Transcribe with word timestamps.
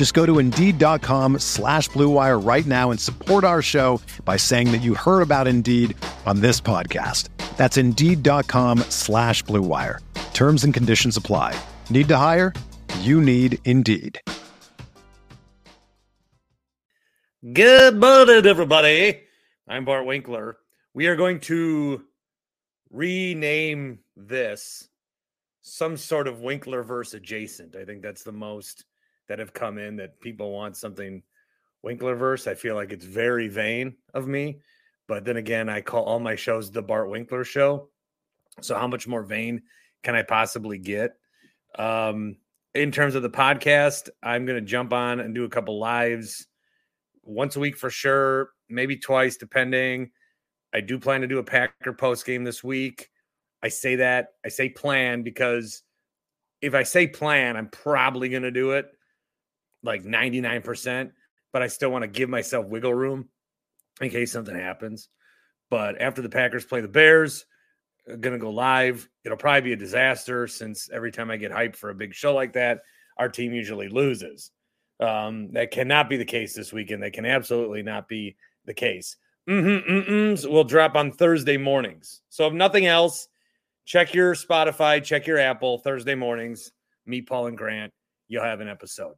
Just 0.00 0.14
go 0.14 0.24
to 0.24 0.38
Indeed.com 0.38 1.40
slash 1.40 1.90
BlueWire 1.90 2.42
right 2.42 2.64
now 2.64 2.90
and 2.90 2.98
support 2.98 3.44
our 3.44 3.60
show 3.60 4.00
by 4.24 4.38
saying 4.38 4.72
that 4.72 4.80
you 4.80 4.94
heard 4.94 5.20
about 5.20 5.46
Indeed 5.46 5.94
on 6.24 6.40
this 6.40 6.58
podcast. 6.58 7.28
That's 7.58 7.76
Indeed.com 7.76 8.78
slash 8.88 9.44
BlueWire. 9.44 9.98
Terms 10.32 10.64
and 10.64 10.72
conditions 10.72 11.18
apply. 11.18 11.54
Need 11.90 12.08
to 12.08 12.16
hire? 12.16 12.54
You 13.00 13.20
need 13.20 13.58
Indeed. 13.66 14.18
Good 17.52 18.00
morning, 18.00 18.46
everybody. 18.46 19.20
I'm 19.68 19.84
Bart 19.84 20.06
Winkler. 20.06 20.56
We 20.94 21.08
are 21.08 21.16
going 21.16 21.40
to 21.40 22.00
rename 22.88 23.98
this 24.16 24.88
some 25.60 25.98
sort 25.98 26.26
of 26.26 26.40
Winkler 26.40 26.82
verse 26.82 27.12
adjacent. 27.12 27.76
I 27.76 27.84
think 27.84 28.00
that's 28.00 28.22
the 28.22 28.32
most 28.32 28.86
that 29.30 29.38
have 29.38 29.54
come 29.54 29.78
in 29.78 29.94
that 29.94 30.20
people 30.20 30.50
want 30.50 30.76
something 30.76 31.22
Winklerverse. 31.86 32.48
I 32.48 32.54
feel 32.54 32.74
like 32.74 32.90
it's 32.90 33.04
very 33.04 33.46
vain 33.46 33.94
of 34.12 34.26
me. 34.26 34.58
But 35.06 35.24
then 35.24 35.36
again, 35.36 35.68
I 35.68 35.82
call 35.82 36.02
all 36.02 36.18
my 36.18 36.34
shows 36.34 36.68
the 36.68 36.82
Bart 36.82 37.08
Winkler 37.08 37.44
show. 37.44 37.90
So 38.60 38.76
how 38.76 38.88
much 38.88 39.06
more 39.06 39.22
vain 39.22 39.62
can 40.02 40.16
I 40.16 40.24
possibly 40.24 40.78
get? 40.78 41.12
Um, 41.78 42.38
in 42.74 42.90
terms 42.90 43.14
of 43.14 43.22
the 43.22 43.30
podcast, 43.30 44.08
I'm 44.20 44.46
going 44.46 44.58
to 44.58 44.68
jump 44.68 44.92
on 44.92 45.20
and 45.20 45.32
do 45.32 45.44
a 45.44 45.48
couple 45.48 45.78
lives 45.78 46.48
once 47.22 47.54
a 47.54 47.60
week 47.60 47.76
for 47.76 47.88
sure, 47.88 48.50
maybe 48.68 48.96
twice, 48.96 49.36
depending. 49.36 50.10
I 50.74 50.80
do 50.80 50.98
plan 50.98 51.20
to 51.20 51.28
do 51.28 51.38
a 51.38 51.44
Packer 51.44 51.92
post 51.92 52.26
game 52.26 52.42
this 52.42 52.64
week. 52.64 53.10
I 53.62 53.68
say 53.68 53.94
that 53.94 54.30
I 54.44 54.48
say 54.48 54.70
plan 54.70 55.22
because 55.22 55.84
if 56.60 56.74
I 56.74 56.82
say 56.82 57.06
plan, 57.06 57.56
I'm 57.56 57.68
probably 57.68 58.28
going 58.28 58.42
to 58.42 58.50
do 58.50 58.72
it 58.72 58.90
like 59.82 60.04
99%, 60.04 61.10
but 61.52 61.62
I 61.62 61.66
still 61.68 61.90
want 61.90 62.02
to 62.02 62.08
give 62.08 62.28
myself 62.28 62.66
wiggle 62.66 62.94
room 62.94 63.28
in 64.00 64.10
case 64.10 64.32
something 64.32 64.54
happens. 64.54 65.08
But 65.70 66.00
after 66.00 66.22
the 66.22 66.28
Packers 66.28 66.64
play 66.64 66.80
the 66.80 66.88
Bears, 66.88 67.44
going 68.06 68.32
to 68.32 68.38
go 68.38 68.50
live. 68.50 69.08
It'll 69.24 69.38
probably 69.38 69.62
be 69.62 69.72
a 69.72 69.76
disaster 69.76 70.46
since 70.46 70.88
every 70.90 71.12
time 71.12 71.30
I 71.30 71.36
get 71.36 71.52
hyped 71.52 71.76
for 71.76 71.90
a 71.90 71.94
big 71.94 72.14
show 72.14 72.34
like 72.34 72.54
that, 72.54 72.80
our 73.18 73.28
team 73.28 73.52
usually 73.52 73.88
loses. 73.88 74.50
Um, 74.98 75.52
that 75.52 75.70
cannot 75.70 76.08
be 76.08 76.16
the 76.16 76.24
case 76.24 76.54
this 76.54 76.72
weekend. 76.72 77.02
That 77.02 77.12
can 77.12 77.24
absolutely 77.24 77.82
not 77.82 78.08
be 78.08 78.36
the 78.64 78.74
case. 78.74 79.16
Mm-hmm, 79.48 80.50
will 80.50 80.64
drop 80.64 80.94
on 80.94 81.12
Thursday 81.12 81.56
mornings. 81.56 82.22
So 82.28 82.46
if 82.46 82.52
nothing 82.52 82.86
else, 82.86 83.28
check 83.84 84.14
your 84.14 84.34
Spotify, 84.34 85.02
check 85.02 85.26
your 85.26 85.38
Apple 85.38 85.78
Thursday 85.78 86.14
mornings. 86.14 86.72
Meet 87.06 87.28
Paul, 87.28 87.46
and 87.46 87.56
Grant. 87.56 87.92
You'll 88.28 88.44
have 88.44 88.60
an 88.60 88.68
episode, 88.68 89.14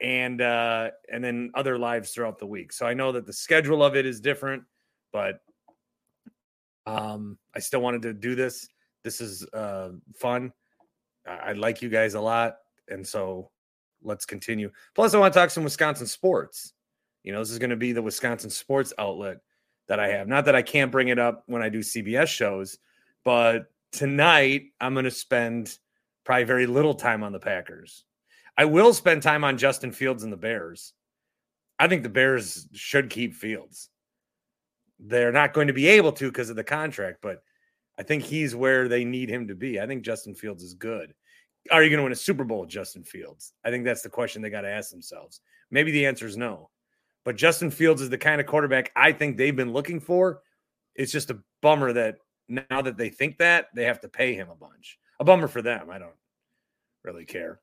and 0.00 0.40
uh, 0.40 0.90
and 1.10 1.22
then 1.22 1.50
other 1.54 1.78
lives 1.78 2.10
throughout 2.10 2.38
the 2.38 2.46
week. 2.46 2.72
So 2.72 2.86
I 2.86 2.94
know 2.94 3.12
that 3.12 3.26
the 3.26 3.32
schedule 3.32 3.82
of 3.82 3.96
it 3.96 4.06
is 4.06 4.20
different, 4.20 4.64
but 5.12 5.40
um, 6.86 7.38
I 7.54 7.60
still 7.60 7.80
wanted 7.80 8.02
to 8.02 8.12
do 8.12 8.34
this. 8.34 8.68
This 9.02 9.20
is 9.20 9.46
uh, 9.52 9.90
fun. 10.16 10.52
I, 11.26 11.32
I 11.32 11.52
like 11.52 11.82
you 11.82 11.88
guys 11.88 12.14
a 12.14 12.20
lot, 12.20 12.56
and 12.88 13.06
so 13.06 13.50
let's 14.02 14.26
continue. 14.26 14.70
Plus, 14.94 15.14
I 15.14 15.18
want 15.18 15.32
to 15.32 15.40
talk 15.40 15.50
some 15.50 15.64
Wisconsin 15.64 16.06
sports. 16.06 16.72
You 17.22 17.32
know, 17.32 17.38
this 17.38 17.50
is 17.50 17.58
going 17.58 17.70
to 17.70 17.76
be 17.76 17.92
the 17.92 18.02
Wisconsin 18.02 18.50
sports 18.50 18.92
outlet 18.98 19.38
that 19.88 19.98
I 19.98 20.08
have. 20.08 20.28
Not 20.28 20.44
that 20.46 20.54
I 20.54 20.62
can't 20.62 20.92
bring 20.92 21.08
it 21.08 21.18
up 21.18 21.44
when 21.46 21.62
I 21.62 21.68
do 21.68 21.80
CBS 21.80 22.28
shows, 22.28 22.78
but 23.24 23.66
tonight 23.92 24.64
I'm 24.80 24.92
going 24.92 25.04
to 25.04 25.10
spend 25.10 25.78
probably 26.24 26.44
very 26.44 26.66
little 26.66 26.94
time 26.94 27.22
on 27.22 27.32
the 27.32 27.38
Packers. 27.38 28.04
I 28.56 28.64
will 28.66 28.92
spend 28.94 29.22
time 29.22 29.44
on 29.44 29.58
Justin 29.58 29.92
Fields 29.92 30.22
and 30.22 30.32
the 30.32 30.36
Bears. 30.36 30.92
I 31.78 31.88
think 31.88 32.02
the 32.02 32.08
Bears 32.08 32.68
should 32.72 33.10
keep 33.10 33.34
Fields. 33.34 33.88
They're 35.00 35.32
not 35.32 35.52
going 35.52 35.66
to 35.66 35.72
be 35.72 35.88
able 35.88 36.12
to 36.12 36.28
because 36.28 36.50
of 36.50 36.56
the 36.56 36.64
contract, 36.64 37.18
but 37.20 37.42
I 37.98 38.02
think 38.04 38.22
he's 38.22 38.54
where 38.54 38.88
they 38.88 39.04
need 39.04 39.28
him 39.28 39.48
to 39.48 39.54
be. 39.54 39.80
I 39.80 39.86
think 39.86 40.04
Justin 40.04 40.34
Fields 40.34 40.62
is 40.62 40.74
good. 40.74 41.14
Are 41.70 41.82
you 41.82 41.90
going 41.90 41.98
to 41.98 42.04
win 42.04 42.12
a 42.12 42.16
Super 42.16 42.44
Bowl 42.44 42.60
with 42.60 42.70
Justin 42.70 43.02
Fields? 43.02 43.52
I 43.64 43.70
think 43.70 43.84
that's 43.84 44.02
the 44.02 44.08
question 44.08 44.42
they 44.42 44.50
got 44.50 44.62
to 44.62 44.70
ask 44.70 44.90
themselves. 44.90 45.40
Maybe 45.70 45.90
the 45.90 46.06
answer 46.06 46.26
is 46.26 46.36
no. 46.36 46.70
But 47.24 47.36
Justin 47.36 47.70
Fields 47.70 48.02
is 48.02 48.10
the 48.10 48.18
kind 48.18 48.40
of 48.40 48.46
quarterback 48.46 48.92
I 48.94 49.12
think 49.12 49.36
they've 49.36 49.56
been 49.56 49.72
looking 49.72 49.98
for. 49.98 50.42
It's 50.94 51.12
just 51.12 51.30
a 51.30 51.38
bummer 51.62 51.92
that 51.92 52.16
now 52.48 52.82
that 52.82 52.96
they 52.96 53.08
think 53.08 53.38
that, 53.38 53.68
they 53.74 53.84
have 53.84 54.00
to 54.02 54.08
pay 54.08 54.34
him 54.34 54.48
a 54.50 54.54
bunch. 54.54 54.98
A 55.18 55.24
bummer 55.24 55.48
for 55.48 55.62
them. 55.62 55.88
I 55.90 55.98
don't 55.98 56.12
really 57.02 57.24
care. 57.24 57.60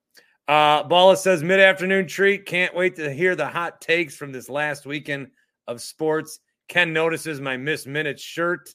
Uh, 0.51 0.83
Balla 0.85 1.15
says 1.15 1.41
mid 1.43 1.61
afternoon 1.61 2.07
treat. 2.07 2.45
Can't 2.45 2.75
wait 2.75 2.97
to 2.97 3.09
hear 3.09 3.37
the 3.37 3.47
hot 3.47 3.79
takes 3.79 4.17
from 4.17 4.33
this 4.33 4.49
last 4.49 4.85
weekend 4.85 5.27
of 5.65 5.81
sports. 5.81 6.41
Ken 6.67 6.91
notices 6.91 7.39
my 7.39 7.55
Miss 7.55 7.87
Minutes 7.87 8.21
shirt. 8.21 8.69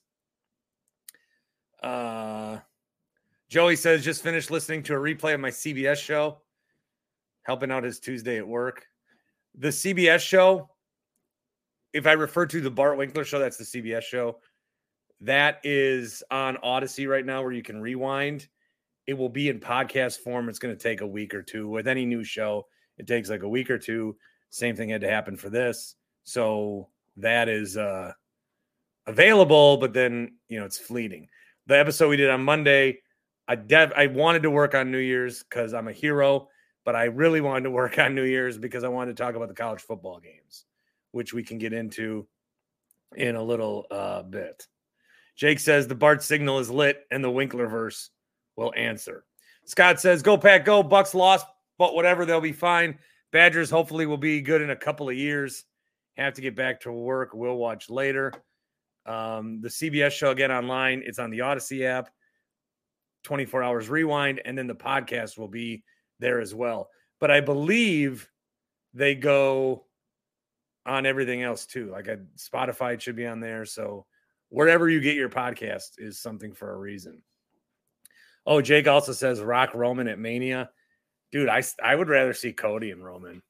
Uh, 1.82 2.60
Joey 3.50 3.76
says 3.76 4.02
just 4.02 4.22
finished 4.22 4.50
listening 4.50 4.84
to 4.84 4.94
a 4.94 4.98
replay 4.98 5.34
of 5.34 5.40
my 5.40 5.50
CBS 5.50 5.98
show, 5.98 6.38
helping 7.42 7.70
out 7.70 7.84
his 7.84 8.00
Tuesday 8.00 8.38
at 8.38 8.48
work. 8.48 8.86
The 9.54 9.68
CBS 9.68 10.20
show 10.20 10.70
if 11.92 12.06
I 12.06 12.12
refer 12.12 12.46
to 12.46 12.60
the 12.62 12.70
Bart 12.70 12.96
Winkler 12.96 13.24
show, 13.24 13.38
that's 13.38 13.58
the 13.58 13.64
CBS 13.64 14.00
show. 14.00 14.38
That 15.20 15.60
is 15.62 16.22
on 16.30 16.56
Odyssey 16.62 17.06
right 17.06 17.26
now 17.26 17.42
where 17.42 17.52
you 17.52 17.62
can 17.62 17.82
rewind. 17.82 18.48
It 19.06 19.14
will 19.14 19.28
be 19.28 19.48
in 19.48 19.60
podcast 19.60 20.18
form. 20.18 20.48
It's 20.48 20.58
going 20.58 20.76
to 20.76 20.82
take 20.82 21.00
a 21.00 21.06
week 21.06 21.34
or 21.34 21.42
two. 21.42 21.68
With 21.68 21.86
any 21.86 22.04
new 22.04 22.24
show, 22.24 22.66
it 22.98 23.06
takes 23.06 23.30
like 23.30 23.42
a 23.42 23.48
week 23.48 23.70
or 23.70 23.78
two. 23.78 24.16
Same 24.50 24.74
thing 24.76 24.88
had 24.88 25.00
to 25.02 25.10
happen 25.10 25.36
for 25.36 25.50
this. 25.50 25.94
So 26.24 26.88
that 27.18 27.48
is 27.48 27.76
uh 27.76 28.12
available, 29.06 29.76
but 29.76 29.92
then 29.92 30.34
you 30.48 30.58
know 30.58 30.66
it's 30.66 30.78
fleeting. 30.78 31.28
The 31.66 31.78
episode 31.78 32.08
we 32.08 32.16
did 32.16 32.30
on 32.30 32.42
Monday, 32.42 32.98
I 33.48 33.54
dev 33.54 33.92
I 33.96 34.06
wanted 34.08 34.42
to 34.42 34.50
work 34.50 34.74
on 34.74 34.90
New 34.90 34.98
Year's 34.98 35.42
because 35.42 35.72
I'm 35.72 35.88
a 35.88 35.92
hero, 35.92 36.48
but 36.84 36.96
I 36.96 37.04
really 37.04 37.40
wanted 37.40 37.64
to 37.64 37.70
work 37.70 37.98
on 37.98 38.14
New 38.14 38.24
Year's 38.24 38.58
because 38.58 38.84
I 38.84 38.88
wanted 38.88 39.16
to 39.16 39.22
talk 39.22 39.34
about 39.34 39.48
the 39.48 39.54
college 39.54 39.80
football 39.80 40.20
games 40.20 40.64
which 41.16 41.32
we 41.32 41.42
can 41.42 41.56
get 41.56 41.72
into 41.72 42.26
in 43.16 43.36
a 43.36 43.42
little 43.42 43.86
uh, 43.90 44.22
bit. 44.22 44.66
Jake 45.34 45.58
says 45.58 45.88
the 45.88 45.94
Bart 45.94 46.22
signal 46.22 46.58
is 46.58 46.70
lit 46.70 47.06
and 47.10 47.24
the 47.24 47.30
Winkler 47.30 47.66
verse 47.66 48.10
will 48.56 48.72
answer. 48.76 49.24
Scott 49.64 50.00
says, 50.00 50.22
Go 50.22 50.36
Pack, 50.36 50.64
go. 50.64 50.82
Bucks 50.82 51.14
lost, 51.14 51.46
but 51.78 51.94
whatever, 51.94 52.24
they'll 52.24 52.40
be 52.40 52.52
fine. 52.52 52.98
Badgers 53.32 53.70
hopefully 53.70 54.06
will 54.06 54.16
be 54.16 54.40
good 54.40 54.62
in 54.62 54.70
a 54.70 54.76
couple 54.76 55.08
of 55.08 55.16
years. 55.16 55.64
Have 56.16 56.34
to 56.34 56.40
get 56.40 56.56
back 56.56 56.80
to 56.82 56.92
work. 56.92 57.30
We'll 57.34 57.56
watch 57.56 57.90
later. 57.90 58.32
Um, 59.04 59.60
the 59.60 59.68
CBS 59.68 60.12
show 60.12 60.30
again 60.30 60.50
online. 60.50 61.02
It's 61.04 61.18
on 61.18 61.30
the 61.30 61.42
Odyssey 61.42 61.84
app, 61.84 62.10
24 63.24 63.62
hours 63.62 63.88
rewind, 63.88 64.40
and 64.44 64.56
then 64.56 64.66
the 64.66 64.74
podcast 64.74 65.38
will 65.38 65.48
be 65.48 65.84
there 66.18 66.40
as 66.40 66.54
well. 66.54 66.88
But 67.20 67.30
I 67.30 67.40
believe 67.40 68.28
they 68.94 69.14
go 69.14 69.84
on 70.86 71.04
everything 71.04 71.42
else 71.42 71.66
too. 71.66 71.90
Like 71.90 72.08
a 72.08 72.20
Spotify 72.36 72.98
should 73.00 73.16
be 73.16 73.26
on 73.26 73.40
there. 73.40 73.64
So 73.64 74.06
wherever 74.48 74.88
you 74.88 75.00
get 75.00 75.16
your 75.16 75.28
podcast 75.28 75.98
is 75.98 76.18
something 76.18 76.52
for 76.52 76.72
a 76.72 76.78
reason. 76.78 77.22
Oh, 78.46 78.62
Jake 78.62 78.86
also 78.86 79.12
says 79.12 79.40
Rock 79.40 79.74
Roman 79.74 80.08
at 80.08 80.18
Mania. 80.18 80.70
Dude, 81.32 81.48
I 81.48 81.62
I 81.82 81.94
would 81.94 82.08
rather 82.08 82.32
see 82.32 82.52
Cody 82.52 82.92
and 82.92 83.04
Roman. 83.04 83.42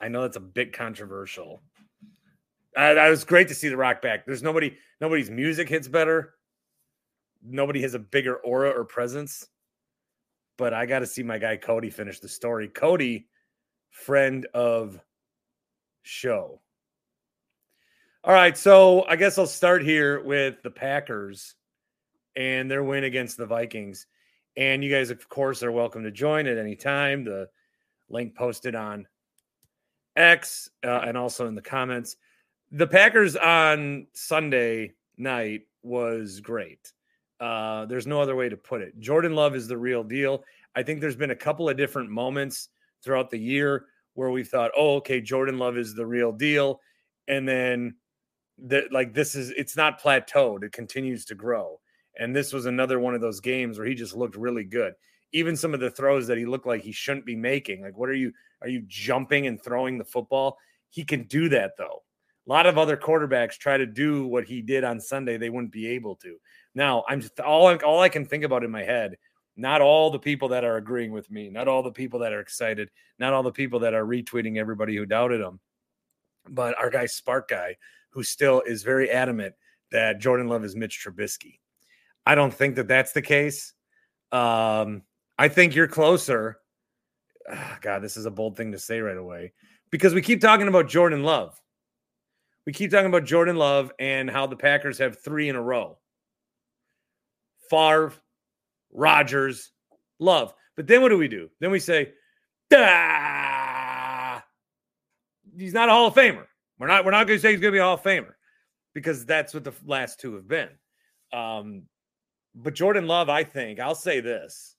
I 0.00 0.08
know 0.08 0.22
that's 0.22 0.36
a 0.36 0.40
bit 0.40 0.72
controversial. 0.72 1.62
Uh, 2.76 2.94
that 2.94 3.08
was 3.08 3.24
great 3.24 3.48
to 3.48 3.54
see 3.54 3.68
the 3.68 3.76
Rock 3.76 4.02
back. 4.02 4.26
There's 4.26 4.42
nobody, 4.42 4.76
nobody's 5.00 5.30
music 5.30 5.68
hits 5.68 5.88
better. 5.88 6.34
Nobody 7.42 7.80
has 7.82 7.94
a 7.94 7.98
bigger 7.98 8.36
aura 8.36 8.70
or 8.70 8.84
presence. 8.84 9.46
But 10.56 10.74
I 10.74 10.86
got 10.86 11.00
to 11.00 11.06
see 11.06 11.22
my 11.22 11.38
guy 11.38 11.56
Cody 11.56 11.90
finish 11.90 12.20
the 12.20 12.28
story. 12.28 12.68
Cody, 12.68 13.28
friend 13.90 14.46
of 14.54 15.00
show. 16.02 16.60
All 18.24 18.34
right, 18.34 18.56
so 18.56 19.04
I 19.06 19.16
guess 19.16 19.38
I'll 19.38 19.46
start 19.46 19.82
here 19.82 20.22
with 20.22 20.62
the 20.62 20.70
Packers 20.70 21.54
and 22.36 22.70
their 22.70 22.84
win 22.84 23.04
against 23.04 23.36
the 23.36 23.46
Vikings. 23.46 24.06
And 24.56 24.84
you 24.84 24.90
guys, 24.90 25.10
of 25.10 25.28
course, 25.28 25.62
are 25.62 25.72
welcome 25.72 26.04
to 26.04 26.10
join 26.10 26.46
at 26.46 26.58
any 26.58 26.76
time. 26.76 27.24
The 27.24 27.48
link 28.08 28.34
posted 28.34 28.74
on 28.74 29.06
X 30.16 30.70
uh, 30.84 31.02
and 31.04 31.16
also 31.16 31.46
in 31.46 31.54
the 31.54 31.62
comments. 31.62 32.16
The 32.70 32.86
Packers 32.86 33.36
on 33.36 34.06
Sunday 34.12 34.92
night 35.16 35.62
was 35.82 36.40
great. 36.40 36.92
Uh, 37.40 37.84
there's 37.86 38.06
no 38.06 38.20
other 38.20 38.36
way 38.36 38.48
to 38.48 38.56
put 38.56 38.80
it. 38.80 38.98
Jordan 38.98 39.34
Love 39.34 39.54
is 39.54 39.68
the 39.68 39.76
real 39.76 40.02
deal. 40.04 40.44
I 40.76 40.82
think 40.82 41.00
there's 41.00 41.16
been 41.16 41.30
a 41.30 41.36
couple 41.36 41.68
of 41.68 41.76
different 41.76 42.10
moments 42.10 42.68
throughout 43.02 43.30
the 43.30 43.38
year 43.38 43.86
where 44.14 44.30
we 44.30 44.44
thought, 44.44 44.70
oh, 44.76 44.96
okay, 44.96 45.20
Jordan 45.20 45.58
Love 45.58 45.76
is 45.76 45.94
the 45.94 46.06
real 46.06 46.32
deal. 46.32 46.80
And 47.28 47.46
then 47.46 47.96
that 48.58 48.92
like 48.92 49.12
this 49.12 49.34
is 49.34 49.50
it's 49.50 49.76
not 49.76 50.00
plateaued, 50.00 50.62
it 50.62 50.72
continues 50.72 51.24
to 51.26 51.34
grow. 51.34 51.80
And 52.18 52.34
this 52.34 52.52
was 52.52 52.66
another 52.66 53.00
one 53.00 53.14
of 53.14 53.20
those 53.20 53.40
games 53.40 53.78
where 53.78 53.86
he 53.86 53.94
just 53.94 54.14
looked 54.14 54.36
really 54.36 54.64
good. 54.64 54.94
Even 55.32 55.56
some 55.56 55.74
of 55.74 55.80
the 55.80 55.90
throws 55.90 56.28
that 56.28 56.38
he 56.38 56.46
looked 56.46 56.66
like 56.66 56.82
he 56.82 56.92
shouldn't 56.92 57.26
be 57.26 57.36
making. 57.36 57.82
Like, 57.82 57.96
what 57.96 58.08
are 58.08 58.14
you? 58.14 58.32
Are 58.62 58.68
you 58.68 58.82
jumping 58.86 59.46
and 59.46 59.62
throwing 59.62 59.98
the 59.98 60.04
football? 60.04 60.58
He 60.90 61.04
can 61.04 61.24
do 61.24 61.48
that 61.50 61.72
though. 61.76 62.02
A 62.46 62.50
lot 62.50 62.66
of 62.66 62.78
other 62.78 62.96
quarterbacks 62.96 63.58
try 63.58 63.76
to 63.76 63.86
do 63.86 64.26
what 64.26 64.44
he 64.44 64.62
did 64.62 64.84
on 64.84 65.00
Sunday. 65.00 65.36
They 65.36 65.50
wouldn't 65.50 65.72
be 65.72 65.88
able 65.88 66.16
to. 66.16 66.36
Now, 66.74 67.04
I'm 67.08 67.20
just 67.20 67.40
all 67.40 67.74
all 67.84 68.00
I 68.00 68.08
can 68.08 68.26
think 68.26 68.44
about 68.44 68.64
in 68.64 68.70
my 68.70 68.82
head. 68.82 69.16
Not 69.56 69.80
all 69.80 70.10
the 70.10 70.18
people 70.18 70.48
that 70.48 70.64
are 70.64 70.76
agreeing 70.76 71.12
with 71.12 71.30
me, 71.30 71.48
not 71.48 71.68
all 71.68 71.82
the 71.82 71.92
people 71.92 72.20
that 72.20 72.32
are 72.32 72.40
excited, 72.40 72.90
not 73.18 73.32
all 73.32 73.44
the 73.44 73.52
people 73.52 73.80
that 73.80 73.94
are 73.94 74.04
retweeting 74.04 74.58
everybody 74.58 74.96
who 74.96 75.06
doubted 75.06 75.40
him, 75.40 75.60
but 76.48 76.76
our 76.76 76.90
guy 76.90 77.06
Spark 77.06 77.48
guy, 77.48 77.76
who 78.10 78.24
still 78.24 78.62
is 78.62 78.82
very 78.82 79.10
adamant 79.10 79.54
that 79.92 80.20
Jordan 80.20 80.48
Love 80.48 80.64
is 80.64 80.74
Mitch 80.74 81.00
Trubisky. 81.04 81.60
I 82.26 82.34
don't 82.34 82.52
think 82.52 82.76
that 82.76 82.88
that's 82.88 83.12
the 83.12 83.22
case. 83.22 83.72
Um, 84.32 85.02
I 85.38 85.48
think 85.48 85.74
you're 85.74 85.88
closer. 85.88 86.58
Oh, 87.50 87.76
God, 87.80 88.02
this 88.02 88.16
is 88.16 88.26
a 88.26 88.30
bold 88.30 88.56
thing 88.56 88.72
to 88.72 88.78
say 88.78 89.00
right 89.00 89.16
away 89.16 89.52
because 89.90 90.14
we 90.14 90.22
keep 90.22 90.40
talking 90.40 90.68
about 90.68 90.88
Jordan 90.88 91.22
Love. 91.22 91.60
We 92.66 92.72
keep 92.72 92.90
talking 92.90 93.06
about 93.06 93.24
Jordan 93.24 93.56
Love 93.56 93.92
and 93.98 94.30
how 94.30 94.46
the 94.46 94.56
Packers 94.56 94.98
have 94.98 95.22
three 95.22 95.48
in 95.48 95.56
a 95.56 95.62
row. 95.62 95.98
Favre, 97.68 98.14
Rodgers, 98.92 99.70
Love. 100.18 100.54
But 100.76 100.86
then 100.86 101.02
what 101.02 101.10
do 101.10 101.18
we 101.18 101.28
do? 101.28 101.50
Then 101.60 101.70
we 101.70 101.78
say, 101.78 102.12
ah, 102.72 104.42
he's 105.58 105.74
not 105.74 105.88
a 105.88 105.92
Hall 105.92 106.06
of 106.06 106.14
Famer. 106.14 106.46
We're 106.78 106.86
not. 106.86 107.04
We're 107.04 107.10
not 107.10 107.26
going 107.26 107.38
to 107.38 107.42
say 107.42 107.52
he's 107.52 107.60
going 107.60 107.72
to 107.72 107.76
be 107.76 107.80
a 107.80 107.84
Hall 107.84 107.94
of 107.94 108.02
Famer 108.02 108.32
because 108.94 109.24
that's 109.26 109.54
what 109.54 109.64
the 109.64 109.72
last 109.84 110.20
two 110.20 110.34
have 110.34 110.48
been. 110.48 110.70
Um, 111.32 111.82
but 112.54 112.74
Jordan 112.74 113.06
Love, 113.06 113.28
I 113.28 113.44
think, 113.44 113.80
I'll 113.80 113.94
say 113.94 114.20
this 114.20 114.76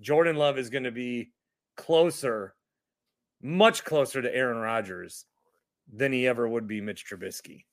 Jordan 0.00 0.36
Love 0.36 0.58
is 0.58 0.70
going 0.70 0.84
to 0.84 0.90
be 0.90 1.32
closer, 1.76 2.54
much 3.40 3.84
closer 3.84 4.20
to 4.22 4.34
Aaron 4.34 4.58
Rodgers 4.58 5.26
than 5.92 6.12
he 6.12 6.26
ever 6.26 6.48
would 6.48 6.66
be 6.66 6.80
Mitch 6.80 7.04
Trubisky. 7.06 7.64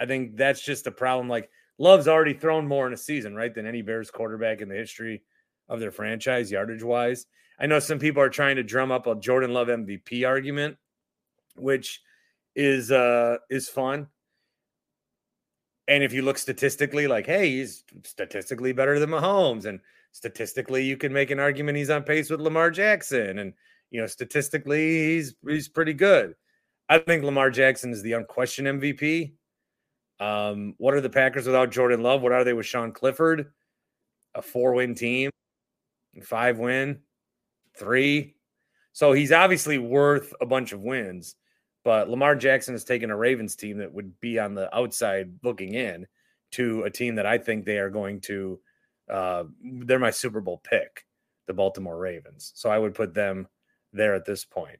I 0.00 0.06
think 0.06 0.36
that's 0.36 0.60
just 0.60 0.86
a 0.86 0.92
problem. 0.92 1.28
Like, 1.28 1.50
Love's 1.78 2.08
already 2.08 2.34
thrown 2.34 2.66
more 2.66 2.86
in 2.86 2.92
a 2.92 2.96
season, 2.96 3.34
right, 3.34 3.54
than 3.54 3.66
any 3.66 3.82
Bears 3.82 4.10
quarterback 4.10 4.60
in 4.60 4.68
the 4.68 4.74
history 4.74 5.22
of 5.68 5.80
their 5.80 5.90
franchise, 5.90 6.50
yardage 6.50 6.82
wise. 6.82 7.26
I 7.58 7.66
know 7.66 7.78
some 7.78 7.98
people 7.98 8.22
are 8.22 8.30
trying 8.30 8.56
to 8.56 8.62
drum 8.62 8.90
up 8.90 9.06
a 9.06 9.16
Jordan 9.16 9.52
Love 9.52 9.68
MVP 9.68 10.26
argument, 10.26 10.76
which 11.56 12.00
is 12.54 12.90
uh 12.90 13.36
is 13.50 13.68
fun. 13.68 14.08
And 15.88 16.04
if 16.04 16.12
you 16.12 16.20
look 16.22 16.36
statistically, 16.36 17.06
like, 17.06 17.26
hey, 17.26 17.50
he's 17.50 17.82
statistically 18.04 18.72
better 18.72 18.98
than 18.98 19.10
Mahomes, 19.10 19.64
and 19.64 19.80
statistically, 20.12 20.84
you 20.84 20.98
can 20.98 21.12
make 21.12 21.30
an 21.30 21.40
argument 21.40 21.78
he's 21.78 21.90
on 21.90 22.02
pace 22.02 22.28
with 22.28 22.40
Lamar 22.40 22.70
Jackson, 22.70 23.38
and 23.38 23.54
you 23.90 24.00
know, 24.00 24.06
statistically, 24.06 25.14
he's 25.14 25.34
he's 25.46 25.68
pretty 25.68 25.94
good. 25.94 26.34
I 26.90 26.98
think 26.98 27.24
Lamar 27.24 27.50
Jackson 27.50 27.90
is 27.90 28.02
the 28.02 28.12
unquestioned 28.12 28.68
MVP. 28.68 29.32
Um, 30.20 30.74
what 30.78 30.94
are 30.94 31.00
the 31.00 31.10
Packers 31.10 31.46
without 31.46 31.70
Jordan 31.70 32.02
Love? 32.02 32.22
What 32.22 32.32
are 32.32 32.44
they 32.44 32.52
with 32.52 32.66
Sean 32.66 32.92
Clifford? 32.92 33.52
A 34.34 34.42
four-win 34.42 34.94
team, 34.94 35.30
five 36.22 36.58
win, 36.58 37.00
three. 37.76 38.34
So 38.92 39.12
he's 39.12 39.32
obviously 39.32 39.78
worth 39.78 40.34
a 40.40 40.46
bunch 40.46 40.72
of 40.72 40.82
wins. 40.82 41.34
But 41.88 42.10
Lamar 42.10 42.36
Jackson 42.36 42.74
has 42.74 42.84
taken 42.84 43.10
a 43.10 43.16
Ravens 43.16 43.56
team 43.56 43.78
that 43.78 43.90
would 43.90 44.20
be 44.20 44.38
on 44.38 44.54
the 44.54 44.68
outside 44.76 45.30
looking 45.42 45.72
in 45.72 46.06
to 46.50 46.82
a 46.82 46.90
team 46.90 47.14
that 47.14 47.24
I 47.24 47.38
think 47.38 47.64
they 47.64 47.78
are 47.78 47.88
going 47.88 48.20
to. 48.26 48.60
Uh, 49.08 49.44
they're 49.62 49.98
my 49.98 50.10
Super 50.10 50.42
Bowl 50.42 50.60
pick, 50.62 51.06
the 51.46 51.54
Baltimore 51.54 51.96
Ravens. 51.96 52.52
So 52.54 52.68
I 52.68 52.78
would 52.78 52.94
put 52.94 53.14
them 53.14 53.48
there 53.94 54.14
at 54.14 54.26
this 54.26 54.44
point. 54.44 54.78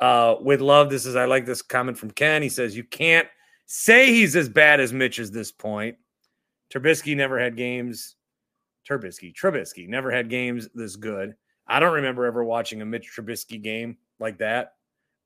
Uh, 0.00 0.36
with 0.40 0.62
love, 0.62 0.88
this 0.88 1.04
is 1.04 1.14
I 1.14 1.26
like 1.26 1.44
this 1.44 1.60
comment 1.60 1.98
from 1.98 2.10
Ken. 2.12 2.40
He 2.40 2.48
says 2.48 2.74
you 2.74 2.84
can't 2.84 3.28
say 3.66 4.06
he's 4.06 4.34
as 4.34 4.48
bad 4.48 4.80
as 4.80 4.94
Mitch 4.94 5.18
at 5.18 5.34
this 5.34 5.52
point. 5.52 5.98
Trubisky 6.72 7.14
never 7.14 7.38
had 7.38 7.58
games. 7.58 8.14
Trubisky, 8.88 9.34
Trubisky 9.34 9.90
never 9.90 10.10
had 10.10 10.30
games 10.30 10.70
this 10.74 10.96
good. 10.96 11.34
I 11.68 11.80
don't 11.80 11.96
remember 11.96 12.24
ever 12.24 12.42
watching 12.42 12.80
a 12.80 12.86
Mitch 12.86 13.12
Trubisky 13.14 13.62
game 13.62 13.98
like 14.18 14.38
that. 14.38 14.75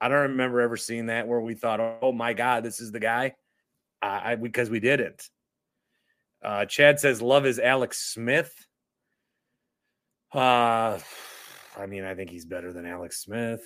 I 0.01 0.09
don't 0.09 0.31
remember 0.31 0.61
ever 0.61 0.77
seeing 0.77 1.07
that 1.07 1.29
where 1.29 1.41
we 1.41 1.55
thought, 1.55 1.99
"Oh 2.03 2.13
my 2.13 2.33
God, 2.33 2.65
this 2.65 2.81
is 2.81 2.91
the 2.91 3.01
guy," 3.01 3.35
I, 4.01 4.37
because 4.37 4.71
we 4.71 4.81
didn't. 4.81 5.29
Uh, 6.43 6.65
Chad 6.65 6.99
says, 6.99 7.21
"Love 7.21 7.47
is 7.47 7.59
Alex 7.59 7.99
Smith." 7.99 8.53
Uh, 10.33 10.99
I 11.77 11.87
mean, 11.87 12.05
I 12.05 12.15
think 12.15 12.31
he's 12.31 12.47
better 12.47 12.73
than 12.73 12.87
Alex 12.87 13.19
Smith. 13.21 13.63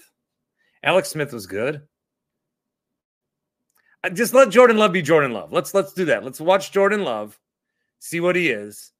Alex 0.82 1.08
Smith 1.08 1.32
was 1.32 1.46
good. 1.46 1.82
Just 4.12 4.34
let 4.34 4.50
Jordan 4.50 4.76
Love 4.76 4.92
be 4.92 5.02
Jordan 5.02 5.32
Love. 5.32 5.52
Let's 5.52 5.72
let's 5.72 5.94
do 5.94 6.06
that. 6.06 6.24
Let's 6.24 6.40
watch 6.40 6.72
Jordan 6.72 7.04
Love, 7.04 7.38
see 8.00 8.20
what 8.20 8.36
he 8.36 8.50
is. 8.50 8.92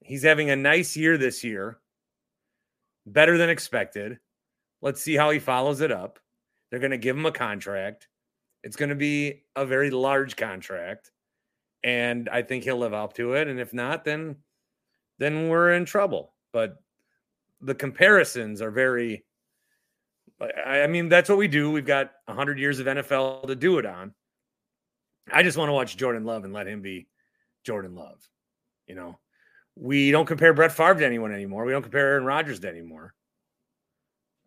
He's 0.00 0.22
having 0.22 0.50
a 0.50 0.56
nice 0.56 0.96
year 0.96 1.16
this 1.16 1.42
year, 1.42 1.78
better 3.06 3.38
than 3.38 3.48
expected. 3.48 4.18
Let's 4.82 5.00
see 5.00 5.14
how 5.14 5.30
he 5.30 5.38
follows 5.38 5.80
it 5.80 5.90
up. 5.90 6.18
They're 6.70 6.80
going 6.80 6.90
to 6.90 6.98
give 6.98 7.16
him 7.16 7.26
a 7.26 7.32
contract. 7.32 8.08
It's 8.62 8.76
going 8.76 8.88
to 8.88 8.94
be 8.96 9.44
a 9.54 9.64
very 9.64 9.90
large 9.90 10.36
contract. 10.36 11.10
And 11.84 12.28
I 12.28 12.42
think 12.42 12.64
he'll 12.64 12.78
live 12.78 12.94
up 12.94 13.14
to 13.14 13.34
it. 13.34 13.48
And 13.48 13.60
if 13.60 13.72
not, 13.72 14.04
then 14.04 14.36
then 15.18 15.48
we're 15.48 15.72
in 15.72 15.84
trouble. 15.84 16.34
But 16.52 16.76
the 17.60 17.74
comparisons 17.74 18.60
are 18.60 18.70
very 18.70 19.24
I 20.40 20.86
mean, 20.86 21.08
that's 21.08 21.30
what 21.30 21.38
we 21.38 21.48
do. 21.48 21.70
We've 21.70 21.86
got 21.86 22.12
100 22.26 22.58
years 22.58 22.78
of 22.78 22.86
NFL 22.86 23.46
to 23.46 23.54
do 23.54 23.78
it 23.78 23.86
on. 23.86 24.12
I 25.32 25.42
just 25.42 25.56
want 25.56 25.70
to 25.70 25.72
watch 25.72 25.96
Jordan 25.96 26.24
Love 26.24 26.44
and 26.44 26.52
let 26.52 26.68
him 26.68 26.82
be 26.82 27.08
Jordan 27.64 27.94
Love. 27.94 28.20
You 28.86 28.96
know, 28.96 29.18
we 29.76 30.10
don't 30.10 30.26
compare 30.26 30.52
Brett 30.52 30.72
Favre 30.72 31.00
to 31.00 31.06
anyone 31.06 31.32
anymore. 31.32 31.64
We 31.64 31.72
don't 31.72 31.82
compare 31.82 32.08
Aaron 32.08 32.24
Rodgers 32.24 32.60
to 32.60 32.68
anymore. 32.68 33.14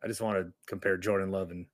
I 0.04 0.08
just 0.08 0.22
want 0.22 0.38
to 0.38 0.54
compare 0.68 0.96
Jordan 0.98 1.32
Love 1.32 1.52
and 1.52 1.66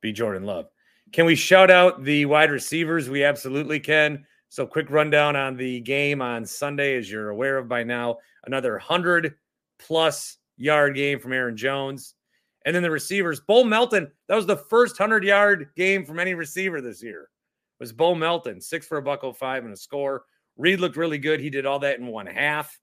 be 0.00 0.12
Jordan 0.12 0.44
Love. 0.44 0.66
Can 1.12 1.26
we 1.26 1.34
shout 1.34 1.70
out 1.70 2.04
the 2.04 2.24
wide 2.26 2.50
receivers? 2.50 3.10
We 3.10 3.24
absolutely 3.24 3.80
can. 3.80 4.24
So, 4.48 4.66
quick 4.66 4.90
rundown 4.90 5.36
on 5.36 5.56
the 5.56 5.80
game 5.80 6.20
on 6.20 6.44
Sunday, 6.44 6.96
as 6.96 7.10
you're 7.10 7.30
aware 7.30 7.58
of 7.58 7.68
by 7.68 7.84
now. 7.84 8.18
Another 8.44 8.72
100 8.72 9.34
plus 9.78 10.38
yard 10.56 10.94
game 10.94 11.18
from 11.18 11.32
Aaron 11.32 11.56
Jones. 11.56 12.14
And 12.64 12.74
then 12.74 12.82
the 12.82 12.90
receivers, 12.90 13.40
Bo 13.40 13.64
Melton, 13.64 14.10
that 14.28 14.34
was 14.34 14.46
the 14.46 14.56
first 14.56 14.98
100 14.98 15.24
yard 15.24 15.68
game 15.76 16.04
from 16.04 16.18
any 16.18 16.34
receiver 16.34 16.80
this 16.80 17.02
year. 17.02 17.22
It 17.22 17.82
was 17.82 17.92
Bo 17.92 18.14
Melton, 18.14 18.60
six 18.60 18.86
for 18.86 18.98
a 18.98 19.02
buck 19.02 19.20
oh 19.22 19.32
five 19.32 19.64
and 19.64 19.72
a 19.72 19.76
score. 19.76 20.24
Reed 20.56 20.80
looked 20.80 20.96
really 20.96 21.18
good. 21.18 21.40
He 21.40 21.48
did 21.48 21.64
all 21.64 21.78
that 21.78 21.98
in 21.98 22.06
one 22.06 22.26
half. 22.26 22.78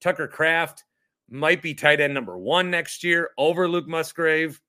Tucker 0.00 0.28
Kraft 0.28 0.84
might 1.30 1.62
be 1.62 1.74
tight 1.74 2.00
end 2.00 2.12
number 2.12 2.36
one 2.36 2.70
next 2.70 3.02
year 3.02 3.30
over 3.38 3.66
Luke 3.66 3.88
Musgrave. 3.88 4.60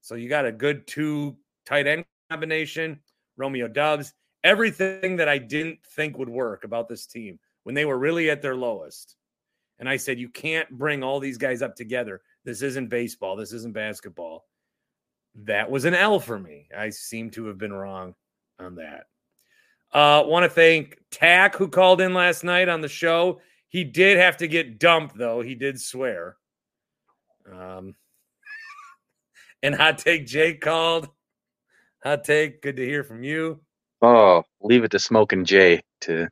So 0.00 0.14
you 0.14 0.28
got 0.28 0.46
a 0.46 0.52
good 0.52 0.86
two 0.86 1.36
tight 1.66 1.86
end 1.86 2.04
combination, 2.30 3.00
Romeo 3.36 3.68
Doubs, 3.68 4.12
everything 4.42 5.16
that 5.16 5.28
I 5.28 5.38
didn't 5.38 5.78
think 5.84 6.18
would 6.18 6.28
work 6.28 6.64
about 6.64 6.88
this 6.88 7.06
team 7.06 7.38
when 7.64 7.74
they 7.74 7.84
were 7.84 7.98
really 7.98 8.30
at 8.30 8.42
their 8.42 8.54
lowest. 8.54 9.16
And 9.78 9.88
I 9.88 9.96
said, 9.96 10.20
you 10.20 10.28
can't 10.28 10.70
bring 10.70 11.02
all 11.02 11.18
these 11.18 11.38
guys 11.38 11.62
up 11.62 11.74
together. 11.74 12.20
This 12.44 12.62
isn't 12.62 12.88
baseball. 12.88 13.36
This 13.36 13.52
isn't 13.52 13.74
basketball. 13.74 14.44
That 15.34 15.70
was 15.70 15.84
an 15.84 15.94
L 15.94 16.20
for 16.20 16.38
me. 16.38 16.68
I 16.76 16.90
seem 16.90 17.30
to 17.30 17.46
have 17.46 17.58
been 17.58 17.72
wrong 17.72 18.14
on 18.60 18.76
that. 18.76 19.06
Uh, 19.92 20.24
want 20.26 20.44
to 20.44 20.48
thank 20.48 20.98
Tack 21.10 21.56
who 21.56 21.68
called 21.68 22.00
in 22.00 22.14
last 22.14 22.44
night 22.44 22.68
on 22.68 22.80
the 22.80 22.88
show. 22.88 23.40
He 23.68 23.82
did 23.82 24.18
have 24.18 24.36
to 24.38 24.48
get 24.48 24.78
dumped 24.78 25.16
though. 25.16 25.40
He 25.40 25.54
did 25.54 25.80
swear. 25.80 26.36
Um, 27.50 27.94
and 29.62 29.74
hot 29.74 29.98
take 29.98 30.26
Jake 30.26 30.60
called. 30.60 31.08
Hot 32.04 32.22
take. 32.22 32.60
Good 32.60 32.76
to 32.76 32.84
hear 32.84 33.02
from 33.02 33.22
you. 33.22 33.60
Oh, 34.02 34.44
leave 34.60 34.84
it 34.84 34.90
to 34.90 34.98
Smoking 34.98 35.44
Jay 35.46 35.80
to 36.02 36.28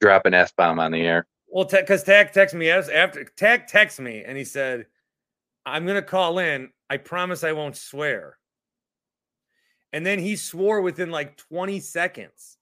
drop 0.00 0.26
an 0.26 0.34
f 0.34 0.54
bomb 0.54 0.78
on 0.78 0.92
the 0.92 1.00
air. 1.00 1.26
Well, 1.48 1.64
because 1.64 2.04
Tack 2.04 2.32
texted 2.32 2.54
me 2.54 2.70
after 2.70 3.24
Tack 3.36 3.68
texted 3.68 4.00
me 4.00 4.22
and 4.24 4.38
he 4.38 4.44
said, 4.44 4.86
"I'm 5.66 5.86
gonna 5.86 6.02
call 6.02 6.38
in. 6.38 6.70
I 6.88 6.98
promise 6.98 7.42
I 7.42 7.52
won't 7.52 7.76
swear." 7.76 8.38
And 9.92 10.06
then 10.06 10.20
he 10.20 10.36
swore 10.36 10.82
within 10.82 11.10
like 11.10 11.36
20 11.36 11.80
seconds. 11.80 12.58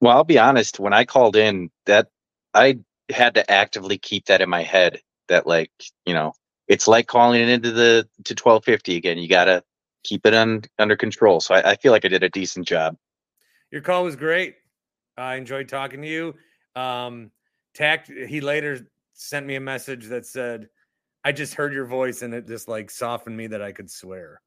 Well, 0.00 0.16
I'll 0.16 0.24
be 0.24 0.38
honest. 0.38 0.80
When 0.80 0.94
I 0.94 1.04
called 1.04 1.36
in, 1.36 1.70
that 1.86 2.08
I 2.54 2.78
had 3.10 3.34
to 3.34 3.48
actively 3.50 3.98
keep 3.98 4.24
that 4.26 4.40
in 4.40 4.48
my 4.48 4.62
head. 4.62 5.00
That 5.28 5.46
like 5.46 5.70
you 6.06 6.14
know, 6.14 6.32
it's 6.66 6.88
like 6.88 7.06
calling 7.06 7.40
it 7.40 7.48
into 7.48 7.70
the 7.70 8.08
to 8.24 8.34
twelve 8.34 8.64
fifty 8.64 8.96
again. 8.96 9.18
You 9.18 9.28
gotta 9.28 9.62
keep 10.04 10.26
it 10.26 10.34
un, 10.34 10.62
under 10.78 10.96
control. 10.96 11.40
So 11.40 11.54
I, 11.54 11.72
I 11.72 11.76
feel 11.76 11.92
like 11.92 12.04
I 12.04 12.08
did 12.08 12.22
a 12.22 12.28
decent 12.28 12.66
job. 12.66 12.96
Your 13.70 13.80
call 13.80 14.04
was 14.04 14.16
great. 14.16 14.56
I 15.16 15.36
enjoyed 15.36 15.68
talking 15.68 16.02
to 16.02 16.08
you. 16.08 16.34
Um, 16.74 17.30
Tack. 17.74 18.06
He 18.06 18.40
later 18.40 18.90
sent 19.12 19.46
me 19.46 19.56
a 19.56 19.60
message 19.60 20.06
that 20.06 20.26
said, 20.26 20.68
"I 21.24 21.32
just 21.32 21.54
heard 21.54 21.72
your 21.72 21.84
voice 21.84 22.22
and 22.22 22.34
it 22.34 22.46
just 22.46 22.68
like 22.68 22.90
softened 22.90 23.36
me 23.36 23.46
that 23.48 23.62
I 23.62 23.72
could 23.72 23.90
swear." 23.90 24.40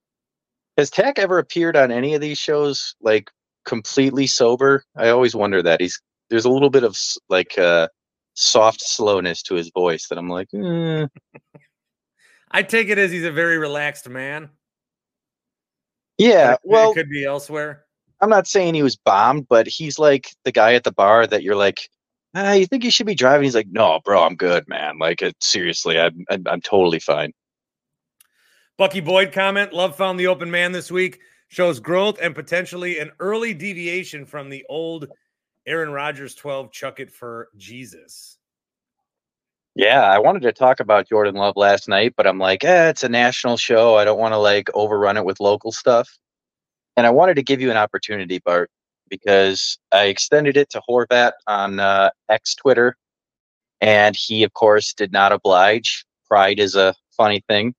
Has 0.77 0.89
Tack 0.89 1.19
ever 1.19 1.37
appeared 1.37 1.77
on 1.77 1.91
any 1.91 2.15
of 2.15 2.21
these 2.21 2.37
shows 2.37 2.95
like 3.01 3.29
completely 3.65 4.27
sober. 4.27 4.83
I 4.97 5.09
always 5.09 5.35
wonder 5.35 5.61
that 5.61 5.79
he's 5.79 6.01
there's 6.29 6.45
a 6.45 6.49
little 6.49 6.69
bit 6.69 6.83
of 6.83 6.97
like 7.29 7.57
uh, 7.57 7.87
soft 8.33 8.81
slowness 8.81 9.41
to 9.43 9.55
his 9.55 9.71
voice 9.73 10.07
that 10.07 10.17
I'm 10.17 10.29
like. 10.29 10.49
Eh. 10.53 11.07
I 12.51 12.61
take 12.61 12.89
it 12.89 12.97
as 12.97 13.11
he's 13.11 13.25
a 13.25 13.31
very 13.31 13.57
relaxed 13.57 14.07
man. 14.07 14.49
Yeah, 16.17 16.57
well, 16.63 16.91
it 16.91 16.95
could 16.95 17.09
be 17.09 17.25
elsewhere. 17.25 17.85
I'm 18.21 18.29
not 18.29 18.47
saying 18.47 18.75
he 18.75 18.83
was 18.83 18.95
bombed, 18.95 19.47
but 19.49 19.67
he's 19.67 19.99
like 19.99 20.29
the 20.43 20.51
guy 20.51 20.75
at 20.75 20.83
the 20.83 20.91
bar 20.91 21.27
that 21.27 21.43
you're 21.43 21.55
like, 21.55 21.89
ah, 22.35 22.53
you 22.53 22.65
think 22.65 22.83
you 22.83 22.91
should 22.91 23.05
be 23.05 23.15
driving? 23.15 23.43
He's 23.43 23.55
like, 23.55 23.67
no, 23.69 23.99
bro, 24.03 24.23
I'm 24.23 24.35
good, 24.35 24.67
man. 24.67 24.97
Like, 24.99 25.21
it, 25.21 25.35
seriously, 25.41 25.99
I'm, 25.99 26.23
I'm 26.29 26.43
I'm 26.47 26.61
totally 26.61 26.99
fine. 26.99 27.33
Bucky 28.77 29.01
Boyd 29.01 29.31
comment: 29.31 29.73
Love 29.73 29.95
found 29.95 30.19
the 30.19 30.27
open 30.27 30.49
man 30.49 30.71
this 30.71 30.91
week 30.91 31.19
shows 31.49 31.79
growth 31.79 32.17
and 32.21 32.33
potentially 32.33 32.97
an 32.97 33.11
early 33.19 33.53
deviation 33.53 34.25
from 34.25 34.49
the 34.49 34.65
old 34.69 35.07
Aaron 35.67 35.91
Rodgers 35.91 36.33
12 36.33 36.71
chuck 36.71 36.99
it 36.99 37.11
for 37.11 37.49
Jesus. 37.57 38.37
Yeah, 39.75 40.01
I 40.01 40.19
wanted 40.19 40.43
to 40.43 40.51
talk 40.51 40.79
about 40.79 41.09
Jordan 41.09 41.35
Love 41.35 41.55
last 41.57 41.89
night, 41.89 42.13
but 42.15 42.27
I'm 42.27 42.37
like, 42.37 42.63
eh, 42.63 42.89
it's 42.89 43.03
a 43.03 43.09
national 43.09 43.57
show. 43.57 43.95
I 43.95 44.05
don't 44.05 44.19
want 44.19 44.33
to 44.33 44.37
like 44.37 44.69
overrun 44.75 45.17
it 45.17 45.25
with 45.25 45.39
local 45.39 45.71
stuff. 45.71 46.09
And 46.95 47.07
I 47.07 47.09
wanted 47.09 47.35
to 47.35 47.43
give 47.43 47.59
you 47.59 47.71
an 47.71 47.77
opportunity, 47.77 48.39
Bart, 48.39 48.69
because 49.09 49.79
I 49.91 50.05
extended 50.05 50.57
it 50.57 50.69
to 50.71 50.81
Horvat 50.87 51.31
on 51.47 51.79
uh, 51.79 52.11
X 52.29 52.53
Twitter, 52.53 52.95
and 53.81 54.15
he, 54.15 54.43
of 54.43 54.53
course, 54.53 54.93
did 54.93 55.11
not 55.11 55.31
oblige. 55.31 56.05
Pride 56.27 56.59
is 56.59 56.75
a 56.75 56.93
funny 57.17 57.43
thing. 57.47 57.73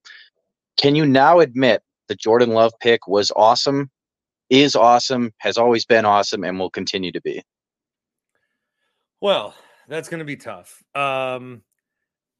Can 0.76 0.96
you 0.96 1.06
now 1.06 1.38
admit 1.38 1.82
the 2.08 2.16
Jordan 2.16 2.50
Love 2.50 2.72
pick 2.80 3.06
was 3.06 3.30
awesome, 3.36 3.88
is 4.50 4.74
awesome, 4.74 5.32
has 5.38 5.56
always 5.56 5.86
been 5.86 6.04
awesome, 6.04 6.42
and 6.42 6.58
will 6.58 6.70
continue 6.70 7.12
to 7.12 7.20
be. 7.20 7.40
Well, 9.20 9.54
that's 9.88 10.08
going 10.08 10.18
to 10.18 10.24
be 10.24 10.36
tough. 10.36 10.82
Um, 10.94 11.62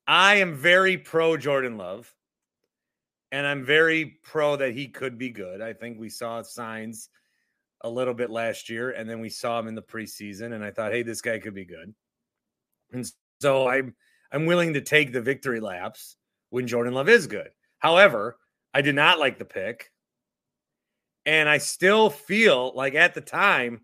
I 0.07 0.37
am 0.37 0.55
very 0.55 0.97
pro 0.99 1.37
Jordan 1.37 1.77
Love, 1.77 2.15
and 3.33 3.47
I'm 3.47 3.65
very 3.65 4.19
pro 4.23 4.57
that 4.57 4.75
he 4.75 4.89
could 4.89 5.19
be 5.19 5.31
good. 5.31 5.61
I 5.61 5.73
think 5.73 5.99
we 5.99 6.09
saw 6.09 6.43
signs 6.43 7.09
a 7.81 7.89
little 7.89 8.15
bit 8.15 8.31
last 8.31 8.69
year, 8.69 8.91
and 8.91 9.09
then 9.09 9.21
we 9.21 9.29
saw 9.29 9.59
him 9.59 9.69
in 9.69 9.75
the 9.75 9.83
preseason, 9.83 10.55
and 10.55 10.65
I 10.65 10.71
thought, 10.71 10.93
hey, 10.93 11.03
this 11.03 11.21
guy 11.21 11.39
could 11.39 11.55
be 11.55 11.65
good. 11.65 11.95
And 12.93 13.11
so 13.41 13.69
I'm 13.69 13.95
I'm 14.33 14.47
willing 14.47 14.75
to 14.75 14.81
take 14.81 15.13
the 15.13 15.21
victory 15.21 15.61
laps 15.61 16.17
when 16.51 16.67
Jordan 16.67 16.95
Love 16.95 17.09
is 17.09 17.27
good. 17.27 17.51
However, 17.79 18.37
I 18.73 18.83
did 18.83 18.95
not 18.95 19.19
like 19.19 19.39
the 19.39 19.45
pick. 19.45 19.91
And 21.27 21.49
I 21.49 21.59
still 21.59 22.11
feel 22.11 22.73
like 22.75 22.95
at 22.95 23.15
the 23.15 23.21
time, 23.21 23.81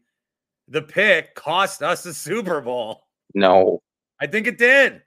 the 0.69 0.83
pick 0.83 1.35
cost 1.35 1.83
us 1.83 2.05
a 2.05 2.13
Super 2.13 2.61
Bowl. 2.61 3.05
No. 3.35 3.83
I 4.21 4.27
think 4.27 4.47
it 4.47 4.59
did. 4.59 5.03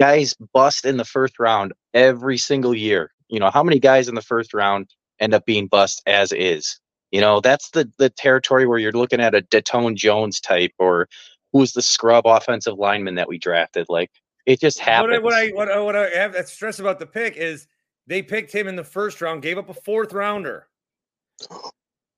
Guys 0.00 0.34
bust 0.52 0.84
in 0.84 0.96
the 0.96 1.04
first 1.04 1.38
round 1.38 1.72
every 1.94 2.38
single 2.38 2.74
year. 2.74 3.12
You 3.28 3.40
know, 3.40 3.50
how 3.50 3.62
many 3.62 3.78
guys 3.78 4.08
in 4.08 4.14
the 4.14 4.22
first 4.22 4.54
round 4.54 4.88
end 5.20 5.34
up 5.34 5.44
being 5.44 5.66
bust 5.66 6.02
as 6.06 6.32
is? 6.32 6.78
You 7.10 7.20
know, 7.20 7.40
that's 7.40 7.70
the 7.70 7.90
the 7.98 8.10
territory 8.10 8.66
where 8.66 8.78
you're 8.78 8.92
looking 8.92 9.20
at 9.20 9.34
a 9.34 9.42
Datone 9.42 9.96
Jones 9.96 10.40
type 10.40 10.72
or 10.78 11.08
who's 11.52 11.72
the 11.72 11.82
scrub 11.82 12.26
offensive 12.26 12.78
lineman 12.78 13.14
that 13.16 13.28
we 13.28 13.38
drafted. 13.38 13.86
Like 13.88 14.10
it 14.46 14.60
just 14.60 14.78
happens. 14.78 15.22
What 15.22 15.34
I, 15.34 15.48
what 15.48 15.70
I, 15.70 15.80
what 15.80 15.96
I 15.96 16.08
have 16.10 16.32
that 16.32 16.48
stress 16.48 16.78
about 16.78 16.98
the 16.98 17.06
pick 17.06 17.36
is 17.36 17.66
they 18.06 18.22
picked 18.22 18.52
him 18.52 18.68
in 18.68 18.76
the 18.76 18.84
first 18.84 19.20
round, 19.20 19.42
gave 19.42 19.58
up 19.58 19.68
a 19.68 19.74
fourth 19.74 20.12
rounder. 20.12 20.66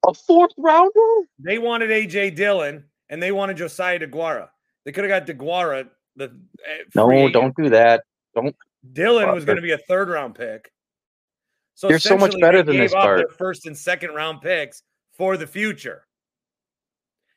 A 0.07 0.15
fourth 0.15 0.53
rounder? 0.57 1.27
They 1.39 1.59
wanted 1.59 1.91
AJ 1.91 2.37
Dillon 2.37 2.85
and 3.09 3.23
they 3.23 3.33
wanted 3.33 3.57
Josiah 3.57 3.99
DeGuara. 3.99 4.49
They 4.85 4.93
could 4.93 5.05
have 5.09 5.27
got 5.27 5.33
DeGuara. 5.33 5.89
The 6.17 6.25
uh, 6.25 6.29
no, 6.95 7.29
don't 7.29 7.55
do 7.57 7.71
that. 7.71 8.05
Don't. 8.35 8.55
Dillon 8.93 9.33
was 9.33 9.45
going 9.45 9.57
to 9.57 9.63
be 9.63 9.73
a 9.73 9.79
third 9.79 10.09
round 10.09 10.35
pick. 10.35 10.73
So 11.75 11.89
you're 11.89 11.99
so 11.99 12.17
much 12.17 12.35
better 12.41 12.63
than 12.63 12.77
this 12.77 12.93
part. 12.93 13.37
first 13.39 13.67
and 13.67 13.77
second 13.77 14.15
round 14.15 14.43
picks 14.43 14.83
for 15.17 15.37
the 15.37 15.47
future. 15.47 16.07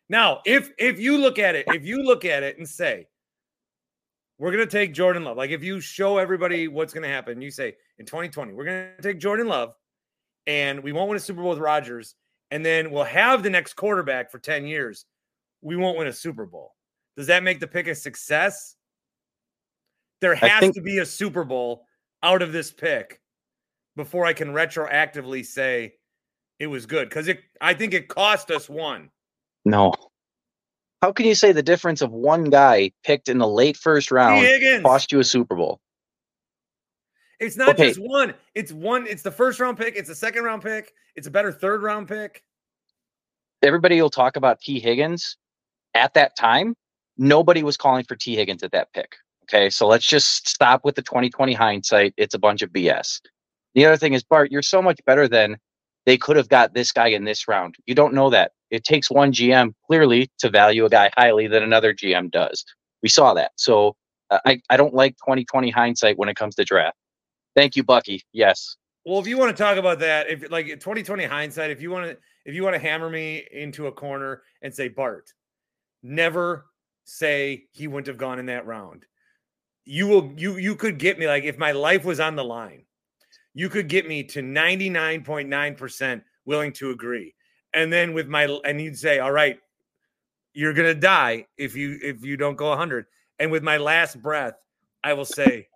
Now, 0.10 0.42
if 0.46 0.72
if 0.78 1.00
you 1.00 1.18
look 1.18 1.40
at 1.40 1.56
it, 1.56 1.66
if 1.70 1.86
you 1.86 2.04
look 2.04 2.26
at 2.26 2.44
it 2.44 2.58
and 2.58 2.68
say, 2.68 3.08
we're 4.38 4.52
going 4.52 4.68
to 4.68 4.72
take 4.72 4.94
Jordan 4.94 5.24
Love. 5.24 5.38
Like 5.38 5.52
if 5.52 5.64
you 5.64 5.80
show 5.80 6.18
everybody 6.18 6.68
what's 6.68 6.94
going 6.94 7.04
to 7.04 7.10
happen, 7.10 7.42
you 7.42 7.52
say 7.52 7.76
in 7.98 8.06
2020, 8.06 8.54
we're 8.54 8.66
going 8.66 8.88
to 8.98 9.02
take 9.02 9.20
Jordan 9.20 9.48
Love 9.48 9.74
and 10.48 10.84
we 10.84 10.92
won't 10.92 11.10
win 11.10 11.18
a 11.18 11.20
Super 11.20 11.42
Bowl 11.42 11.52
with 11.52 11.60
Rodgers. 11.60 12.16
And 12.52 12.66
then 12.66 12.92
we'll 12.92 13.06
have 13.06 13.42
the 13.42 13.50
next 13.50 13.74
quarterback 13.76 14.32
for 14.32 14.40
10 14.40 14.68
years. 14.68 15.06
We 15.62 15.76
won't 15.76 15.98
win 15.98 16.08
a 16.08 16.14
Super 16.14 16.46
Bowl. 16.46 16.74
Does 17.18 17.28
that 17.28 17.44
make 17.44 17.60
the 17.60 17.68
pick 17.68 17.88
a 17.88 17.96
success? 17.96 18.76
There 20.22 20.36
has 20.36 20.60
think- 20.60 20.76
to 20.76 20.82
be 20.82 21.00
a 21.00 21.06
Super 21.06 21.44
Bowl 21.44 21.86
out 22.22 22.42
of 22.42 22.52
this 22.54 22.72
pick 22.72 23.22
before 23.96 24.26
I 24.26 24.34
can 24.34 24.50
retroactively 24.50 25.46
say 25.46 25.96
it 26.60 26.68
was 26.68 26.86
good 26.86 27.10
because 27.10 27.28
it 27.28 27.42
I 27.60 27.74
think 27.74 27.94
it 27.94 28.08
cost 28.08 28.50
us 28.50 28.70
one. 28.70 29.10
No, 29.66 29.94
how 31.02 31.12
can 31.12 31.26
you 31.26 31.36
say 31.36 31.52
the 31.52 31.62
difference 31.62 32.02
of 32.02 32.12
one 32.12 32.46
guy 32.46 32.92
picked 33.04 33.28
in 33.28 33.38
the 33.38 33.48
late 33.48 33.76
first 33.76 34.12
round 34.12 34.48
cost 34.84 35.12
you 35.12 35.20
a 35.20 35.24
Super 35.24 35.56
Bowl? 35.56 35.82
It's 37.40 37.58
not 37.58 37.70
okay. 37.72 37.90
just 37.90 38.00
one. 38.00 38.34
It's 38.56 38.72
one. 38.72 39.06
It's 39.08 39.22
the 39.22 39.32
first 39.32 39.60
round 39.60 39.78
pick. 39.78 39.98
It's 39.98 40.10
a 40.10 40.16
second 40.16 40.46
round 40.46 40.62
pick. 40.64 40.94
It's 41.18 41.28
a 41.28 41.32
better 41.32 41.52
third 41.52 41.84
round 41.84 42.08
pick. 42.08 42.42
Everybody 43.62 44.02
will 44.02 44.10
talk 44.10 44.38
about 44.38 44.62
Tee 44.62 44.80
Higgins. 44.80 45.36
At 45.94 46.14
that 46.14 46.38
time, 46.38 46.76
nobody 47.18 47.64
was 47.64 47.78
calling 47.78 48.06
for 48.06 48.16
Tee 48.16 48.36
Higgins 48.36 48.64
at 48.64 48.72
that 48.72 48.92
pick. 48.94 49.16
Okay, 49.44 49.70
so 49.70 49.88
let's 49.88 50.06
just 50.06 50.48
stop 50.48 50.86
with 50.86 50.96
the 50.96 51.02
2020 51.02 51.54
hindsight. 51.54 52.14
It's 52.18 52.34
a 52.34 52.40
bunch 52.40 52.62
of 52.62 52.72
BS. 52.72 53.20
The 53.76 53.86
other 53.86 53.98
thing 53.98 54.14
is, 54.14 54.24
Bart, 54.24 54.52
you're 54.52 54.62
so 54.62 54.82
much 54.82 55.00
better 55.06 55.28
than 55.28 55.58
they 56.06 56.18
could 56.18 56.38
have 56.38 56.50
got 56.50 56.74
this 56.74 56.92
guy 56.92 57.08
in 57.08 57.26
this 57.26 57.48
round. 57.48 57.76
You 57.86 57.96
don't 57.96 58.14
know 58.14 58.30
that. 58.30 58.52
It 58.70 58.84
takes 58.84 59.12
one 59.12 59.32
GM 59.32 59.74
clearly 59.86 60.32
to 60.40 60.50
value 60.50 60.86
a 60.86 60.90
guy 60.90 61.12
highly 61.16 61.48
than 61.48 61.64
another 61.64 61.94
GM 61.94 62.32
does. 62.32 62.64
We 63.02 63.10
saw 63.10 63.34
that. 63.34 63.52
So 63.58 63.96
uh, 64.30 64.40
I, 64.46 64.62
I 64.70 64.78
don't 64.78 64.94
like 64.94 65.16
2020 65.18 65.70
hindsight 65.70 66.18
when 66.18 66.30
it 66.30 66.36
comes 66.36 66.56
to 66.56 66.64
draft. 66.64 66.98
Thank 67.56 67.76
you, 67.76 67.84
Bucky. 67.84 68.24
Yes. 68.32 68.78
Well, 69.06 69.20
if 69.20 69.28
you 69.28 69.38
want 69.38 69.56
to 69.56 69.62
talk 69.62 69.78
about 69.78 70.00
that, 70.00 70.30
if 70.30 70.50
like 70.50 70.68
2020 70.68 71.26
hindsight, 71.26 71.72
if 71.72 71.82
you 71.82 71.92
want 71.92 72.10
to 72.10 72.18
if 72.46 72.56
you 72.56 72.64
want 72.64 72.74
to 72.74 72.80
hammer 72.80 73.10
me 73.10 73.46
into 73.52 73.88
a 73.88 73.92
corner 73.92 74.44
and 74.62 74.74
say 74.74 74.88
Bart, 74.88 75.32
never 76.02 76.66
say 77.06 77.66
he 77.72 77.88
wouldn't 77.88 78.08
have 78.08 78.18
gone 78.18 78.40
in 78.40 78.48
that 78.48 78.66
round. 78.66 79.06
You 79.86 80.08
will 80.08 80.34
you 80.38 80.58
you 80.58 80.76
could 80.76 80.98
get 80.98 81.20
me 81.20 81.28
like 81.28 81.44
if 81.44 81.58
my 81.58 81.72
life 81.72 82.06
was 82.06 82.20
on 82.20 82.36
the 82.36 82.44
line 82.44 82.86
you 83.54 83.70
could 83.70 83.88
get 83.88 84.08
me 84.08 84.24
to 84.24 84.42
99.9% 84.42 86.22
willing 86.46 86.74
to 86.74 86.90
agree. 86.92 87.36
And 87.74 87.92
then 87.92 88.14
with 88.14 88.28
my 88.28 88.46
and 88.66 88.80
you'd 88.80 88.98
say, 88.98 89.20
"All 89.20 89.32
right, 89.32 89.60
you're 90.54 90.74
going 90.74 90.94
to 90.94 91.00
die 91.00 91.48
if 91.58 91.76
you 91.76 91.98
if 92.04 92.24
you 92.24 92.38
don't 92.38 92.56
go 92.56 92.70
100." 92.70 93.08
And 93.40 93.52
with 93.52 93.64
my 93.64 93.78
last 93.78 94.22
breath, 94.22 94.64
I 95.04 95.14
will 95.14 95.26
say, 95.26 95.70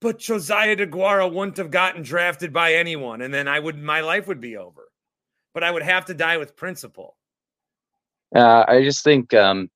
"But 0.00 0.20
Josiah 0.20 0.76
DeGuara 0.76 1.32
wouldn't 1.32 1.56
have 1.56 1.72
gotten 1.72 2.02
drafted 2.02 2.52
by 2.52 2.74
anyone." 2.74 3.20
And 3.20 3.34
then 3.34 3.48
I 3.48 3.58
would 3.58 3.76
my 3.76 4.00
life 4.00 4.28
would 4.28 4.40
be 4.40 4.56
over. 4.56 4.88
but 5.54 5.62
I 5.62 5.70
would 5.70 5.84
have 5.84 6.04
to 6.06 6.14
die 6.14 6.36
with 6.36 6.56
principle. 6.56 7.16
Uh, 8.34 8.64
I 8.66 8.82
just 8.82 9.04
think 9.04 9.32
um, 9.34 9.70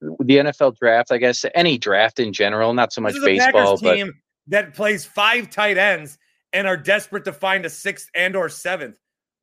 the 0.00 0.36
NFL 0.36 0.76
draft, 0.78 1.12
I 1.12 1.18
guess, 1.18 1.44
any 1.54 1.78
draft 1.78 2.18
in 2.18 2.32
general, 2.32 2.72
not 2.74 2.92
so 2.92 3.00
much 3.00 3.14
baseball, 3.22 3.78
but 3.78 4.08
that 4.48 4.74
plays 4.74 5.04
five 5.04 5.50
tight 5.50 5.78
ends 5.78 6.18
and 6.52 6.66
are 6.66 6.76
desperate 6.76 7.24
to 7.24 7.32
find 7.32 7.64
a 7.64 7.70
sixth 7.70 8.08
and 8.14 8.34
or 8.34 8.48
seventh. 8.48 8.98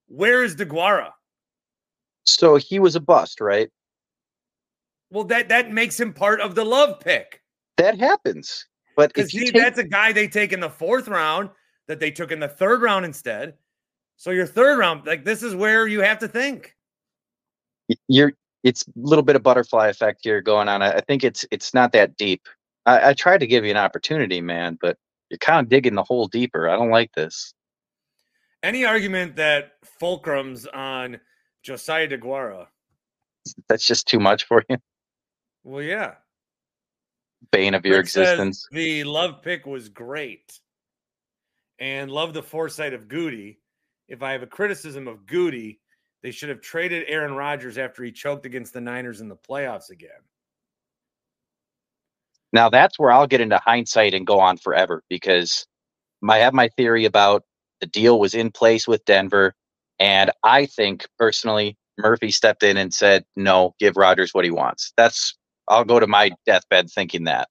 Where 0.08 0.44
is 0.44 0.56
Deguara? 0.56 1.12
So 2.24 2.56
he 2.56 2.80
was 2.80 2.96
a 2.96 3.00
bust, 3.00 3.40
right? 3.40 3.70
Well, 5.10 5.24
that 5.26 5.50
that 5.50 5.72
makes 5.72 6.00
him 6.00 6.14
part 6.14 6.42
of 6.42 6.56
the 6.56 6.66
love 6.66 7.00
pick. 7.00 7.42
That 7.78 7.98
happens. 7.98 8.66
But 8.96 9.14
because 9.14 9.32
take... 9.32 9.54
that's 9.54 9.80
a 9.80 9.84
guy 9.84 10.12
they 10.12 10.28
take 10.28 10.52
in 10.52 10.60
the 10.60 10.70
fourth 10.70 11.08
round 11.08 11.50
that 11.88 12.00
they 12.00 12.12
took 12.12 12.32
in 12.32 12.40
the 12.40 12.48
third 12.48 12.82
round 12.82 13.06
instead. 13.06 13.54
So 14.18 14.32
your 14.32 14.48
third 14.48 14.80
round, 14.80 15.06
like 15.06 15.24
this 15.24 15.44
is 15.44 15.56
where 15.56 15.88
you 15.88 16.02
have 16.02 16.20
to 16.20 16.28
think. 16.28 16.76
You're 18.08 18.34
it's 18.68 18.84
a 18.84 18.92
little 18.96 19.24
bit 19.24 19.38
of 19.38 19.44
butterfly 19.44 19.88
effect 19.88 20.20
here 20.24 20.42
going 20.42 20.68
on. 20.68 20.82
I, 20.82 21.00
think 21.00 21.24
it's 21.24 21.46
it's 21.52 21.74
not 21.74 21.94
that 21.94 22.18
deep. 22.18 22.48
I, 22.86 23.10
I 23.10 23.14
tried 23.14 23.40
to 23.40 23.48
give 23.48 23.64
you 23.64 23.72
an 23.72 23.78
opportunity, 23.78 24.42
man, 24.42 24.78
but 24.82 24.98
you're 25.30 25.38
kind 25.38 25.66
of 25.66 25.70
digging 25.70 25.96
the 25.96 26.04
hole 26.04 26.28
deeper. 26.28 26.70
I 26.70 26.76
don't 26.76 26.90
like 26.90 27.14
this. 27.14 27.54
Any 28.64 28.84
argument 28.84 29.38
that 29.38 29.74
fulcrums 30.02 30.68
on 30.74 31.20
Josiah 31.64 32.10
DeGuara? 32.10 32.68
That's 33.70 33.86
just 33.86 34.08
too 34.08 34.20
much 34.20 34.46
for 34.46 34.64
you. 34.70 34.78
Well, 35.64 35.84
yeah. 35.84 36.16
Bane 37.52 37.74
of 37.74 37.86
your 37.86 37.98
Rick 37.98 38.06
existence. 38.06 38.68
The 38.72 39.06
love 39.06 39.42
pick 39.42 39.66
was 39.66 39.88
great. 39.88 40.60
And 41.80 42.12
love 42.12 42.34
the 42.34 42.44
foresight 42.44 42.94
of 42.94 43.08
Goody. 43.08 43.60
If 44.10 44.24
I 44.24 44.32
have 44.32 44.44
a 44.44 44.48
criticism 44.48 45.08
of 45.08 45.26
Goody, 45.26 45.80
they 46.24 46.32
should 46.32 46.50
have 46.50 46.62
traded 46.62 47.06
Aaron 47.08 47.34
Rodgers 47.34 47.78
after 47.78 48.04
he 48.04 48.12
choked 48.12 48.46
against 48.46 48.74
the 48.74 48.82
Niners 48.82 49.22
in 49.22 49.30
the 49.30 49.36
playoffs 49.36 49.90
again. 49.90 50.10
Now 52.54 52.70
that's 52.70 52.98
where 52.98 53.12
I'll 53.12 53.28
get 53.28 53.42
into 53.42 53.58
hindsight 53.58 54.14
and 54.14 54.26
go 54.26 54.40
on 54.40 54.58
forever 54.58 55.04
because 55.10 55.66
I 56.28 56.40
have 56.40 56.54
my 56.54 56.70
theory 56.70 57.06
about 57.06 57.44
the 57.82 57.88
deal 57.88 58.20
was 58.20 58.34
in 58.34 58.52
place 58.52 58.88
with 58.88 59.06
Denver. 59.06 59.54
And 60.00 60.32
I 60.44 60.66
think 60.66 61.06
personally, 61.20 61.78
Murphy 61.98 62.32
stepped 62.32 62.64
in 62.64 62.78
and 62.78 62.94
said, 62.94 63.26
no, 63.36 63.76
give 63.80 63.98
Rodgers 63.98 64.34
what 64.34 64.46
he 64.46 64.52
wants. 64.52 64.94
That's, 64.98 65.36
I'll 65.68 65.84
go 65.84 66.00
to 66.00 66.08
my 66.08 66.32
deathbed 66.46 66.90
thinking 66.90 67.26
that. 67.26 67.50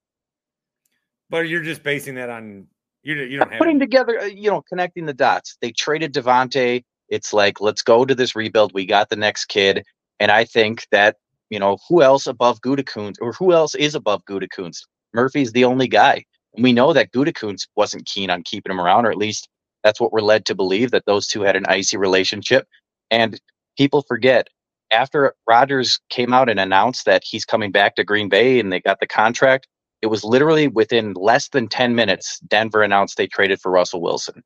But 1.28 1.48
you're 1.48 1.62
just 1.62 1.82
basing 1.82 2.14
that 2.16 2.30
on, 2.30 2.66
you, 3.02 3.16
you 3.16 3.38
don't 3.38 3.50
have 3.50 3.58
putting 3.58 3.76
any- 3.76 3.80
together, 3.80 4.20
uh, 4.20 4.24
you 4.24 4.50
know, 4.50 4.62
connecting 4.62 5.06
the 5.06 5.14
dots. 5.14 5.56
They 5.60 5.72
traded 5.72 6.14
Davante. 6.14 6.84
It's 7.08 7.32
like, 7.32 7.60
let's 7.60 7.82
go 7.82 8.04
to 8.04 8.14
this 8.14 8.34
rebuild. 8.36 8.72
We 8.74 8.86
got 8.86 9.08
the 9.08 9.16
next 9.16 9.46
kid. 9.46 9.84
And 10.18 10.30
I 10.30 10.44
think 10.44 10.86
that, 10.90 11.16
you 11.50 11.58
know, 11.58 11.78
who 11.88 12.02
else 12.02 12.26
above 12.26 12.60
Gutekunst 12.60 13.16
or 13.20 13.32
who 13.32 13.52
else 13.52 13.74
is 13.74 13.94
above 13.94 14.24
Gutekunst? 14.24 14.82
Murphy's 15.14 15.52
the 15.52 15.64
only 15.64 15.88
guy. 15.88 16.24
And 16.54 16.64
we 16.64 16.72
know 16.72 16.92
that 16.92 17.12
Gutekunst 17.12 17.68
wasn't 17.76 18.06
keen 18.06 18.30
on 18.30 18.42
keeping 18.42 18.72
him 18.72 18.80
around, 18.80 19.06
or 19.06 19.10
at 19.10 19.18
least 19.18 19.48
that's 19.84 20.00
what 20.00 20.12
we're 20.12 20.20
led 20.20 20.46
to 20.46 20.54
believe 20.54 20.90
that 20.90 21.06
those 21.06 21.28
two 21.28 21.42
had 21.42 21.56
an 21.56 21.66
icy 21.68 21.96
relationship. 21.96 22.66
And 23.10 23.40
people 23.76 24.02
forget 24.02 24.48
after 24.90 25.34
Rodgers 25.48 26.00
came 26.10 26.32
out 26.32 26.48
and 26.48 26.60
announced 26.60 27.04
that 27.06 27.22
he's 27.24 27.44
coming 27.44 27.70
back 27.72 27.96
to 27.96 28.04
Green 28.04 28.28
Bay 28.28 28.58
and 28.58 28.72
they 28.72 28.80
got 28.80 29.00
the 29.00 29.06
contract, 29.06 29.68
it 30.02 30.08
was 30.08 30.24
literally 30.24 30.68
within 30.68 31.14
less 31.14 31.48
than 31.48 31.68
10 31.68 31.94
minutes, 31.94 32.38
Denver 32.40 32.82
announced 32.82 33.16
they 33.16 33.26
traded 33.26 33.60
for 33.60 33.70
Russell 33.70 34.00
Wilson. 34.00 34.42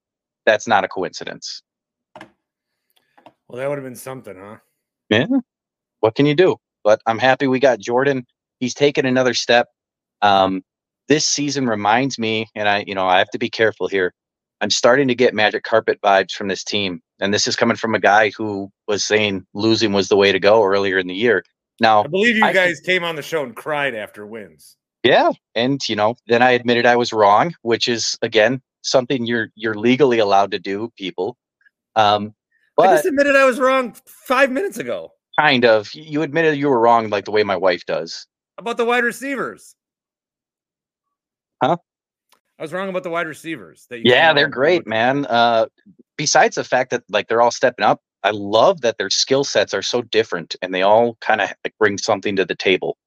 That's 0.47 0.67
not 0.67 0.85
a 0.85 0.89
coincidence. 0.89 1.63
Well, 3.51 3.59
that 3.59 3.69
would 3.69 3.79
have 3.79 3.85
been 3.85 3.97
something, 3.97 4.37
huh? 4.39 4.59
Yeah. 5.09 5.27
What 5.99 6.15
can 6.15 6.25
you 6.25 6.37
do? 6.37 6.57
But 6.85 7.01
I'm 7.07 7.19
happy 7.19 7.49
we 7.49 7.59
got 7.59 7.81
Jordan. 7.81 8.25
He's 8.61 8.75
taken 8.75 9.07
another 9.07 9.35
step. 9.35 9.67
Um, 10.23 10.63
this 11.09 11.27
season 11.27 11.67
reminds 11.67 12.17
me, 12.17 12.47
and 12.55 12.69
I, 12.69 12.85
you 12.87 12.95
know, 12.95 13.09
I 13.09 13.19
have 13.19 13.31
to 13.31 13.39
be 13.39 13.51
careful 13.51 13.89
here. 13.89 14.15
I'm 14.61 14.71
starting 14.71 15.09
to 15.09 15.17
get 15.17 15.35
magic 15.35 15.65
carpet 15.65 15.99
vibes 16.01 16.31
from 16.31 16.47
this 16.47 16.63
team. 16.63 17.01
And 17.21 17.35
this 17.35 17.49
is 17.49 17.57
coming 17.57 17.77
from 17.77 17.95
a 17.97 17.99
guy 17.99 18.31
who 18.37 18.71
was 18.87 19.05
saying 19.05 19.45
losing 19.53 19.93
was 19.93 20.09
the 20.09 20.17
way 20.17 20.31
to 20.31 20.39
go 20.39 20.63
earlier 20.63 20.99
in 20.99 21.09
the 21.09 21.15
year. 21.15 21.43
Now, 21.81 22.05
I 22.05 22.07
believe 22.07 22.37
you 22.37 22.45
I 22.45 22.53
guys 22.53 22.79
came 22.79 23.03
on 23.03 23.17
the 23.17 23.23
show 23.23 23.43
and 23.43 23.57
cried 23.57 23.97
after 23.97 24.27
wins. 24.27 24.77
Yeah, 25.03 25.33
and 25.57 25.81
you 25.89 25.97
know, 25.97 26.15
then 26.29 26.41
I 26.41 26.51
admitted 26.53 26.87
I 26.87 26.95
was 26.95 27.13
wrong, 27.13 27.55
which 27.63 27.89
is 27.89 28.17
again 28.23 28.63
something 28.83 29.27
you're 29.27 29.49
you're 29.57 29.75
legally 29.75 30.21
allowed 30.21 30.53
to 30.53 30.61
do, 30.61 30.93
people. 30.97 31.37
Um, 31.97 32.35
but 32.81 32.91
I 32.91 32.95
just 32.95 33.07
admitted 33.07 33.37
I 33.37 33.45
was 33.45 33.59
wrong 33.59 33.95
five 34.07 34.51
minutes 34.51 34.79
ago. 34.79 35.13
Kind 35.39 35.65
of. 35.65 35.93
You 35.95 36.23
admitted 36.23 36.57
you 36.57 36.69
were 36.69 36.81
wrong, 36.81 37.09
like 37.09 37.25
the 37.25 37.31
way 37.31 37.43
my 37.43 37.57
wife 37.57 37.87
does. 37.87 38.27
About 38.59 38.77
the 38.77 38.85
wide 38.85 39.05
receivers. 39.05 39.75
Huh? 41.63 41.77
I 42.59 42.63
was 42.63 42.73
wrong 42.73 42.89
about 42.91 43.05
the 43.05 43.11
wide 43.11 43.27
receivers. 43.27 43.87
That 43.89 44.05
yeah, 44.05 44.33
they're 44.35 44.49
great, 44.49 44.87
man. 44.87 45.25
Uh, 45.27 45.67
besides 46.19 46.57
the 46.57 46.65
fact 46.65 46.91
that 46.91 47.03
like 47.09 47.29
they're 47.29 47.41
all 47.41 47.51
stepping 47.51 47.85
up, 47.85 48.03
I 48.23 48.31
love 48.31 48.83
that 48.83 48.99
their 48.99 49.09
skill 49.09 49.45
sets 49.45 49.73
are 49.73 49.81
so 49.81 50.03
different 50.03 50.57
and 50.61 50.75
they 50.75 50.83
all 50.83 51.17
kind 51.23 51.41
of 51.41 51.51
like, 51.65 51.75
bring 51.79 51.97
something 51.97 52.37
to 52.37 52.45
the 52.45 52.55
table. 52.55 52.99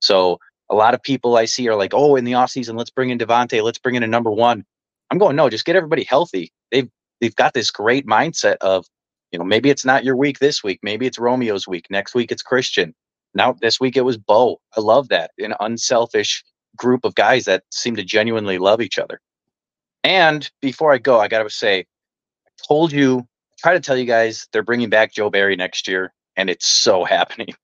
So 0.00 0.38
a 0.70 0.74
lot 0.74 0.94
of 0.94 1.02
people 1.02 1.36
I 1.36 1.44
see 1.44 1.68
are 1.68 1.76
like, 1.76 1.92
oh, 1.92 2.16
in 2.16 2.24
the 2.24 2.32
offseason, 2.32 2.78
let's 2.78 2.88
bring 2.90 3.10
in 3.10 3.18
Davante, 3.18 3.62
let's 3.62 3.78
bring 3.78 3.96
in 3.96 4.02
a 4.02 4.06
number 4.06 4.30
one. 4.30 4.64
I'm 5.10 5.18
going, 5.18 5.36
no, 5.36 5.50
just 5.50 5.66
get 5.66 5.76
everybody 5.76 6.04
healthy. 6.04 6.50
They've 6.70 6.88
they've 7.20 7.36
got 7.36 7.52
this 7.52 7.70
great 7.70 8.06
mindset 8.06 8.56
of, 8.62 8.86
you 9.32 9.38
know, 9.38 9.44
maybe 9.44 9.70
it's 9.70 9.84
not 9.84 10.04
your 10.04 10.16
week 10.16 10.38
this 10.38 10.62
week, 10.62 10.78
maybe 10.82 11.06
it's 11.06 11.18
Romeo's 11.18 11.66
week. 11.66 11.86
Next 11.90 12.14
week 12.14 12.30
it's 12.30 12.42
Christian. 12.42 12.94
Now 13.34 13.54
this 13.60 13.80
week 13.80 13.96
it 13.96 14.04
was 14.04 14.18
Bo. 14.18 14.60
I 14.76 14.80
love 14.80 15.08
that. 15.08 15.30
An 15.38 15.54
unselfish 15.58 16.44
group 16.76 17.04
of 17.04 17.14
guys 17.14 17.44
that 17.44 17.64
seem 17.70 17.96
to 17.96 18.04
genuinely 18.04 18.58
love 18.58 18.80
each 18.80 18.98
other. 18.98 19.20
And 20.04 20.48
before 20.60 20.92
I 20.92 20.98
go, 20.98 21.18
I 21.18 21.28
got 21.28 21.42
to 21.42 21.50
say, 21.50 21.80
I 21.80 22.50
told 22.66 22.92
you, 22.92 23.20
I 23.20 23.54
try 23.58 23.72
to 23.74 23.80
tell 23.80 23.96
you 23.96 24.04
guys 24.04 24.48
they're 24.52 24.62
bringing 24.62 24.90
back 24.90 25.12
Joe 25.12 25.30
Barry 25.30 25.56
next 25.56 25.88
year, 25.88 26.12
and 26.36 26.50
it's 26.50 26.66
so 26.66 27.04
happening. 27.04 27.54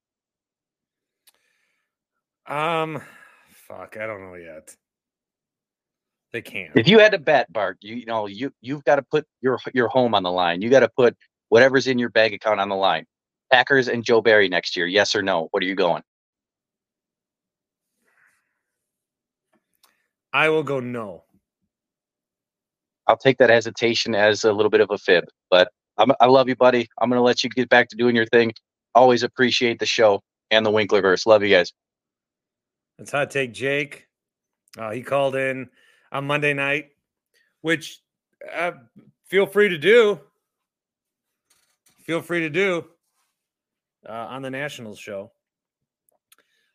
Um, 2.47 3.01
fuck, 3.49 3.97
I 3.99 4.07
don't 4.07 4.21
know 4.21 4.35
yet. 4.35 4.75
They 6.31 6.41
can't. 6.41 6.71
If 6.75 6.87
you 6.87 6.99
had 6.99 7.11
to 7.11 7.17
bet, 7.17 7.51
Bart, 7.51 7.77
you, 7.81 7.95
you 7.95 8.05
know 8.05 8.27
you 8.27 8.51
you've 8.61 8.83
got 8.83 8.97
to 8.97 9.01
put 9.01 9.25
your 9.41 9.59
your 9.73 9.87
home 9.87 10.13
on 10.13 10.23
the 10.23 10.31
line. 10.31 10.61
You 10.61 10.69
got 10.69 10.81
to 10.81 10.89
put 10.89 11.17
whatever's 11.49 11.87
in 11.87 11.99
your 11.99 12.09
bank 12.09 12.33
account 12.33 12.59
on 12.59 12.69
the 12.69 12.75
line. 12.75 13.05
Packers 13.51 13.87
and 13.87 14.03
Joe 14.03 14.21
Barry 14.21 14.47
next 14.47 14.77
year, 14.77 14.87
yes 14.87 15.15
or 15.15 15.21
no? 15.21 15.47
What 15.51 15.63
are 15.63 15.65
you 15.65 15.75
going? 15.75 16.03
I 20.31 20.49
will 20.49 20.63
go 20.63 20.79
no. 20.79 21.23
I'll 23.07 23.17
take 23.17 23.39
that 23.39 23.49
hesitation 23.49 24.13
as 24.13 24.43
a 24.43 24.53
little 24.53 24.69
bit 24.69 24.81
of 24.81 24.91
a 24.91 24.97
fib, 24.99 25.25
but 25.49 25.71
I'm, 25.97 26.11
i 26.19 26.27
love 26.27 26.47
you, 26.47 26.55
buddy. 26.55 26.87
I'm 27.01 27.09
going 27.09 27.17
to 27.17 27.23
let 27.23 27.43
you 27.43 27.49
get 27.49 27.67
back 27.67 27.89
to 27.89 27.95
doing 27.95 28.15
your 28.15 28.27
thing. 28.27 28.53
Always 28.93 29.23
appreciate 29.23 29.79
the 29.79 29.87
show 29.87 30.21
and 30.51 30.63
the 30.63 30.71
Winklerverse. 30.71 31.25
Love 31.25 31.43
you 31.43 31.49
guys. 31.49 31.73
That's 32.97 33.11
hot 33.11 33.31
take, 33.31 33.53
Jake. 33.53 34.07
Uh, 34.77 34.91
he 34.91 35.01
called 35.01 35.35
in 35.35 35.69
on 36.11 36.27
Monday 36.27 36.53
night, 36.53 36.89
which 37.61 37.99
uh, 38.53 38.71
feel 39.25 39.47
free 39.47 39.69
to 39.69 39.77
do. 39.77 40.19
Feel 42.09 42.23
free 42.23 42.39
to 42.39 42.49
do 42.49 42.85
uh, 44.09 44.11
on 44.11 44.41
the 44.41 44.49
Nationals 44.49 44.97
show. 44.97 45.31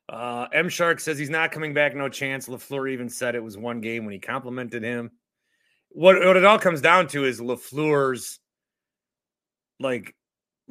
Uh, 0.09 0.47
M 0.53 0.69
Shark 0.69 1.01
says 1.01 1.19
he's 1.19 1.29
not 1.29 1.51
coming 1.51 1.75
back, 1.75 1.97
no 1.97 2.09
chance. 2.09 2.47
LaFleur 2.47 2.89
even 2.93 3.09
said 3.09 3.35
it 3.35 3.43
was 3.43 3.59
one 3.59 3.81
game 3.81 4.05
when 4.05 4.13
he 4.13 4.21
complimented 4.21 4.85
him. 4.85 5.11
What, 5.89 6.25
what 6.25 6.37
it 6.37 6.45
all 6.45 6.61
comes 6.61 6.81
down 6.81 7.09
to 7.09 7.25
is 7.25 7.41
LaFleur's 7.41 8.39
like 9.81 10.15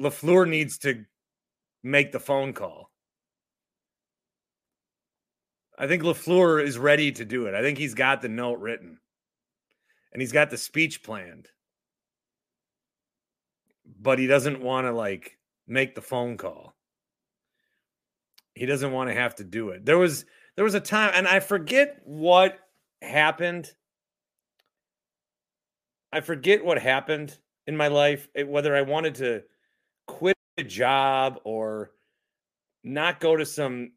LaFleur 0.00 0.48
needs 0.48 0.78
to 0.78 1.04
make 1.82 2.10
the 2.10 2.18
phone 2.18 2.54
call. 2.54 2.90
I 5.78 5.88
think 5.88 6.04
LaFleur 6.04 6.64
is 6.64 6.78
ready 6.78 7.12
to 7.12 7.26
do 7.26 7.44
it. 7.48 7.54
I 7.54 7.60
think 7.60 7.76
he's 7.76 7.92
got 7.92 8.22
the 8.22 8.30
note 8.30 8.60
written 8.60 8.98
and 10.14 10.22
he's 10.22 10.32
got 10.32 10.48
the 10.48 10.56
speech 10.56 11.02
planned. 11.02 11.50
But 14.00 14.18
he 14.18 14.26
doesn't 14.26 14.60
want 14.60 14.86
to 14.86 14.92
like 14.92 15.38
make 15.66 15.94
the 15.94 16.02
phone 16.02 16.36
call 16.36 16.74
he 18.54 18.66
doesn't 18.66 18.92
want 18.92 19.10
to 19.10 19.14
have 19.14 19.34
to 19.36 19.44
do 19.44 19.70
it. 19.70 19.84
There 19.84 19.98
was 19.98 20.24
there 20.56 20.64
was 20.64 20.74
a 20.74 20.80
time, 20.80 21.12
and 21.14 21.26
I 21.26 21.40
forget 21.40 22.00
what 22.04 22.58
happened. 23.02 23.72
I 26.12 26.20
forget 26.20 26.64
what 26.64 26.78
happened 26.80 27.36
in 27.66 27.76
my 27.76 27.88
life, 27.88 28.28
eh, 28.36 28.44
whether 28.44 28.76
I 28.76 28.82
wanted 28.82 29.16
to 29.16 29.42
quit 30.06 30.36
a 30.58 30.62
job 30.62 31.40
or 31.42 31.90
not 32.84 33.18
go 33.18 33.36
to 33.36 33.44
some 33.44 33.92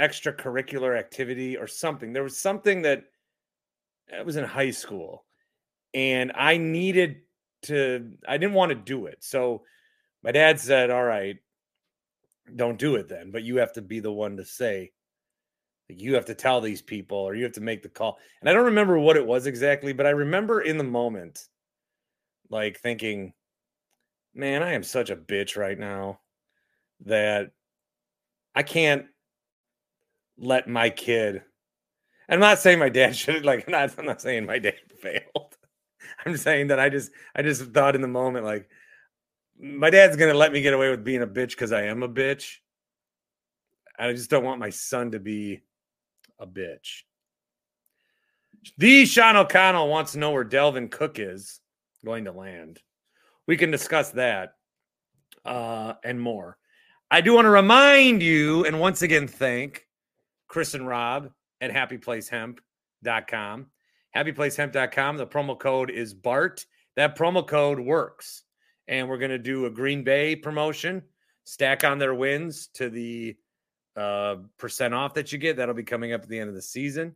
extracurricular 0.00 0.96
activity 0.96 1.56
or 1.56 1.66
something. 1.66 2.12
There 2.12 2.22
was 2.22 2.38
something 2.38 2.82
that 2.82 3.04
I 4.16 4.22
was 4.22 4.36
in 4.36 4.44
high 4.44 4.70
school 4.70 5.24
and 5.94 6.30
I 6.36 6.58
needed 6.58 7.22
to, 7.66 8.12
I 8.28 8.38
didn't 8.38 8.54
want 8.54 8.70
to 8.70 8.74
do 8.76 9.06
it. 9.06 9.18
So 9.24 9.62
My 10.22 10.32
dad 10.32 10.60
said, 10.60 10.90
All 10.90 11.04
right, 11.04 11.36
don't 12.56 12.78
do 12.78 12.96
it 12.96 13.08
then, 13.08 13.30
but 13.30 13.42
you 13.44 13.56
have 13.58 13.72
to 13.74 13.82
be 13.82 14.00
the 14.00 14.12
one 14.12 14.36
to 14.36 14.44
say, 14.44 14.92
you 15.88 16.14
have 16.14 16.24
to 16.26 16.34
tell 16.34 16.60
these 16.60 16.82
people 16.82 17.18
or 17.18 17.34
you 17.34 17.44
have 17.44 17.52
to 17.52 17.60
make 17.60 17.82
the 17.82 17.88
call. 17.88 18.18
And 18.40 18.50
I 18.50 18.52
don't 18.52 18.64
remember 18.66 18.98
what 18.98 19.16
it 19.16 19.26
was 19.26 19.46
exactly, 19.46 19.92
but 19.92 20.06
I 20.06 20.10
remember 20.10 20.62
in 20.62 20.78
the 20.78 20.84
moment, 20.84 21.46
like 22.50 22.78
thinking, 22.80 23.32
man, 24.34 24.62
I 24.62 24.72
am 24.72 24.82
such 24.82 25.10
a 25.10 25.16
bitch 25.16 25.56
right 25.56 25.78
now 25.78 26.20
that 27.04 27.52
I 28.54 28.62
can't 28.62 29.06
let 30.38 30.68
my 30.68 30.90
kid. 30.90 31.42
I'm 32.28 32.40
not 32.40 32.58
saying 32.58 32.78
my 32.78 32.88
dad 32.88 33.16
should 33.16 33.44
like. 33.44 33.64
I'm 33.66 33.72
not, 33.72 33.98
I'm 33.98 34.06
not 34.06 34.20
saying 34.22 34.46
my 34.46 34.58
dad 34.58 34.74
failed. 35.02 35.55
I'm 36.26 36.36
saying 36.36 36.66
that 36.68 36.78
I 36.80 36.88
just 36.88 37.10
I 37.34 37.42
just 37.42 37.62
thought 37.72 37.94
in 37.94 38.02
the 38.02 38.08
moment 38.08 38.44
like 38.44 38.68
my 39.58 39.90
dad's 39.90 40.16
gonna 40.16 40.34
let 40.34 40.52
me 40.52 40.60
get 40.60 40.74
away 40.74 40.90
with 40.90 41.04
being 41.04 41.22
a 41.22 41.26
bitch 41.26 41.50
because 41.50 41.72
I 41.72 41.84
am 41.84 42.02
a 42.02 42.08
bitch. 42.08 42.56
I 43.98 44.12
just 44.12 44.28
don't 44.28 44.44
want 44.44 44.60
my 44.60 44.70
son 44.70 45.12
to 45.12 45.20
be 45.20 45.62
a 46.38 46.46
bitch. 46.46 47.04
The 48.76 49.06
Sean 49.06 49.36
O'Connell 49.36 49.88
wants 49.88 50.12
to 50.12 50.18
know 50.18 50.32
where 50.32 50.44
Dalvin 50.44 50.90
Cook 50.90 51.18
is 51.18 51.60
going 52.04 52.24
to 52.24 52.32
land. 52.32 52.80
We 53.46 53.56
can 53.56 53.70
discuss 53.70 54.10
that 54.10 54.54
uh, 55.44 55.94
and 56.04 56.20
more. 56.20 56.58
I 57.10 57.20
do 57.20 57.32
want 57.34 57.44
to 57.44 57.50
remind 57.50 58.22
you 58.22 58.64
and 58.66 58.80
once 58.80 59.02
again 59.02 59.28
thank 59.28 59.86
Chris 60.48 60.74
and 60.74 60.86
Rob 60.86 61.30
at 61.60 61.70
happyplacehemp.com. 61.70 63.66
Happyplacehemp.com. 64.16 65.18
The 65.18 65.26
promo 65.26 65.58
code 65.58 65.90
is 65.90 66.14
BART. 66.14 66.64
That 66.96 67.18
promo 67.18 67.46
code 67.46 67.78
works. 67.78 68.44
And 68.88 69.08
we're 69.08 69.18
going 69.18 69.30
to 69.30 69.38
do 69.38 69.66
a 69.66 69.70
Green 69.70 70.04
Bay 70.04 70.34
promotion, 70.34 71.02
stack 71.44 71.84
on 71.84 71.98
their 71.98 72.14
wins 72.14 72.68
to 72.74 72.88
the 72.88 73.36
uh, 73.94 74.36
percent 74.58 74.94
off 74.94 75.12
that 75.14 75.32
you 75.32 75.38
get. 75.38 75.58
That'll 75.58 75.74
be 75.74 75.82
coming 75.82 76.14
up 76.14 76.22
at 76.22 76.28
the 76.28 76.38
end 76.38 76.48
of 76.48 76.54
the 76.54 76.62
season. 76.62 77.14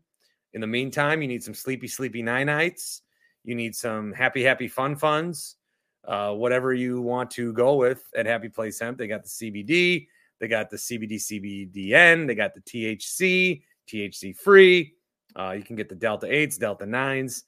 In 0.52 0.60
the 0.60 0.66
meantime, 0.66 1.22
you 1.22 1.28
need 1.28 1.42
some 1.42 1.54
sleepy, 1.54 1.88
sleepy 1.88 2.22
nine 2.22 2.46
nights. 2.46 3.00
You 3.44 3.54
need 3.54 3.74
some 3.74 4.12
happy, 4.12 4.42
happy 4.42 4.68
fun 4.68 4.96
funds. 4.96 5.56
Uh, 6.04 6.32
whatever 6.32 6.74
you 6.74 7.00
want 7.00 7.30
to 7.30 7.52
go 7.52 7.76
with 7.76 8.02
at 8.14 8.26
Happy 8.26 8.48
Place 8.48 8.78
Hemp. 8.78 8.98
They 8.98 9.06
got 9.06 9.22
the 9.22 9.28
CBD, 9.28 10.06
they 10.38 10.48
got 10.48 10.70
the 10.70 10.76
CBD, 10.76 11.14
CBDN, 11.14 12.26
they 12.26 12.34
got 12.34 12.54
the 12.54 12.62
THC, 12.62 13.62
THC 13.88 14.36
free. 14.36 14.94
Uh, 15.38 15.52
you 15.52 15.62
can 15.62 15.76
get 15.76 15.88
the 15.88 15.94
Delta 15.94 16.26
8s, 16.26 16.58
Delta 16.58 16.84
9s. 16.84 17.42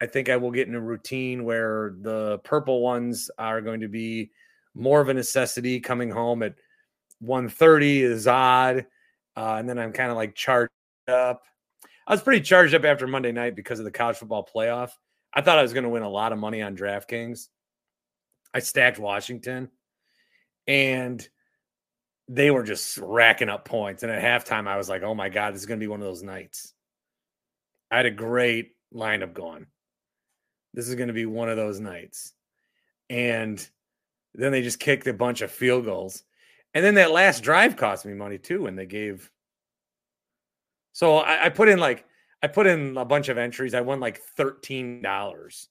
I 0.00 0.06
think 0.06 0.28
I 0.28 0.36
will 0.36 0.50
get 0.50 0.68
in 0.68 0.74
a 0.74 0.80
routine 0.80 1.44
where 1.44 1.94
the 2.00 2.38
purple 2.44 2.82
ones 2.82 3.30
are 3.38 3.60
going 3.60 3.80
to 3.80 3.88
be 3.88 4.30
more 4.74 5.00
of 5.00 5.08
a 5.08 5.14
necessity 5.14 5.80
coming 5.80 6.10
home 6.10 6.42
at 6.42 6.54
130 7.20 8.02
is 8.02 8.26
odd. 8.26 8.86
Uh, 9.36 9.56
and 9.58 9.68
then 9.68 9.78
I'm 9.78 9.92
kind 9.92 10.10
of 10.10 10.16
like 10.16 10.34
charged 10.34 10.70
up. 11.08 11.42
I 12.06 12.12
was 12.12 12.22
pretty 12.22 12.42
charged 12.42 12.74
up 12.74 12.84
after 12.84 13.06
Monday 13.06 13.32
night 13.32 13.56
because 13.56 13.78
of 13.78 13.84
the 13.84 13.90
college 13.90 14.16
football 14.16 14.46
playoff. 14.52 14.90
I 15.32 15.40
thought 15.40 15.58
I 15.58 15.62
was 15.62 15.72
going 15.72 15.84
to 15.84 15.90
win 15.90 16.02
a 16.02 16.08
lot 16.08 16.32
of 16.32 16.38
money 16.38 16.60
on 16.62 16.76
DraftKings. 16.76 17.48
I 18.52 18.60
stacked 18.60 18.98
Washington 18.98 19.70
and 20.66 21.26
they 22.28 22.50
were 22.50 22.62
just 22.62 22.98
racking 22.98 23.48
up 23.48 23.64
points. 23.64 24.02
And 24.02 24.12
at 24.12 24.22
halftime, 24.22 24.68
I 24.68 24.76
was 24.76 24.88
like, 24.88 25.02
oh 25.02 25.14
my 25.14 25.28
God, 25.28 25.54
this 25.54 25.62
is 25.62 25.66
going 25.66 25.80
to 25.80 25.84
be 25.84 25.88
one 25.88 26.00
of 26.00 26.06
those 26.06 26.22
nights. 26.22 26.73
I 27.94 27.98
had 27.98 28.06
a 28.06 28.10
great 28.10 28.72
lineup 28.92 29.34
going. 29.34 29.66
This 30.72 30.88
is 30.88 30.96
going 30.96 31.06
to 31.06 31.14
be 31.14 31.26
one 31.26 31.48
of 31.48 31.56
those 31.56 31.78
nights. 31.78 32.32
And 33.08 33.64
then 34.34 34.50
they 34.50 34.62
just 34.62 34.80
kicked 34.80 35.06
a 35.06 35.12
bunch 35.12 35.42
of 35.42 35.52
field 35.52 35.84
goals. 35.84 36.24
And 36.74 36.84
then 36.84 36.96
that 36.96 37.12
last 37.12 37.44
drive 37.44 37.76
cost 37.76 38.04
me 38.04 38.12
money 38.12 38.36
too 38.36 38.64
when 38.64 38.74
they 38.74 38.86
gave. 38.86 39.30
So 40.92 41.18
I, 41.18 41.44
I 41.44 41.48
put 41.50 41.68
in 41.68 41.78
like 41.78 42.04
I 42.42 42.48
put 42.48 42.66
in 42.66 42.96
a 42.96 43.04
bunch 43.04 43.28
of 43.28 43.38
entries. 43.38 43.74
I 43.74 43.82
won 43.82 44.00
like 44.00 44.18
thirteen 44.18 45.00
dollars. 45.00 45.68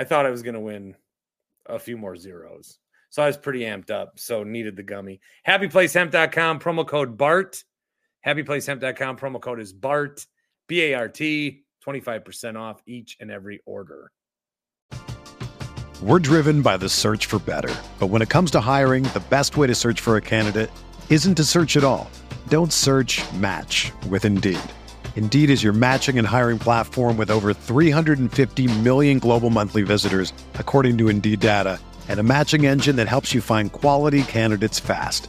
I 0.00 0.02
thought 0.02 0.26
I 0.26 0.30
was 0.30 0.42
going 0.42 0.54
to 0.54 0.60
win 0.60 0.96
a 1.66 1.78
few 1.78 1.96
more 1.96 2.16
zeros. 2.16 2.80
So 3.10 3.22
I 3.22 3.26
was 3.28 3.36
pretty 3.36 3.60
amped 3.60 3.92
up. 3.92 4.18
So 4.18 4.42
needed 4.42 4.74
the 4.74 4.82
gummy. 4.82 5.20
Happyplacehemp.com, 5.46 6.58
promo 6.58 6.84
code 6.84 7.16
BART. 7.16 7.62
Happyplacehemp.com, 8.26 9.16
promo 9.16 9.40
code 9.40 9.60
is 9.60 9.72
BART, 9.72 10.26
B 10.68 10.82
A 10.82 10.94
R 10.94 11.08
T, 11.08 11.64
25% 11.84 12.56
off 12.56 12.82
each 12.86 13.16
and 13.18 13.30
every 13.30 13.60
order. 13.64 14.12
We're 16.00 16.20
driven 16.20 16.62
by 16.62 16.76
the 16.76 16.88
search 16.88 17.26
for 17.26 17.40
better. 17.40 17.74
But 17.98 18.06
when 18.06 18.22
it 18.22 18.28
comes 18.28 18.52
to 18.52 18.60
hiring, 18.60 19.02
the 19.14 19.24
best 19.30 19.56
way 19.56 19.66
to 19.66 19.74
search 19.74 20.00
for 20.00 20.16
a 20.16 20.20
candidate 20.20 20.70
isn't 21.10 21.34
to 21.34 21.42
search 21.42 21.76
at 21.76 21.82
all. 21.82 22.08
Don't 22.48 22.72
search 22.72 23.20
match 23.32 23.90
with 24.08 24.24
Indeed. 24.24 24.60
Indeed 25.16 25.50
is 25.50 25.64
your 25.64 25.72
matching 25.72 26.16
and 26.16 26.24
hiring 26.24 26.60
platform 26.60 27.16
with 27.16 27.30
over 27.30 27.52
350 27.52 28.80
million 28.82 29.18
global 29.18 29.50
monthly 29.50 29.82
visitors, 29.82 30.32
according 30.54 30.96
to 30.98 31.08
Indeed 31.08 31.40
data, 31.40 31.80
and 32.08 32.20
a 32.20 32.22
matching 32.22 32.64
engine 32.66 32.94
that 32.94 33.08
helps 33.08 33.34
you 33.34 33.40
find 33.40 33.72
quality 33.72 34.22
candidates 34.22 34.78
fast. 34.78 35.28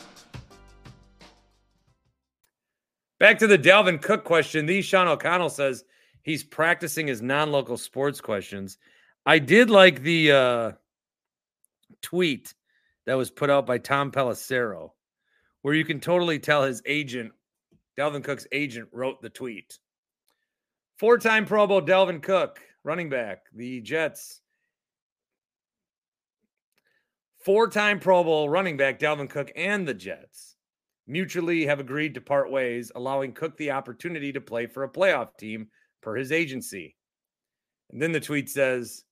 Back 3.21 3.37
to 3.37 3.45
the 3.45 3.59
Dalvin 3.59 4.01
Cook 4.01 4.23
question. 4.23 4.65
The 4.65 4.81
Sean 4.81 5.07
O'Connell 5.07 5.51
says 5.51 5.83
he's 6.23 6.43
practicing 6.43 7.05
his 7.05 7.21
non-local 7.21 7.77
sports 7.77 8.19
questions. 8.19 8.79
I 9.27 9.37
did 9.37 9.69
like 9.69 10.01
the 10.01 10.31
uh, 10.31 10.71
tweet 12.01 12.55
that 13.05 13.13
was 13.13 13.29
put 13.29 13.51
out 13.51 13.67
by 13.67 13.77
Tom 13.77 14.11
Pelissero, 14.11 14.93
where 15.61 15.75
you 15.75 15.85
can 15.85 15.99
totally 15.99 16.39
tell 16.39 16.63
his 16.63 16.81
agent, 16.87 17.31
Dalvin 17.95 18.23
Cook's 18.23 18.47
agent, 18.51 18.89
wrote 18.91 19.21
the 19.21 19.29
tweet. 19.29 19.77
Four-time 20.97 21.45
Pro 21.45 21.67
Bowl 21.67 21.83
Dalvin 21.83 22.23
Cook, 22.23 22.59
running 22.83 23.09
back, 23.09 23.43
the 23.53 23.81
Jets. 23.81 24.41
Four-time 27.45 27.99
Pro 27.99 28.23
Bowl 28.23 28.49
running 28.49 28.77
back 28.77 28.97
Dalvin 28.97 29.29
Cook 29.29 29.51
and 29.55 29.87
the 29.87 29.93
Jets 29.93 30.50
mutually 31.11 31.65
have 31.65 31.79
agreed 31.79 32.13
to 32.13 32.21
part 32.21 32.49
ways, 32.49 32.91
allowing 32.95 33.33
Cook 33.33 33.57
the 33.57 33.71
opportunity 33.71 34.31
to 34.31 34.41
play 34.41 34.65
for 34.65 34.83
a 34.83 34.89
playoff 34.89 35.37
team 35.37 35.67
per 36.01 36.15
his 36.15 36.31
agency. 36.31 36.95
And 37.91 38.01
then 38.01 38.13
the 38.13 38.19
tweet 38.21 38.49
says 38.49 39.03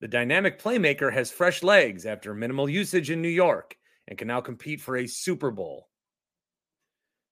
the 0.00 0.08
dynamic 0.08 0.60
playmaker 0.60 1.12
has 1.12 1.30
fresh 1.30 1.62
legs 1.62 2.06
after 2.06 2.34
minimal 2.34 2.68
usage 2.68 3.10
in 3.10 3.20
New 3.20 3.28
York 3.28 3.76
and 4.08 4.18
can 4.18 4.28
now 4.28 4.40
compete 4.40 4.80
for 4.80 4.96
a 4.96 5.06
Super 5.06 5.50
Bowl. 5.50 5.88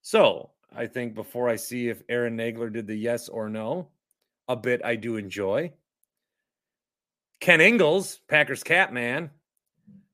So 0.03 0.51
I 0.75 0.85
think 0.85 1.15
before 1.15 1.49
I 1.49 1.55
see 1.55 1.89
if 1.89 2.03
Aaron 2.09 2.37
Nagler 2.37 2.71
did 2.71 2.87
the 2.87 2.95
yes 2.95 3.27
or 3.27 3.49
no, 3.49 3.89
a 4.47 4.55
bit 4.55 4.81
I 4.85 4.95
do 4.95 5.17
enjoy. 5.17 5.73
Ken 7.39 7.59
Ingalls, 7.59 8.19
Packers 8.29 8.63
cap 8.63 8.91
man, 8.93 9.31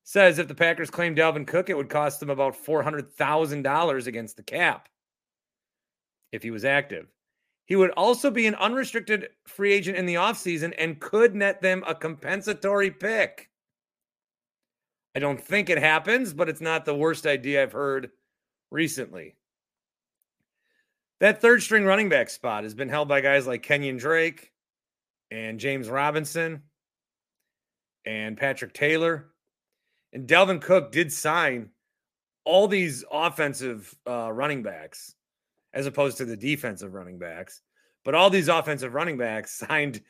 says 0.09 0.39
if 0.39 0.47
the 0.47 0.55
Packers 0.55 0.89
claim 0.89 1.15
Dalvin 1.15 1.45
Cook, 1.45 1.69
it 1.69 1.77
would 1.77 1.87
cost 1.87 2.19
them 2.19 2.31
about 2.31 2.57
$400,000 2.65 4.07
against 4.07 4.37
the 4.37 4.41
cap 4.41 4.89
if 6.31 6.41
he 6.41 6.49
was 6.49 6.65
active. 6.65 7.13
He 7.67 7.75
would 7.75 7.91
also 7.91 8.31
be 8.31 8.47
an 8.47 8.55
unrestricted 8.55 9.29
free 9.45 9.71
agent 9.71 9.99
in 9.99 10.07
the 10.07 10.15
offseason 10.15 10.73
and 10.79 10.99
could 10.99 11.35
net 11.35 11.61
them 11.61 11.83
a 11.85 11.93
compensatory 11.93 12.89
pick. 12.89 13.51
I 15.15 15.19
don't 15.19 15.39
think 15.39 15.69
it 15.69 15.77
happens, 15.77 16.33
but 16.33 16.49
it's 16.49 16.59
not 16.59 16.85
the 16.85 16.95
worst 16.95 17.27
idea 17.27 17.61
I've 17.61 17.73
heard 17.73 18.09
recently. 18.71 19.35
That 21.19 21.39
third 21.39 21.61
string 21.61 21.85
running 21.85 22.09
back 22.09 22.31
spot 22.31 22.63
has 22.63 22.73
been 22.73 22.89
held 22.89 23.09
by 23.09 23.21
guys 23.21 23.45
like 23.45 23.61
Kenyon 23.61 23.97
Drake 23.97 24.53
and 25.29 25.59
James 25.59 25.87
Robinson 25.87 26.63
and 28.05 28.35
Patrick 28.37 28.73
Taylor. 28.73 29.29
And 30.13 30.27
Dalvin 30.27 30.61
Cook 30.61 30.91
did 30.91 31.11
sign 31.11 31.69
all 32.43 32.67
these 32.67 33.03
offensive 33.11 33.93
uh, 34.07 34.31
running 34.31 34.63
backs 34.63 35.15
as 35.73 35.85
opposed 35.85 36.17
to 36.17 36.25
the 36.25 36.37
defensive 36.37 36.93
running 36.93 37.19
backs. 37.19 37.61
But 38.03 38.15
all 38.15 38.29
these 38.29 38.47
offensive 38.47 38.93
running 38.93 39.17
backs 39.17 39.51
signed 39.67 40.01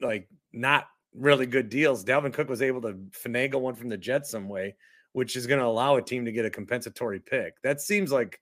like 0.00 0.28
not 0.52 0.86
really 1.14 1.46
good 1.46 1.68
deals. 1.68 2.04
Dalvin 2.04 2.32
Cook 2.32 2.48
was 2.48 2.62
able 2.62 2.80
to 2.82 2.94
finagle 3.10 3.60
one 3.60 3.74
from 3.74 3.88
the 3.88 3.96
Jets 3.96 4.30
some 4.30 4.48
way, 4.48 4.76
which 5.12 5.36
is 5.36 5.46
going 5.46 5.60
to 5.60 5.66
allow 5.66 5.96
a 5.96 6.02
team 6.02 6.24
to 6.24 6.32
get 6.32 6.44
a 6.44 6.50
compensatory 6.50 7.20
pick. 7.20 7.60
That 7.62 7.80
seems 7.80 8.12
like 8.12 8.40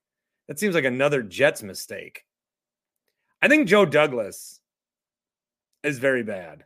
that 0.48 0.58
seems 0.58 0.74
like 0.74 0.84
another 0.84 1.22
Jets 1.22 1.62
mistake. 1.62 2.24
I 3.42 3.48
think 3.48 3.68
Joe 3.68 3.86
Douglas 3.86 4.60
is 5.82 5.98
very 5.98 6.22
bad. 6.22 6.64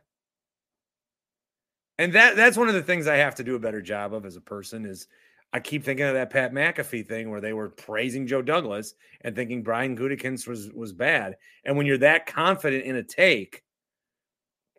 And 1.97 2.13
that 2.13 2.35
that's 2.35 2.57
one 2.57 2.67
of 2.67 2.73
the 2.73 2.83
things 2.83 3.07
I 3.07 3.17
have 3.17 3.35
to 3.35 3.43
do 3.43 3.55
a 3.55 3.59
better 3.59 3.81
job 3.81 4.13
of 4.13 4.25
as 4.25 4.35
a 4.35 4.41
person 4.41 4.85
is 4.85 5.07
I 5.53 5.59
keep 5.59 5.83
thinking 5.85 6.05
of 6.05 6.15
that 6.15 6.29
Pat 6.29 6.51
McAfee 6.51 7.07
thing 7.07 7.29
where 7.29 7.39
they 7.39 7.53
were 7.53 7.69
praising 7.69 8.27
Joe 8.27 8.41
Douglas 8.41 8.93
and 9.21 9.35
thinking 9.35 9.63
Brian 9.63 9.97
Gutekunst 9.97 10.47
was 10.47 10.69
was 10.73 10.91
bad. 10.91 11.37
And 11.63 11.77
when 11.77 11.85
you're 11.85 11.97
that 11.99 12.25
confident 12.25 12.83
in 12.83 12.97
a 12.97 13.03
take, 13.03 13.63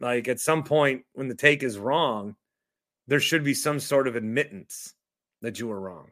like 0.01 0.29
at 0.29 0.41
some 0.41 0.63
point 0.63 1.05
when 1.15 1.29
the 1.29 1.35
take 1.35 1.63
is 1.63 1.79
wrong, 1.79 2.37
there 3.07 3.21
should 3.21 3.45
be 3.45 3.55
some 3.55 3.81
sort 3.81 4.07
of 4.07 4.17
admittance 4.17 4.93
that 5.41 5.59
you 5.59 5.69
were 5.69 5.81
wrong. 5.81 6.11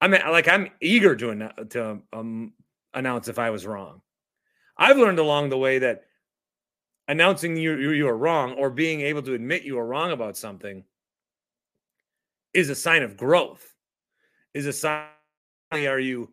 I 0.00 0.08
mean, 0.08 0.20
like 0.30 0.48
I'm 0.48 0.68
eager 0.82 1.16
to 1.16 1.50
to 1.70 2.00
um, 2.12 2.52
announce 2.92 3.28
if 3.28 3.38
I 3.38 3.48
was 3.48 3.66
wrong. 3.66 4.02
I've 4.76 4.98
learned 4.98 5.18
along 5.18 5.48
the 5.48 5.58
way 5.58 5.78
that 5.78 6.04
announcing 7.10 7.56
you, 7.56 7.90
you 7.90 8.06
are 8.06 8.16
wrong 8.16 8.52
or 8.52 8.70
being 8.70 9.00
able 9.00 9.20
to 9.20 9.34
admit 9.34 9.64
you 9.64 9.76
are 9.76 9.86
wrong 9.86 10.12
about 10.12 10.36
something 10.36 10.84
is 12.54 12.70
a 12.70 12.74
sign 12.74 13.02
of 13.02 13.16
growth. 13.16 13.74
Is 14.54 14.66
a 14.66 14.72
sign 14.72 15.06
are 15.72 15.98
you 15.98 16.30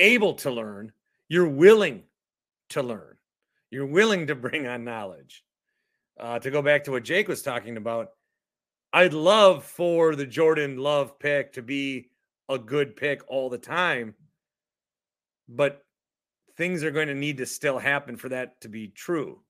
able 0.00 0.34
to 0.34 0.50
learn? 0.50 0.90
You're 1.28 1.48
willing 1.48 2.02
to 2.70 2.82
learn. 2.82 3.16
You're 3.70 3.86
willing 3.86 4.26
to 4.26 4.34
bring 4.34 4.66
on 4.66 4.82
knowledge. 4.82 5.44
Uh, 6.18 6.40
to 6.40 6.50
go 6.50 6.62
back 6.62 6.82
to 6.84 6.90
what 6.90 7.04
Jake 7.04 7.28
was 7.28 7.42
talking 7.42 7.76
about, 7.76 8.08
I'd 8.92 9.14
love 9.14 9.64
for 9.64 10.16
the 10.16 10.26
Jordan 10.26 10.78
Love 10.78 11.20
pick 11.20 11.52
to 11.52 11.62
be 11.62 12.10
a 12.48 12.58
good 12.58 12.96
pick 12.96 13.22
all 13.28 13.50
the 13.50 13.58
time, 13.58 14.16
but 15.48 15.84
things 16.56 16.82
are 16.82 16.90
going 16.90 17.06
to 17.06 17.14
need 17.14 17.36
to 17.36 17.46
still 17.46 17.78
happen 17.78 18.16
for 18.16 18.30
that 18.30 18.60
to 18.62 18.68
be 18.68 18.88
true 18.88 19.40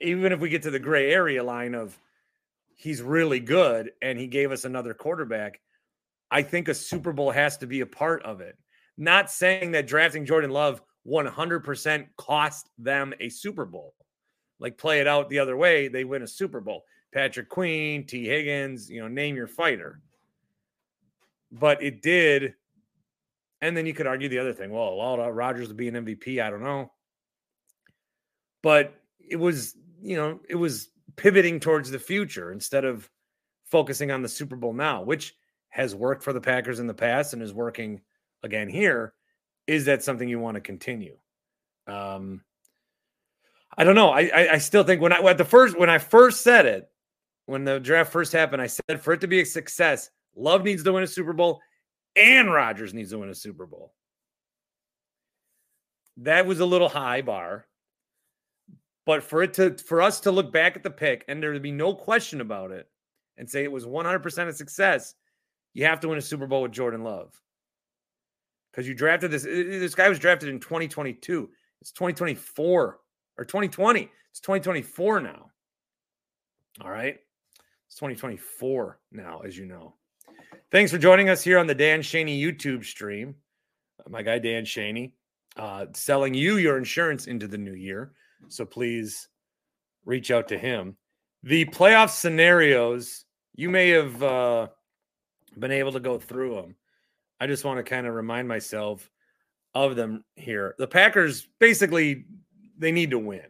even 0.00 0.32
if 0.32 0.40
we 0.40 0.48
get 0.48 0.62
to 0.62 0.70
the 0.70 0.78
gray 0.78 1.10
area 1.12 1.42
line 1.42 1.74
of 1.74 1.98
he's 2.74 3.02
really 3.02 3.40
good 3.40 3.92
and 4.02 4.18
he 4.18 4.26
gave 4.26 4.52
us 4.52 4.64
another 4.64 4.94
quarterback, 4.94 5.60
I 6.30 6.42
think 6.42 6.68
a 6.68 6.74
Super 6.74 7.12
Bowl 7.12 7.30
has 7.30 7.56
to 7.58 7.66
be 7.66 7.80
a 7.80 7.86
part 7.86 8.22
of 8.22 8.40
it. 8.40 8.58
Not 8.98 9.30
saying 9.30 9.72
that 9.72 9.86
drafting 9.86 10.26
Jordan 10.26 10.50
Love 10.50 10.82
100% 11.06 12.06
cost 12.16 12.68
them 12.78 13.14
a 13.20 13.28
Super 13.28 13.64
Bowl. 13.64 13.94
Like 14.58 14.78
play 14.78 15.00
it 15.00 15.06
out 15.06 15.28
the 15.28 15.38
other 15.38 15.56
way, 15.56 15.88
they 15.88 16.04
win 16.04 16.22
a 16.22 16.26
Super 16.26 16.60
Bowl. 16.60 16.84
Patrick 17.12 17.48
Queen, 17.48 18.06
Tee 18.06 18.26
Higgins, 18.26 18.90
you 18.90 19.00
know, 19.00 19.08
name 19.08 19.36
your 19.36 19.46
fighter. 19.46 20.00
But 21.52 21.82
it 21.82 22.02
did. 22.02 22.54
And 23.62 23.76
then 23.76 23.86
you 23.86 23.94
could 23.94 24.06
argue 24.06 24.28
the 24.28 24.38
other 24.38 24.52
thing. 24.52 24.70
Well, 24.70 25.32
Rodgers 25.32 25.68
would 25.68 25.76
be 25.76 25.88
an 25.88 25.94
MVP. 25.94 26.42
I 26.42 26.50
don't 26.50 26.62
know. 26.62 26.92
But 28.62 28.94
it 29.18 29.36
was 29.36 29.76
you 30.06 30.16
know, 30.16 30.40
it 30.48 30.54
was 30.54 30.90
pivoting 31.16 31.58
towards 31.58 31.90
the 31.90 31.98
future 31.98 32.52
instead 32.52 32.84
of 32.84 33.10
focusing 33.64 34.10
on 34.10 34.22
the 34.22 34.28
Super 34.28 34.54
Bowl 34.54 34.72
now, 34.72 35.02
which 35.02 35.34
has 35.70 35.94
worked 35.94 36.22
for 36.22 36.32
the 36.32 36.40
Packers 36.40 36.78
in 36.78 36.86
the 36.86 36.94
past 36.94 37.32
and 37.32 37.42
is 37.42 37.52
working 37.52 38.00
again 38.42 38.68
here. 38.68 39.14
Is 39.66 39.84
that 39.86 40.04
something 40.04 40.28
you 40.28 40.38
want 40.38 40.54
to 40.54 40.60
continue? 40.60 41.16
Um, 41.88 42.42
I 43.76 43.82
don't 43.82 43.96
know. 43.96 44.10
I, 44.10 44.30
I, 44.32 44.52
I 44.52 44.58
still 44.58 44.84
think 44.84 45.02
when 45.02 45.12
I 45.12 45.18
at 45.18 45.38
the 45.38 45.44
first 45.44 45.76
when 45.76 45.90
I 45.90 45.98
first 45.98 46.42
said 46.42 46.66
it, 46.66 46.88
when 47.46 47.64
the 47.64 47.80
draft 47.80 48.12
first 48.12 48.32
happened, 48.32 48.62
I 48.62 48.68
said 48.68 49.02
for 49.02 49.12
it 49.12 49.20
to 49.22 49.26
be 49.26 49.40
a 49.40 49.46
success, 49.46 50.08
Love 50.36 50.62
needs 50.62 50.84
to 50.84 50.92
win 50.92 51.02
a 51.02 51.06
Super 51.08 51.32
Bowl, 51.32 51.60
and 52.14 52.52
Rodgers 52.52 52.94
needs 52.94 53.10
to 53.10 53.18
win 53.18 53.28
a 53.28 53.34
Super 53.34 53.66
Bowl. 53.66 53.92
That 56.18 56.46
was 56.46 56.60
a 56.60 56.66
little 56.66 56.88
high 56.88 57.22
bar. 57.22 57.66
But 59.06 59.22
for 59.22 59.42
it 59.42 59.54
to 59.54 59.78
for 59.78 60.02
us 60.02 60.20
to 60.20 60.32
look 60.32 60.52
back 60.52 60.76
at 60.76 60.82
the 60.82 60.90
pick 60.90 61.24
and 61.28 61.42
there 61.42 61.52
to 61.52 61.60
be 61.60 61.72
no 61.72 61.94
question 61.94 62.40
about 62.40 62.72
it 62.72 62.88
and 63.38 63.48
say 63.48 63.62
it 63.62 63.72
was 63.72 63.86
100% 63.86 64.48
a 64.48 64.52
success, 64.52 65.14
you 65.72 65.84
have 65.84 66.00
to 66.00 66.08
win 66.08 66.18
a 66.18 66.22
Super 66.22 66.46
Bowl 66.46 66.62
with 66.62 66.72
Jordan 66.72 67.04
Love. 67.04 67.40
Cuz 68.74 68.86
you 68.86 68.94
drafted 68.94 69.30
this 69.30 69.44
this 69.44 69.94
guy 69.94 70.08
was 70.08 70.18
drafted 70.18 70.48
in 70.48 70.58
2022. 70.58 71.48
It's 71.80 71.92
2024 71.92 73.00
or 73.38 73.44
2020. 73.44 74.10
It's 74.30 74.40
2024 74.40 75.20
now. 75.20 75.50
All 76.80 76.90
right? 76.90 77.18
It's 77.86 77.94
2024 77.94 78.98
now 79.12 79.40
as 79.40 79.56
you 79.56 79.66
know. 79.66 79.94
Thanks 80.72 80.90
for 80.90 80.98
joining 80.98 81.28
us 81.28 81.42
here 81.42 81.58
on 81.58 81.68
the 81.68 81.74
Dan 81.74 82.00
Shaney 82.00 82.42
YouTube 82.42 82.84
stream. 82.84 83.36
My 84.08 84.22
guy 84.22 84.40
Dan 84.40 84.64
Shaney 84.64 85.12
uh, 85.56 85.86
selling 85.94 86.34
you 86.34 86.56
your 86.56 86.76
insurance 86.76 87.28
into 87.28 87.46
the 87.46 87.56
new 87.56 87.74
year. 87.74 88.12
So 88.48 88.64
please 88.64 89.28
reach 90.04 90.30
out 90.30 90.48
to 90.48 90.58
him. 90.58 90.96
The 91.42 91.64
playoff 91.66 92.10
scenarios, 92.10 93.24
you 93.54 93.70
may 93.70 93.90
have 93.90 94.22
uh, 94.22 94.68
been 95.58 95.72
able 95.72 95.92
to 95.92 96.00
go 96.00 96.18
through 96.18 96.54
them. 96.54 96.76
I 97.40 97.46
just 97.46 97.64
want 97.64 97.78
to 97.78 97.82
kind 97.82 98.06
of 98.06 98.14
remind 98.14 98.48
myself 98.48 99.10
of 99.74 99.96
them 99.96 100.24
here. 100.36 100.74
The 100.78 100.86
Packers 100.86 101.46
basically 101.58 102.24
they 102.78 102.92
need 102.92 103.10
to 103.10 103.18
win. 103.18 103.46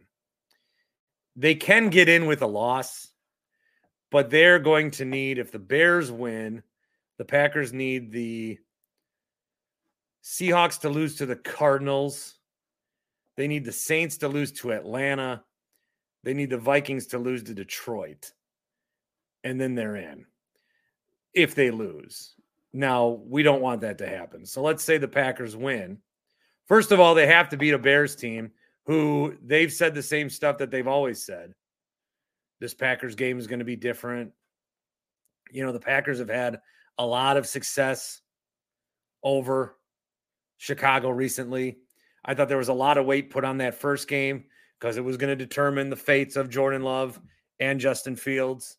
They 1.36 1.54
can 1.54 1.90
get 1.90 2.08
in 2.08 2.26
with 2.26 2.42
a 2.42 2.46
loss, 2.46 3.12
but 4.10 4.30
they're 4.30 4.58
going 4.58 4.90
to 4.92 5.04
need 5.04 5.38
if 5.38 5.52
the 5.52 5.58
Bears 5.58 6.10
win, 6.10 6.62
the 7.18 7.24
Packers 7.24 7.72
need 7.72 8.10
the 8.10 8.58
Seahawks 10.24 10.80
to 10.80 10.88
lose 10.88 11.16
to 11.16 11.26
the 11.26 11.36
Cardinals 11.36 12.35
they 13.36 13.48
need 13.48 13.64
the 13.64 13.72
Saints 13.72 14.18
to 14.18 14.28
lose 14.28 14.52
to 14.52 14.72
Atlanta. 14.72 15.44
They 16.24 16.34
need 16.34 16.50
the 16.50 16.58
Vikings 16.58 17.08
to 17.08 17.18
lose 17.18 17.42
to 17.44 17.54
Detroit. 17.54 18.32
And 19.44 19.60
then 19.60 19.74
they're 19.74 19.96
in 19.96 20.26
if 21.34 21.54
they 21.54 21.70
lose. 21.70 22.34
Now, 22.72 23.20
we 23.26 23.42
don't 23.42 23.62
want 23.62 23.82
that 23.82 23.98
to 23.98 24.08
happen. 24.08 24.44
So 24.44 24.62
let's 24.62 24.82
say 24.82 24.98
the 24.98 25.06
Packers 25.06 25.56
win. 25.56 25.98
First 26.66 26.92
of 26.92 26.98
all, 26.98 27.14
they 27.14 27.26
have 27.26 27.50
to 27.50 27.56
beat 27.56 27.74
a 27.74 27.78
Bears 27.78 28.16
team 28.16 28.50
who 28.86 29.34
they've 29.42 29.72
said 29.72 29.94
the 29.94 30.02
same 30.02 30.30
stuff 30.30 30.58
that 30.58 30.70
they've 30.70 30.86
always 30.86 31.24
said. 31.24 31.52
This 32.60 32.74
Packers 32.74 33.14
game 33.14 33.38
is 33.38 33.46
going 33.46 33.58
to 33.60 33.64
be 33.64 33.76
different. 33.76 34.32
You 35.52 35.64
know, 35.64 35.72
the 35.72 35.80
Packers 35.80 36.18
have 36.18 36.28
had 36.28 36.60
a 36.98 37.06
lot 37.06 37.36
of 37.36 37.46
success 37.46 38.20
over 39.22 39.76
Chicago 40.56 41.10
recently. 41.10 41.78
I 42.26 42.34
thought 42.34 42.48
there 42.48 42.58
was 42.58 42.68
a 42.68 42.74
lot 42.74 42.98
of 42.98 43.06
weight 43.06 43.30
put 43.30 43.44
on 43.44 43.58
that 43.58 43.76
first 43.76 44.08
game 44.08 44.44
because 44.78 44.96
it 44.96 45.04
was 45.04 45.16
going 45.16 45.36
to 45.36 45.44
determine 45.44 45.88
the 45.88 45.96
fates 45.96 46.36
of 46.36 46.50
Jordan 46.50 46.82
Love 46.82 47.20
and 47.60 47.80
Justin 47.80 48.16
Fields. 48.16 48.76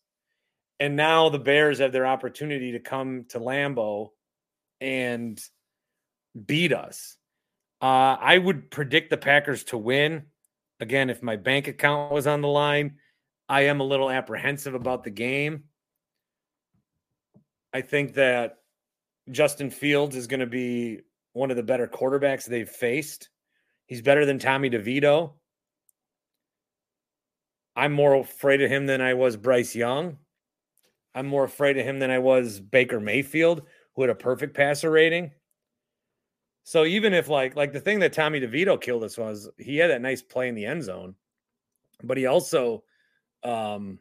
And 0.78 0.94
now 0.94 1.30
the 1.30 1.38
Bears 1.38 1.78
have 1.78 1.90
their 1.90 2.06
opportunity 2.06 2.72
to 2.72 2.78
come 2.78 3.24
to 3.30 3.40
Lambeau 3.40 4.10
and 4.80 5.40
beat 6.46 6.72
us. 6.72 7.16
Uh, 7.80 8.16
I 8.20 8.36
would 8.38 8.70
predict 8.70 9.10
the 9.10 9.16
Packers 9.16 9.64
to 9.64 9.78
win. 9.78 10.26
Again, 10.78 11.10
if 11.10 11.22
my 11.22 11.36
bank 11.36 11.66
account 11.66 12.12
was 12.12 12.26
on 12.26 12.42
the 12.42 12.48
line, 12.48 12.96
I 13.48 13.62
am 13.62 13.80
a 13.80 13.84
little 13.84 14.10
apprehensive 14.10 14.74
about 14.74 15.04
the 15.04 15.10
game. 15.10 15.64
I 17.72 17.80
think 17.80 18.14
that 18.14 18.58
Justin 19.30 19.70
Fields 19.70 20.16
is 20.16 20.26
going 20.26 20.40
to 20.40 20.46
be 20.46 21.00
one 21.32 21.50
of 21.50 21.56
the 21.56 21.62
better 21.62 21.86
quarterbacks 21.86 22.44
they've 22.44 22.68
faced. 22.68 23.30
He's 23.88 24.02
better 24.02 24.24
than 24.26 24.38
Tommy 24.38 24.68
DeVito. 24.70 25.32
I'm 27.74 27.92
more 27.92 28.14
afraid 28.14 28.60
of 28.60 28.70
him 28.70 28.86
than 28.86 29.00
I 29.00 29.14
was 29.14 29.36
Bryce 29.36 29.74
Young. 29.74 30.18
I'm 31.14 31.26
more 31.26 31.44
afraid 31.44 31.78
of 31.78 31.86
him 31.86 31.98
than 31.98 32.10
I 32.10 32.18
was 32.18 32.60
Baker 32.60 33.00
Mayfield, 33.00 33.62
who 33.94 34.02
had 34.02 34.10
a 34.10 34.14
perfect 34.14 34.54
passer 34.54 34.90
rating. 34.90 35.32
So 36.64 36.84
even 36.84 37.14
if 37.14 37.28
like 37.28 37.56
like 37.56 37.72
the 37.72 37.80
thing 37.80 37.98
that 38.00 38.12
Tommy 38.12 38.40
DeVito 38.40 38.78
killed 38.78 39.04
us 39.04 39.16
was 39.16 39.48
he 39.56 39.78
had 39.78 39.90
that 39.90 40.02
nice 40.02 40.20
play 40.20 40.48
in 40.48 40.54
the 40.54 40.66
end 40.66 40.84
zone, 40.84 41.14
but 42.04 42.18
he 42.18 42.26
also 42.26 42.84
um, 43.42 43.98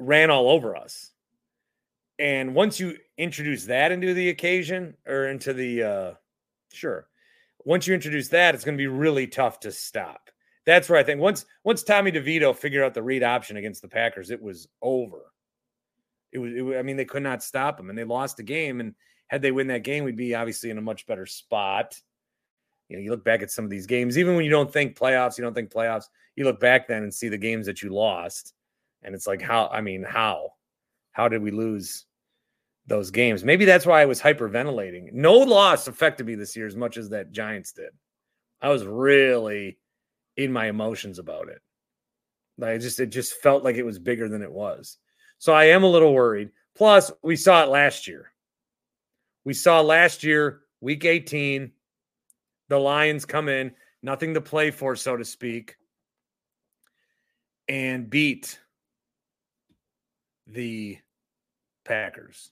ran 0.00 0.30
all 0.30 0.50
over 0.50 0.74
us. 0.74 1.12
And 2.18 2.56
once 2.56 2.80
you 2.80 2.96
introduce 3.18 3.66
that 3.66 3.92
into 3.92 4.14
the 4.14 4.30
occasion 4.30 4.96
or 5.06 5.28
into 5.28 5.52
the 5.52 5.82
uh, 5.82 6.14
sure, 6.72 7.06
once 7.66 7.86
you 7.86 7.92
introduce 7.92 8.28
that, 8.28 8.54
it's 8.54 8.64
going 8.64 8.78
to 8.78 8.82
be 8.82 8.86
really 8.86 9.26
tough 9.26 9.60
to 9.60 9.70
stop 9.70 10.30
that's 10.66 10.88
where 10.88 10.98
I 10.98 11.04
think 11.04 11.20
once 11.20 11.46
once 11.64 11.82
Tommy 11.82 12.12
DeVito 12.12 12.54
figured 12.54 12.84
out 12.84 12.92
the 12.92 13.02
read 13.02 13.22
option 13.22 13.56
against 13.56 13.80
the 13.80 13.88
Packers, 13.88 14.30
it 14.30 14.42
was 14.42 14.68
over. 14.82 15.32
It 16.32 16.38
was, 16.38 16.52
it 16.52 16.78
I 16.78 16.82
mean, 16.82 16.96
they 16.96 17.04
could 17.04 17.22
not 17.22 17.42
stop 17.42 17.80
him, 17.80 17.88
and 17.88 17.96
they 17.96 18.04
lost 18.04 18.36
the 18.36 18.42
game. 18.42 18.80
And 18.80 18.94
had 19.28 19.40
they 19.40 19.52
win 19.52 19.68
that 19.68 19.84
game, 19.84 20.04
we'd 20.04 20.16
be 20.16 20.34
obviously 20.34 20.70
in 20.70 20.78
a 20.78 20.82
much 20.82 21.06
better 21.06 21.24
spot. 21.24 21.98
You 22.88 22.96
know, 22.96 23.02
you 23.02 23.10
look 23.10 23.24
back 23.24 23.42
at 23.42 23.50
some 23.50 23.64
of 23.64 23.70
these 23.70 23.86
games, 23.86 24.18
even 24.18 24.34
when 24.36 24.44
you 24.44 24.50
don't 24.50 24.72
think 24.72 24.98
playoffs, 24.98 25.38
you 25.38 25.44
don't 25.44 25.54
think 25.54 25.72
playoffs. 25.72 26.06
You 26.34 26.44
look 26.44 26.60
back 26.60 26.86
then 26.86 27.04
and 27.04 27.14
see 27.14 27.28
the 27.28 27.38
games 27.38 27.66
that 27.66 27.80
you 27.80 27.90
lost, 27.90 28.52
and 29.02 29.14
it's 29.14 29.26
like, 29.26 29.40
how? 29.40 29.68
I 29.68 29.80
mean, 29.80 30.02
how? 30.02 30.50
How 31.12 31.28
did 31.28 31.42
we 31.42 31.52
lose 31.52 32.05
those 32.86 33.10
games? 33.10 33.44
Maybe 33.44 33.64
that's 33.64 33.86
why 33.86 34.02
I 34.02 34.06
was 34.06 34.20
hyperventilating. 34.20 35.12
No 35.12 35.34
loss 35.34 35.88
affected 35.88 36.26
me 36.26 36.34
this 36.34 36.56
year 36.56 36.66
as 36.66 36.76
much 36.76 36.96
as 36.96 37.08
that 37.10 37.32
Giants 37.32 37.72
did. 37.72 37.90
I 38.60 38.68
was 38.68 38.84
really 38.84 39.78
in 40.36 40.52
my 40.52 40.68
emotions 40.68 41.18
about 41.18 41.48
it. 41.48 41.60
Like 42.58 42.80
just 42.80 43.00
it 43.00 43.06
just 43.06 43.34
felt 43.34 43.64
like 43.64 43.76
it 43.76 43.84
was 43.84 43.98
bigger 43.98 44.28
than 44.28 44.42
it 44.42 44.52
was. 44.52 44.98
So 45.38 45.52
I 45.52 45.66
am 45.66 45.84
a 45.84 45.90
little 45.90 46.14
worried. 46.14 46.50
Plus, 46.74 47.10
we 47.22 47.36
saw 47.36 47.62
it 47.62 47.68
last 47.68 48.06
year. 48.06 48.32
We 49.44 49.54
saw 49.54 49.80
last 49.80 50.24
year, 50.24 50.62
week 50.80 51.04
18, 51.04 51.70
the 52.68 52.78
Lions 52.78 53.24
come 53.24 53.48
in, 53.48 53.72
nothing 54.02 54.34
to 54.34 54.40
play 54.40 54.70
for, 54.70 54.96
so 54.96 55.16
to 55.16 55.24
speak, 55.24 55.76
and 57.68 58.10
beat 58.10 58.58
the 60.46 60.98
Packers. 61.84 62.50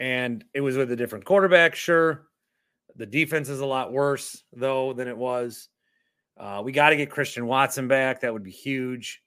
And 0.00 0.44
it 0.54 0.62
was 0.62 0.76
with 0.76 0.90
a 0.90 0.96
different 0.96 1.26
quarterback, 1.26 1.76
sure. 1.76 2.26
The 2.96 3.06
defense 3.06 3.48
is 3.48 3.60
a 3.60 3.66
lot 3.66 3.92
worse, 3.92 4.42
though, 4.52 4.94
than 4.94 5.06
it 5.06 5.16
was. 5.16 5.68
Uh, 6.38 6.62
we 6.64 6.72
got 6.72 6.90
to 6.90 6.96
get 6.96 7.10
Christian 7.10 7.46
Watson 7.46 7.86
back. 7.86 8.22
That 8.22 8.32
would 8.32 8.42
be 8.42 8.50
huge 8.50 9.22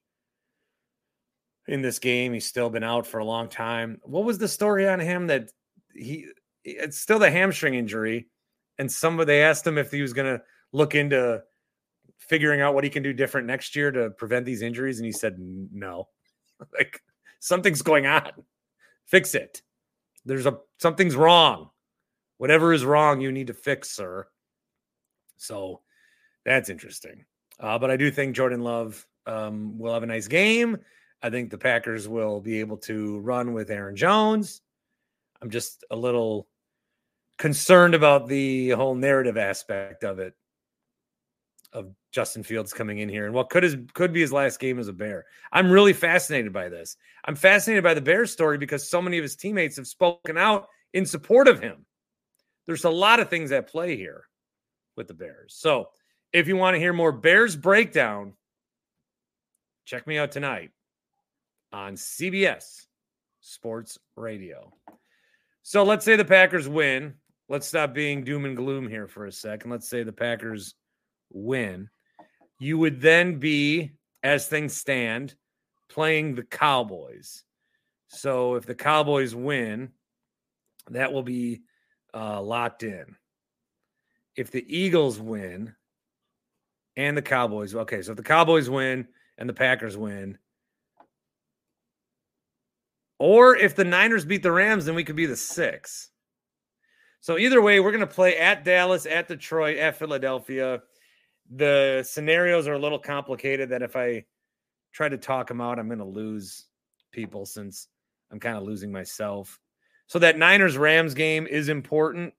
in 1.67 1.81
this 1.81 1.99
game. 1.99 2.33
He's 2.33 2.47
still 2.47 2.71
been 2.71 2.83
out 2.83 3.05
for 3.05 3.19
a 3.19 3.25
long 3.25 3.47
time. 3.47 3.99
What 4.01 4.25
was 4.25 4.39
the 4.39 4.47
story 4.47 4.87
on 4.87 4.99
him 4.99 5.27
that 5.27 5.51
he 5.93 6.27
it's 6.63 6.97
still 6.97 7.19
the 7.19 7.29
hamstring 7.29 7.75
injury 7.75 8.27
and 8.79 8.91
somebody 8.91 9.27
they 9.27 9.43
asked 9.43 9.67
him 9.67 9.77
if 9.77 9.91
he 9.91 10.01
was 10.01 10.13
going 10.13 10.37
to 10.37 10.43
look 10.71 10.95
into 10.95 11.43
figuring 12.17 12.61
out 12.61 12.73
what 12.73 12.83
he 12.83 12.89
can 12.89 13.03
do 13.03 13.13
different 13.13 13.47
next 13.47 13.75
year 13.75 13.91
to 13.91 14.09
prevent 14.11 14.45
these 14.45 14.61
injuries 14.61 14.97
and 14.97 15.05
he 15.05 15.11
said 15.11 15.35
no. 15.37 16.07
like 16.73 17.01
something's 17.39 17.81
going 17.81 18.07
on. 18.07 18.31
Fix 19.05 19.35
it. 19.35 19.61
There's 20.25 20.45
a 20.45 20.57
something's 20.79 21.15
wrong. 21.15 21.69
Whatever 22.37 22.73
is 22.73 22.85
wrong, 22.85 23.21
you 23.21 23.31
need 23.31 23.47
to 23.47 23.53
fix, 23.53 23.91
sir. 23.91 24.27
So 25.37 25.81
that's 26.45 26.69
interesting. 26.69 27.25
Uh, 27.59 27.77
but 27.79 27.91
I 27.91 27.97
do 27.97 28.11
think 28.11 28.35
Jordan 28.35 28.61
Love 28.61 29.05
um, 29.25 29.77
will 29.77 29.93
have 29.93 30.03
a 30.03 30.07
nice 30.07 30.27
game. 30.27 30.77
I 31.21 31.29
think 31.29 31.49
the 31.49 31.57
Packers 31.57 32.07
will 32.07 32.41
be 32.41 32.59
able 32.59 32.77
to 32.77 33.19
run 33.19 33.53
with 33.53 33.71
Aaron 33.71 33.95
Jones. 33.95 34.61
I'm 35.41 35.49
just 35.49 35.83
a 35.89 35.95
little 35.95 36.47
concerned 37.37 37.95
about 37.95 38.27
the 38.27 38.71
whole 38.71 38.95
narrative 38.95 39.37
aspect 39.37 40.03
of 40.03 40.19
it, 40.19 40.33
of 41.73 41.91
Justin 42.11 42.43
Fields 42.43 42.71
coming 42.71 42.99
in 42.99 43.09
here 43.09 43.25
and 43.25 43.33
what 43.33 43.49
could 43.49 43.63
his 43.63 43.75
could 43.93 44.13
be 44.13 44.21
his 44.21 44.31
last 44.31 44.59
game 44.59 44.79
as 44.79 44.87
a 44.87 44.93
Bear. 44.93 45.25
I'm 45.51 45.71
really 45.71 45.93
fascinated 45.93 46.53
by 46.53 46.69
this. 46.69 46.95
I'm 47.25 47.35
fascinated 47.35 47.83
by 47.83 47.93
the 47.93 48.01
Bears 48.01 48.31
story 48.31 48.57
because 48.57 48.87
so 48.87 49.01
many 49.01 49.17
of 49.17 49.23
his 49.23 49.35
teammates 49.35 49.75
have 49.77 49.87
spoken 49.87 50.37
out 50.37 50.67
in 50.93 51.05
support 51.05 51.47
of 51.47 51.59
him. 51.59 51.85
There's 52.65 52.85
a 52.85 52.89
lot 52.89 53.19
of 53.19 53.29
things 53.29 53.51
at 53.51 53.67
play 53.67 53.97
here 53.97 54.25
with 54.95 55.07
the 55.07 55.13
Bears. 55.13 55.55
So 55.57 55.89
if 56.31 56.47
you 56.47 56.55
want 56.55 56.75
to 56.75 56.79
hear 56.79 56.93
more 56.93 57.11
Bears 57.11 57.55
breakdown, 57.55 58.33
check 59.85 60.07
me 60.07 60.17
out 60.17 60.31
tonight 60.31 60.71
on 61.71 61.95
CBS 61.95 62.85
Sports 63.41 63.97
Radio. 64.15 64.71
So 65.63 65.83
let's 65.83 66.05
say 66.05 66.15
the 66.15 66.25
Packers 66.25 66.69
win. 66.69 67.15
Let's 67.49 67.67
stop 67.67 67.93
being 67.93 68.23
doom 68.23 68.45
and 68.45 68.55
gloom 68.55 68.87
here 68.87 69.07
for 69.07 69.25
a 69.25 69.31
second. 69.31 69.71
Let's 69.71 69.89
say 69.89 70.03
the 70.03 70.13
Packers 70.13 70.75
win. 71.33 71.89
You 72.59 72.77
would 72.77 73.01
then 73.01 73.39
be, 73.39 73.91
as 74.23 74.47
things 74.47 74.75
stand, 74.75 75.35
playing 75.89 76.35
the 76.35 76.43
Cowboys. 76.43 77.43
So 78.07 78.55
if 78.55 78.65
the 78.65 78.75
Cowboys 78.75 79.35
win, 79.35 79.91
that 80.89 81.11
will 81.11 81.23
be 81.23 81.61
uh, 82.13 82.41
locked 82.41 82.83
in. 82.83 83.15
If 84.35 84.51
the 84.51 84.65
Eagles 84.67 85.19
win 85.19 85.75
and 86.95 87.17
the 87.17 87.21
Cowboys, 87.21 87.75
okay, 87.75 88.01
so 88.01 88.11
if 88.11 88.17
the 88.17 88.23
Cowboys 88.23 88.69
win 88.69 89.07
and 89.37 89.49
the 89.49 89.53
Packers 89.53 89.97
win, 89.97 90.37
or 93.19 93.55
if 93.55 93.75
the 93.75 93.85
Niners 93.85 94.25
beat 94.25 94.43
the 94.43 94.51
Rams, 94.51 94.85
then 94.85 94.95
we 94.95 95.03
could 95.03 95.15
be 95.15 95.25
the 95.25 95.35
six. 95.35 96.09
So 97.21 97.37
either 97.37 97.61
way, 97.61 97.79
we're 97.79 97.91
going 97.91 98.01
to 98.01 98.07
play 98.07 98.37
at 98.37 98.65
Dallas, 98.65 99.05
at 99.05 99.27
Detroit, 99.27 99.77
at 99.77 99.97
Philadelphia. 99.97 100.81
The 101.51 102.03
scenarios 102.07 102.67
are 102.67 102.73
a 102.73 102.79
little 102.79 102.99
complicated 102.99 103.69
that 103.69 103.81
if 103.81 103.95
I 103.95 104.25
try 104.91 105.09
to 105.09 105.17
talk 105.17 105.47
them 105.47 105.61
out, 105.61 105.79
I'm 105.79 105.87
going 105.87 105.99
to 105.99 106.05
lose 106.05 106.67
people 107.11 107.45
since 107.45 107.87
I'm 108.31 108.39
kind 108.39 108.57
of 108.57 108.63
losing 108.63 108.91
myself. 108.91 109.59
So 110.07 110.19
that 110.19 110.37
Niners 110.37 110.77
Rams 110.77 111.13
game 111.13 111.47
is 111.47 111.69
important. 111.69 112.33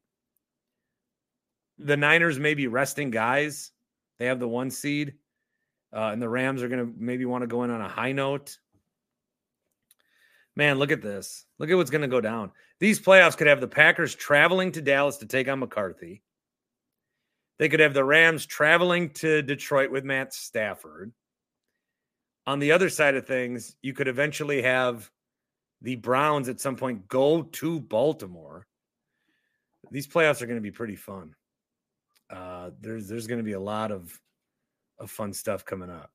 The 1.79 1.97
Niners 1.97 2.39
may 2.39 2.55
be 2.55 2.67
resting 2.67 3.11
guys. 3.11 3.73
They 4.19 4.27
have 4.27 4.41
the 4.41 4.49
one 4.49 4.71
seed. 4.71 5.15
Uh, 5.93 6.11
and 6.13 6.21
the 6.21 6.29
Rams 6.29 6.63
are 6.63 6.69
going 6.69 6.85
to 6.85 6.93
maybe 6.99 7.25
want 7.25 7.43
to 7.43 7.49
go 7.49 7.63
in 7.63 7.71
on 7.71 7.81
a 7.81 7.89
high 7.89 8.13
note. 8.13 8.59
Man, 10.57 10.79
look 10.79 10.93
at 10.93 11.03
this. 11.03 11.47
Look 11.59 11.71
at 11.71 11.77
what's 11.77 11.91
going 11.91 12.03
to 12.03 12.09
go 12.09 12.21
down. 12.21 12.53
These 12.81 13.01
playoffs 13.01 13.37
could 13.37 13.47
have 13.47 13.61
the 13.61 13.69
Packers 13.69 14.15
traveling 14.15 14.73
to 14.73 14.83
Dallas 14.83 15.17
to 15.19 15.27
take 15.27 15.49
on 15.49 15.61
McCarthy. 15.61 16.23
They 17.59 17.69
could 17.69 17.81
have 17.81 17.95
the 17.95 18.05
Rams 18.05 18.47
traveling 18.47 19.11
to 19.11 19.43
Detroit 19.43 19.91
with 19.91 20.05
Matt 20.05 20.35
Stafford. 20.35 21.13
On 22.47 22.59
the 22.59 22.73
other 22.73 22.89
side 22.89 23.15
of 23.15 23.27
things, 23.27 23.77
you 23.81 23.95
could 23.95 24.09
eventually 24.09 24.63
have 24.63 25.11
the 25.81 25.97
Browns 25.97 26.49
at 26.49 26.61
some 26.61 26.77
point 26.77 27.09
go 27.09 27.43
to 27.43 27.81
Baltimore. 27.81 28.67
These 29.91 30.09
playoffs 30.09 30.43
are 30.43 30.47
going 30.47 30.59
to 30.59 30.63
be 30.63 30.71
pretty 30.71 30.97
fun. 30.97 31.35
Uh, 32.31 32.71
there's 32.81 33.07
there's 33.09 33.27
going 33.27 33.39
to 33.39 33.45
be 33.45 33.53
a 33.53 33.61
lot 33.61 33.93
of 33.93 34.19
of 34.99 35.11
fun 35.11 35.33
stuff 35.33 35.65
coming 35.65 35.91
up. 35.91 36.11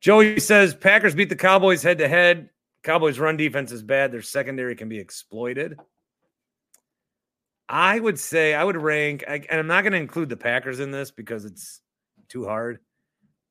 Joey 0.00 0.38
says 0.38 0.74
Packers 0.74 1.14
beat 1.14 1.28
the 1.28 1.36
Cowboys 1.36 1.82
head 1.82 1.98
to 1.98 2.08
head. 2.08 2.50
Cowboys' 2.84 3.18
run 3.18 3.36
defense 3.36 3.72
is 3.72 3.82
bad. 3.82 4.12
Their 4.12 4.22
secondary 4.22 4.76
can 4.76 4.88
be 4.88 4.98
exploited. 4.98 5.78
I 7.68 8.00
would 8.00 8.18
say 8.18 8.54
I 8.54 8.64
would 8.64 8.76
rank, 8.76 9.24
and 9.26 9.46
I'm 9.50 9.66
not 9.66 9.82
going 9.82 9.92
to 9.92 9.98
include 9.98 10.30
the 10.30 10.36
Packers 10.36 10.80
in 10.80 10.90
this 10.90 11.10
because 11.10 11.44
it's 11.44 11.80
too 12.28 12.46
hard. 12.46 12.78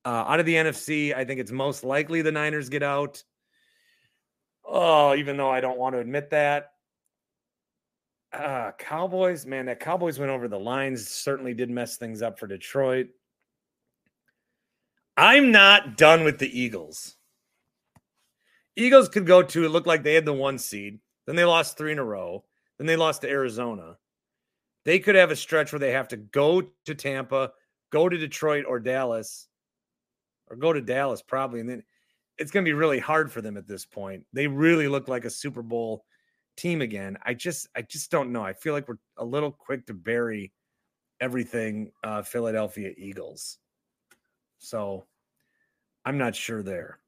Uh, 0.05 0.23
out 0.27 0.39
of 0.39 0.45
the 0.45 0.55
NFC, 0.55 1.13
I 1.13 1.25
think 1.25 1.39
it's 1.39 1.51
most 1.51 1.83
likely 1.83 2.21
the 2.21 2.31
Niners 2.31 2.69
get 2.69 2.81
out. 2.81 3.23
Oh, 4.65 5.15
even 5.15 5.37
though 5.37 5.49
I 5.49 5.61
don't 5.61 5.77
want 5.77 5.95
to 5.95 5.99
admit 5.99 6.31
that. 6.31 6.71
Uh, 8.33 8.71
Cowboys, 8.77 9.45
man, 9.45 9.65
that 9.67 9.79
Cowboys 9.79 10.19
went 10.19 10.31
over 10.31 10.47
the 10.47 10.59
Lions 10.59 11.07
certainly 11.07 11.53
did 11.53 11.69
mess 11.69 11.97
things 11.97 12.21
up 12.21 12.37
for 12.39 12.47
Detroit. 12.47 13.07
I'm 15.15 15.51
not 15.51 15.97
done 15.97 16.23
with 16.23 16.37
the 16.37 16.59
Eagles. 16.59 17.15
Eagles 18.75 19.09
could 19.09 19.25
go 19.25 19.41
to 19.41 19.65
it 19.65 19.69
looked 19.69 19.87
like 19.87 20.03
they 20.03 20.13
had 20.13 20.25
the 20.25 20.33
one 20.33 20.59
seed. 20.59 20.99
Then 21.25 21.35
they 21.35 21.45
lost 21.45 21.77
three 21.77 21.91
in 21.91 21.99
a 21.99 22.03
row. 22.03 22.43
Then 22.77 22.85
they 22.85 22.95
lost 22.95 23.21
to 23.21 23.29
Arizona. 23.29 23.97
They 24.87 24.99
could 24.99 25.15
have 25.15 25.31
a 25.31 25.35
stretch 25.35 25.73
where 25.73 25.79
they 25.79 25.91
have 25.91 26.07
to 26.07 26.15
go 26.15 26.61
to 26.61 26.95
Tampa, 26.95 27.51
go 27.91 28.07
to 28.07 28.17
Detroit 28.17 28.63
or 28.65 28.79
Dallas, 28.79 29.49
or 30.49 30.55
go 30.55 30.71
to 30.71 30.79
Dallas 30.79 31.21
probably. 31.21 31.59
And 31.59 31.67
then 31.67 31.83
it's 32.37 32.51
going 32.51 32.63
to 32.63 32.69
be 32.69 32.73
really 32.73 32.97
hard 32.97 33.29
for 33.29 33.41
them 33.41 33.57
at 33.57 33.67
this 33.67 33.85
point. 33.85 34.23
They 34.31 34.47
really 34.47 34.87
look 34.87 35.09
like 35.09 35.25
a 35.25 35.29
Super 35.29 35.61
Bowl 35.61 36.05
team 36.55 36.81
again. 36.81 37.17
I 37.25 37.33
just, 37.33 37.67
I 37.75 37.81
just 37.81 38.09
don't 38.11 38.31
know. 38.31 38.41
I 38.41 38.53
feel 38.53 38.71
like 38.71 38.87
we're 38.87 38.95
a 39.17 39.25
little 39.25 39.51
quick 39.51 39.85
to 39.87 39.93
bury 39.93 40.53
everything 41.19 41.91
uh, 42.05 42.21
Philadelphia 42.21 42.93
Eagles. 42.95 43.57
So 44.59 45.03
I'm 46.05 46.17
not 46.17 46.33
sure 46.33 46.63
there. 46.63 46.99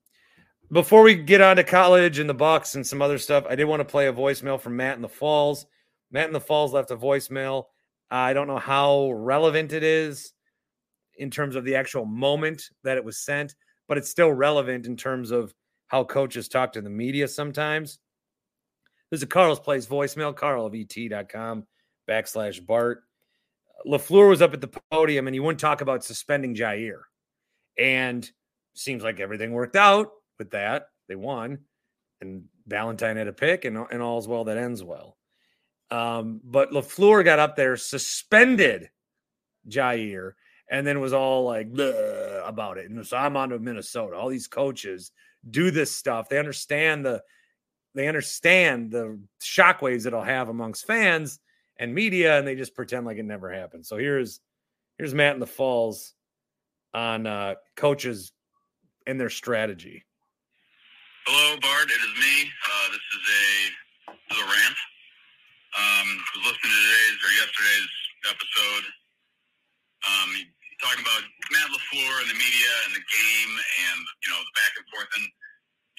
Before 0.70 1.02
we 1.02 1.16
get 1.16 1.40
on 1.40 1.56
to 1.56 1.64
college 1.64 2.20
and 2.20 2.30
the 2.30 2.34
Bucks 2.34 2.76
and 2.76 2.86
some 2.86 3.02
other 3.02 3.18
stuff, 3.18 3.46
I 3.50 3.56
did 3.56 3.64
want 3.64 3.80
to 3.80 3.86
play 3.86 4.08
a 4.08 4.14
voicemail 4.14 4.60
from 4.60 4.76
Matt 4.76 4.98
in 4.98 5.02
the 5.02 5.08
Falls. 5.08 5.66
Matt 6.12 6.28
in 6.28 6.34
the 6.34 6.40
Falls 6.40 6.74
left 6.74 6.92
a 6.92 6.98
voicemail. 6.98 7.66
I 8.10 8.34
don't 8.34 8.48
know 8.48 8.58
how 8.58 9.12
relevant 9.12 9.74
it 9.74 9.84
is 9.84 10.34
in 11.18 11.30
terms 11.30 11.56
of 11.56 11.66
the 11.66 11.76
actual 11.76 12.06
moment 12.06 12.64
that 12.84 12.98
it 12.98 13.04
was 13.04 13.20
sent, 13.20 13.56
but 13.88 13.98
it's 13.98 14.10
still 14.10 14.32
relevant 14.32 14.86
in 14.86 14.96
terms 14.96 15.32
of 15.32 15.54
how 15.88 16.04
coaches 16.04 16.48
talk 16.48 16.74
to 16.74 16.82
the 16.82 16.90
media 16.90 17.28
sometimes. 17.28 18.00
There's 19.10 19.24
a 19.24 19.28
Carl's 19.28 19.60
Place 19.60 19.86
voicemail, 19.86 20.36
carl 20.36 20.66
of 20.66 20.76
et.com 20.76 21.66
backslash 22.08 22.66
Bart. 22.66 23.04
LaFleur 23.86 24.30
was 24.30 24.42
up 24.42 24.54
at 24.54 24.62
the 24.62 24.82
podium 24.92 25.28
and 25.28 25.34
he 25.34 25.40
wouldn't 25.40 25.60
talk 25.60 25.82
about 25.82 26.04
suspending 26.04 26.56
Jaire. 26.56 27.02
And 27.78 28.30
seems 28.74 29.04
like 29.04 29.20
everything 29.20 29.52
worked 29.52 29.76
out 29.76 30.10
with 30.38 30.52
that. 30.52 30.88
They 31.08 31.16
won, 31.16 31.60
and 32.22 32.44
Valentine 32.68 33.18
had 33.18 33.28
a 33.28 33.34
pick, 33.34 33.66
and, 33.66 33.78
and 33.92 34.02
all's 34.02 34.28
well 34.28 34.44
that 34.46 34.58
ends 34.58 34.84
well. 34.84 35.18
Um, 35.92 36.42
but 36.44 36.72
LaFleur 36.72 37.24
got 37.24 37.40
up 37.40 37.56
there, 37.56 37.76
suspended 37.78 38.90
Jaire, 39.68 40.34
and 40.70 40.86
then 40.86 41.00
was 41.00 41.14
all 41.14 41.46
like 41.46 41.68
about 42.46 42.78
it. 42.78 42.90
And 42.90 43.06
so 43.06 43.18
I'm 43.18 43.36
on 43.38 43.50
to 43.50 43.60
Minnesota. 43.60 44.16
All 44.16 44.30
these 44.30 44.48
coaches 44.48 45.12
do 45.50 45.72
this 45.72 45.96
stuff. 45.96 46.30
They 46.30 46.38
understand 46.38 47.06
the 47.06 47.24
they 47.96 48.08
understand 48.08 48.92
the 48.92 49.20
shockwaves 49.42 50.06
it'll 50.06 50.22
have 50.22 50.50
amongst 50.50 50.86
fans 50.86 51.40
and 51.78 51.94
media, 51.94 52.38
and 52.38 52.48
they 52.48 52.56
just 52.56 52.76
pretend 52.76 53.06
like 53.06 53.18
it 53.18 53.26
never 53.26 53.52
happened. 53.52 53.86
So 53.86 53.98
here's 53.98 54.40
here's 54.98 55.14
Matt 55.14 55.34
in 55.34 55.40
the 55.40 55.48
Falls 55.48 56.14
on 56.94 57.26
uh, 57.26 57.56
coaches 57.76 58.32
and 59.08 59.20
their 59.20 59.30
strategy. 59.30 60.06
Hello, 61.26 61.58
Bart. 61.62 61.90
It 61.90 61.94
is 61.94 62.20
me. 62.20 62.52
Uh, 62.66 62.88
this 62.92 63.02
is 63.14 63.30
a 63.30 64.12
this 64.12 64.38
is 64.38 64.44
a 64.44 64.46
rant. 64.46 64.76
Um, 65.80 66.08
was 66.36 66.44
listening 66.52 66.76
to 66.76 66.82
today's 66.84 67.20
or 67.24 67.32
yesterday's 67.40 67.94
episode. 68.28 68.86
Um, 70.04 70.32
talking 70.84 71.04
about 71.04 71.24
Matt 71.56 71.70
LaFleur 71.72 72.14
and 72.24 72.30
the 72.32 72.40
media 72.40 72.72
and 72.88 72.94
the 73.00 73.06
game 73.08 73.54
and 73.56 74.00
you 74.24 74.30
know 74.32 74.42
the 74.44 74.56
back 74.60 74.74
and 74.76 74.86
forth. 74.92 75.12
And 75.16 75.26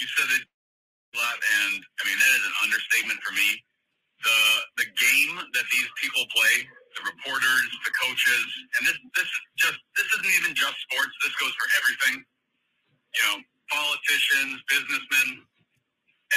you 0.01 0.07
said 0.17 0.29
it 0.37 0.45
a 0.45 1.15
lot, 1.17 1.37
and 1.41 1.81
I 1.81 2.03
mean 2.05 2.19
that 2.21 2.33
is 2.41 2.45
an 2.45 2.57
understatement 2.69 3.21
for 3.25 3.33
me. 3.33 3.49
The 4.21 4.39
the 4.85 4.89
game 5.01 5.35
that 5.57 5.67
these 5.73 5.91
people 6.01 6.29
play, 6.29 6.57
the 7.01 7.05
reporters, 7.09 7.69
the 7.89 7.95
coaches, 8.05 8.49
and 8.77 8.83
this 8.85 8.99
this 9.17 9.29
is 9.29 9.43
just 9.65 9.81
this 9.97 10.09
isn't 10.21 10.33
even 10.45 10.53
just 10.53 10.77
sports. 10.93 11.15
This 11.25 11.37
goes 11.41 11.57
for 11.57 11.69
everything. 11.81 12.17
You 13.17 13.23
know, 13.33 13.37
politicians, 13.73 14.61
businessmen, 14.69 15.29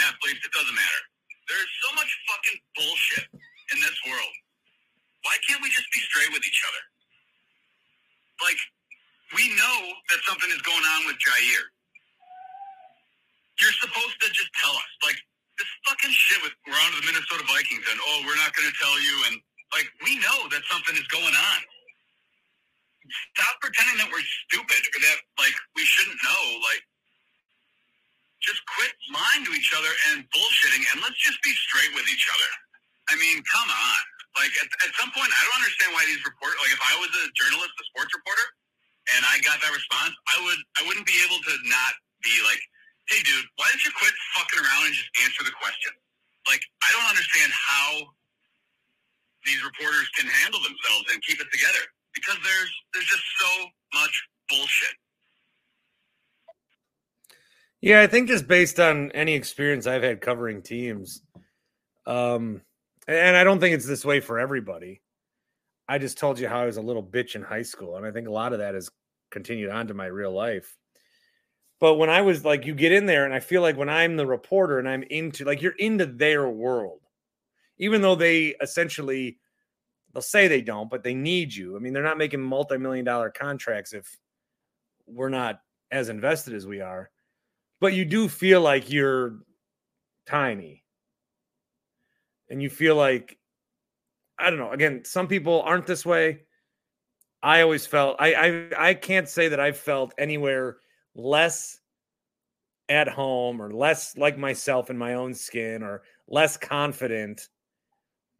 athletes. 0.07 0.43
It 0.47 0.53
doesn't 0.55 0.75
matter. 0.75 1.03
There's 1.49 1.71
so 1.83 1.89
much 1.95 2.11
fucking 2.29 2.59
bullshit 2.75 3.27
in 3.75 3.77
this 3.83 3.97
world. 4.07 4.35
Why 5.27 5.35
can't 5.47 5.61
we 5.63 5.69
just 5.71 5.87
be 5.91 6.01
straight 6.11 6.31
with 6.31 6.43
each 6.43 6.61
other? 6.67 6.83
Like, 8.43 8.59
we 9.35 9.49
know 9.55 9.77
that 10.11 10.19
something 10.27 10.49
is 10.51 10.61
going 10.63 10.83
on 10.83 11.07
with 11.07 11.17
Jaire. 11.19 11.67
You're 13.61 13.77
supposed 13.79 14.17
to 14.23 14.27
just 14.33 14.51
tell 14.59 14.73
us. 14.75 14.91
Like, 15.05 15.19
this 15.59 15.69
fucking 15.87 16.11
shit 16.13 16.39
with 16.41 16.55
we're 16.65 16.79
on 16.79 16.91
the 16.97 17.03
Minnesota 17.05 17.45
Vikings 17.45 17.85
and 17.85 17.99
oh, 18.01 18.25
we're 18.25 18.39
not 18.41 18.51
going 18.57 18.65
to 18.67 18.77
tell 18.81 18.97
you 18.97 19.15
and 19.29 19.35
like 19.77 19.85
we 20.01 20.17
know 20.17 20.49
that 20.49 20.65
something 20.65 20.97
is 20.97 21.05
going 21.13 21.33
on. 21.33 21.59
Stop 23.37 23.59
pretending 23.61 23.99
that 24.01 24.09
we're 24.09 24.25
stupid 24.49 24.81
or 24.81 24.99
that 25.05 25.19
like 25.37 25.55
we 25.77 25.83
shouldn't 25.85 26.17
know. 26.23 26.43
Like, 26.65 26.83
just 28.43 28.61
quit 28.77 28.91
lying 29.11 29.43
to 29.47 29.51
each 29.55 29.71
other 29.73 29.91
and 30.11 30.27
bullshitting 30.35 30.83
and 30.93 30.97
let's 31.01 31.19
just 31.23 31.39
be 31.43 31.51
straight 31.67 31.91
with 31.95 32.07
each 32.11 32.27
other. 32.29 32.51
I 33.11 33.15
mean, 33.19 33.43
come 33.47 33.69
on. 33.71 34.01
Like 34.39 34.53
at, 34.59 34.67
at 34.87 34.91
some 34.99 35.11
point, 35.15 35.31
I 35.31 35.41
don't 35.47 35.59
understand 35.63 35.91
why 35.95 36.03
these 36.07 36.23
reporters. 36.23 36.59
Like 36.61 36.75
if 36.75 36.83
I 36.83 36.93
was 36.99 37.11
a 37.11 37.25
journalist, 37.37 37.73
a 37.79 37.85
sports 37.95 38.11
reporter, 38.15 38.47
and 39.15 39.21
I 39.27 39.39
got 39.43 39.59
that 39.61 39.73
response, 39.75 40.15
I 40.31 40.37
would 40.43 40.61
I 40.79 40.81
wouldn't 40.87 41.07
be 41.07 41.17
able 41.23 41.39
to 41.39 41.53
not 41.67 41.93
be 42.23 42.33
like, 42.47 42.61
hey, 43.11 43.21
dude, 43.23 43.45
why 43.59 43.67
don't 43.69 43.83
you 43.83 43.93
quit 43.95 44.13
fucking 44.39 44.59
around 44.63 44.83
and 44.89 44.95
just 44.95 45.11
answer 45.23 45.43
the 45.45 45.55
question? 45.55 45.93
Like 46.49 46.63
I 46.83 46.89
don't 46.95 47.07
understand 47.07 47.51
how 47.53 48.07
these 49.45 49.61
reporters 49.63 50.09
can 50.15 50.27
handle 50.27 50.59
themselves 50.63 51.11
and 51.13 51.19
keep 51.23 51.39
it 51.39 51.49
together 51.51 51.83
because 52.15 52.39
there's 52.43 52.73
there's 52.95 53.09
just 53.09 53.25
so 53.39 53.51
much 53.95 54.15
bullshit. 54.49 54.95
Yeah, 57.83 57.99
I 57.99 58.07
think 58.07 58.29
just 58.29 58.47
based 58.47 58.79
on 58.79 59.11
any 59.11 59.33
experience 59.33 59.87
I've 59.87 60.03
had 60.03 60.21
covering 60.21 60.61
teams, 60.61 61.21
um, 62.05 62.61
and 63.09 63.35
I 63.35 63.43
don't 63.43 63.59
think 63.59 63.75
it's 63.75 63.85
this 63.85 64.05
way 64.05 64.21
for 64.21 64.39
everybody. 64.39 65.01
I 65.89 65.97
just 65.97 66.17
told 66.17 66.39
you 66.39 66.47
how 66.47 66.61
I 66.61 66.65
was 66.65 66.77
a 66.77 66.81
little 66.81 67.03
bitch 67.03 67.35
in 67.35 67.41
high 67.41 67.61
school, 67.61 67.97
and 67.97 68.05
I 68.05 68.11
think 68.11 68.29
a 68.29 68.31
lot 68.31 68.53
of 68.53 68.59
that 68.59 68.73
has 68.73 68.89
continued 69.31 69.69
on 69.69 69.87
to 69.87 69.93
my 69.93 70.05
real 70.05 70.31
life. 70.31 70.77
But 71.81 71.95
when 71.95 72.09
I 72.09 72.21
was 72.21 72.45
like, 72.45 72.65
you 72.65 72.73
get 72.73 72.93
in 72.93 73.05
there, 73.05 73.25
and 73.25 73.33
I 73.33 73.41
feel 73.41 73.61
like 73.61 73.75
when 73.75 73.89
I'm 73.89 74.15
the 74.15 74.25
reporter 74.25 74.79
and 74.79 74.87
I'm 74.87 75.03
into 75.03 75.43
like 75.43 75.61
you're 75.61 75.75
into 75.77 76.05
their 76.05 76.47
world, 76.47 77.01
even 77.79 78.01
though 78.01 78.15
they 78.15 78.55
essentially 78.61 79.39
they'll 80.13 80.21
say 80.21 80.47
they 80.47 80.61
don't, 80.61 80.89
but 80.89 81.03
they 81.03 81.15
need 81.15 81.53
you. 81.53 81.75
I 81.75 81.79
mean, 81.79 81.91
they're 81.91 82.01
not 82.01 82.17
making 82.17 82.39
multi-million 82.39 83.03
dollar 83.03 83.29
contracts 83.29 83.91
if 83.91 84.07
we're 85.05 85.27
not 85.27 85.59
as 85.91 86.07
invested 86.07 86.53
as 86.53 86.65
we 86.65 86.79
are 86.79 87.09
but 87.83 87.93
you 87.93 88.05
do 88.05 88.29
feel 88.29 88.61
like 88.61 88.89
you're 88.89 89.39
tiny. 90.25 90.85
And 92.49 92.61
you 92.61 92.69
feel 92.69 92.95
like 92.95 93.37
i 94.39 94.49
don't 94.49 94.57
know 94.57 94.71
again 94.71 95.03
some 95.03 95.27
people 95.27 95.61
aren't 95.63 95.85
this 95.85 96.05
way. 96.05 96.43
I 97.41 97.61
always 97.61 97.85
felt 97.85 98.15
i 98.19 98.33
i, 98.33 98.89
I 98.89 98.93
can't 98.93 99.27
say 99.27 99.49
that 99.49 99.59
i 99.59 99.73
felt 99.73 100.13
anywhere 100.17 100.77
less 101.13 101.81
at 102.87 103.09
home 103.09 103.61
or 103.61 103.71
less 103.71 104.15
like 104.15 104.37
myself 104.37 104.89
in 104.89 104.97
my 104.97 105.15
own 105.15 105.33
skin 105.33 105.83
or 105.83 106.03
less 106.29 106.55
confident 106.55 107.49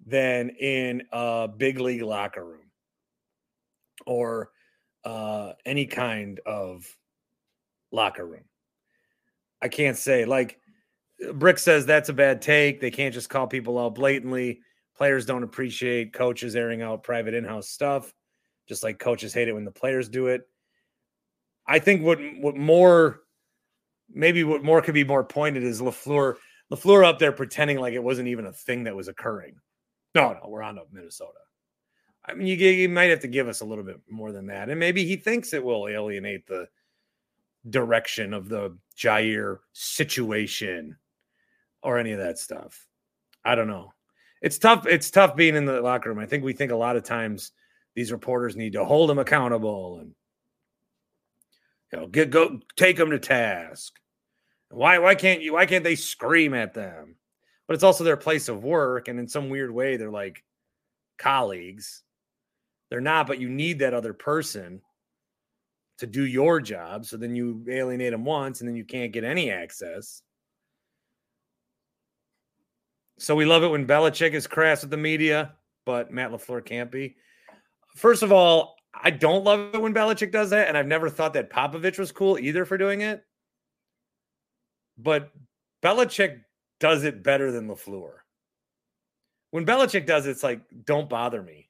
than 0.05 0.51
in 0.51 1.03
a 1.11 1.49
big 1.49 1.81
league 1.81 2.01
locker 2.01 2.45
room 2.45 2.71
or 4.05 4.51
uh, 5.03 5.51
any 5.65 5.85
kind 5.85 6.39
of 6.45 6.85
locker 7.91 8.25
room 8.25 8.45
I 9.63 9.69
can't 9.69 9.97
say 9.97 10.25
like 10.25 10.59
Brick 11.33 11.57
says 11.57 11.85
that's 11.85 12.09
a 12.09 12.13
bad 12.13 12.41
take. 12.41 12.81
They 12.81 12.91
can't 12.91 13.13
just 13.13 13.29
call 13.29 13.47
people 13.47 13.79
out 13.79 13.95
blatantly. 13.95 14.59
Players 14.97 15.25
don't 15.25 15.43
appreciate 15.43 16.13
coaches 16.13 16.55
airing 16.55 16.81
out 16.81 17.01
private 17.01 17.33
in-house 17.33 17.69
stuff, 17.69 18.13
just 18.67 18.83
like 18.83 18.99
coaches 18.99 19.33
hate 19.33 19.47
it 19.47 19.53
when 19.53 19.63
the 19.63 19.71
players 19.71 20.09
do 20.09 20.27
it. 20.27 20.41
I 21.65 21.79
think 21.79 22.03
what 22.03 22.19
what 22.39 22.57
more 22.57 23.21
maybe 24.13 24.43
what 24.43 24.63
more 24.63 24.81
could 24.81 24.93
be 24.93 25.05
more 25.05 25.23
pointed 25.23 25.63
is 25.63 25.81
LaFleur 25.81 26.35
LaFleur 26.71 27.05
up 27.05 27.19
there 27.19 27.31
pretending 27.31 27.79
like 27.79 27.93
it 27.93 28.03
wasn't 28.03 28.27
even 28.27 28.45
a 28.45 28.53
thing 28.53 28.83
that 28.83 28.95
was 28.95 29.07
occurring. 29.07 29.55
No, 30.13 30.33
no, 30.33 30.49
we're 30.49 30.61
on 30.61 30.75
to 30.75 30.81
Minnesota. 30.91 31.39
I 32.25 32.33
mean, 32.33 32.47
you, 32.47 32.55
you 32.55 32.89
might 32.89 33.09
have 33.09 33.21
to 33.21 33.27
give 33.27 33.47
us 33.47 33.61
a 33.61 33.65
little 33.65 33.83
bit 33.83 33.99
more 34.09 34.33
than 34.33 34.47
that, 34.47 34.69
and 34.69 34.79
maybe 34.79 35.05
he 35.05 35.15
thinks 35.15 35.53
it 35.53 35.63
will 35.63 35.87
alienate 35.87 36.47
the 36.47 36.67
direction 37.69 38.33
of 38.33 38.49
the 38.49 38.77
Jaire 38.97 39.59
situation 39.73 40.97
or 41.81 41.97
any 41.97 42.11
of 42.11 42.19
that 42.19 42.37
stuff. 42.39 42.87
I 43.45 43.55
don't 43.55 43.67
know. 43.67 43.93
It's 44.41 44.57
tough. 44.57 44.85
It's 44.85 45.09
tough 45.09 45.35
being 45.35 45.55
in 45.55 45.65
the 45.65 45.81
locker 45.81 46.09
room. 46.09 46.19
I 46.19 46.25
think 46.25 46.43
we 46.43 46.53
think 46.53 46.71
a 46.71 46.75
lot 46.75 46.97
of 46.97 47.03
times 47.03 47.51
these 47.95 48.11
reporters 48.11 48.55
need 48.55 48.73
to 48.73 48.85
hold 48.85 49.09
them 49.09 49.19
accountable 49.19 49.99
and 49.99 50.13
you 51.91 51.99
know 51.99 52.07
get 52.07 52.29
go 52.29 52.59
take 52.75 52.97
them 52.97 53.11
to 53.11 53.19
task. 53.19 53.99
Why 54.69 54.99
why 54.99 55.15
can't 55.15 55.41
you 55.41 55.53
why 55.53 55.65
can't 55.65 55.83
they 55.83 55.95
scream 55.95 56.53
at 56.53 56.73
them? 56.73 57.15
But 57.67 57.75
it's 57.75 57.83
also 57.83 58.03
their 58.03 58.17
place 58.17 58.49
of 58.49 58.63
work, 58.63 59.07
and 59.07 59.17
in 59.19 59.27
some 59.27 59.49
weird 59.49 59.71
way, 59.71 59.95
they're 59.95 60.11
like 60.11 60.43
colleagues. 61.17 62.03
They're 62.89 62.99
not, 63.01 63.27
but 63.27 63.39
you 63.39 63.49
need 63.49 63.79
that 63.79 63.93
other 63.93 64.13
person 64.13 64.81
to 65.99 66.07
do 66.07 66.25
your 66.25 66.59
job. 66.59 67.05
So 67.05 67.17
then 67.17 67.35
you 67.35 67.63
alienate 67.69 68.11
them 68.11 68.25
once 68.25 68.59
and 68.59 68.67
then 68.67 68.75
you 68.75 68.85
can't 68.85 69.13
get 69.13 69.23
any 69.23 69.51
access. 69.51 70.21
So 73.19 73.35
we 73.35 73.45
love 73.45 73.63
it 73.63 73.69
when 73.69 73.87
Belichick 73.87 74.33
is 74.33 74.47
crass 74.47 74.81
with 74.81 74.89
the 74.89 74.97
media, 74.97 75.53
but 75.85 76.11
Matt 76.11 76.31
LaFleur 76.31 76.65
can't 76.65 76.91
be. 76.91 77.15
First 77.95 78.23
of 78.23 78.31
all, 78.31 78.75
I 78.93 79.11
don't 79.11 79.43
love 79.43 79.75
it 79.75 79.81
when 79.81 79.93
Belichick 79.93 80.31
does 80.31 80.49
that. 80.49 80.67
And 80.67 80.77
I've 80.77 80.87
never 80.87 81.09
thought 81.09 81.33
that 81.33 81.51
Popovich 81.51 81.99
was 81.99 82.11
cool 82.11 82.37
either 82.39 82.65
for 82.65 82.77
doing 82.77 83.01
it. 83.01 83.23
But 84.97 85.31
Belichick 85.81 86.41
does 86.79 87.03
it 87.03 87.23
better 87.23 87.51
than 87.51 87.67
LaFleur. 87.67 88.13
When 89.51 89.65
Belichick 89.65 90.05
does 90.05 90.25
it, 90.25 90.31
it's 90.31 90.43
like, 90.43 90.61
don't 90.85 91.09
bother 91.09 91.41
me. 91.41 91.69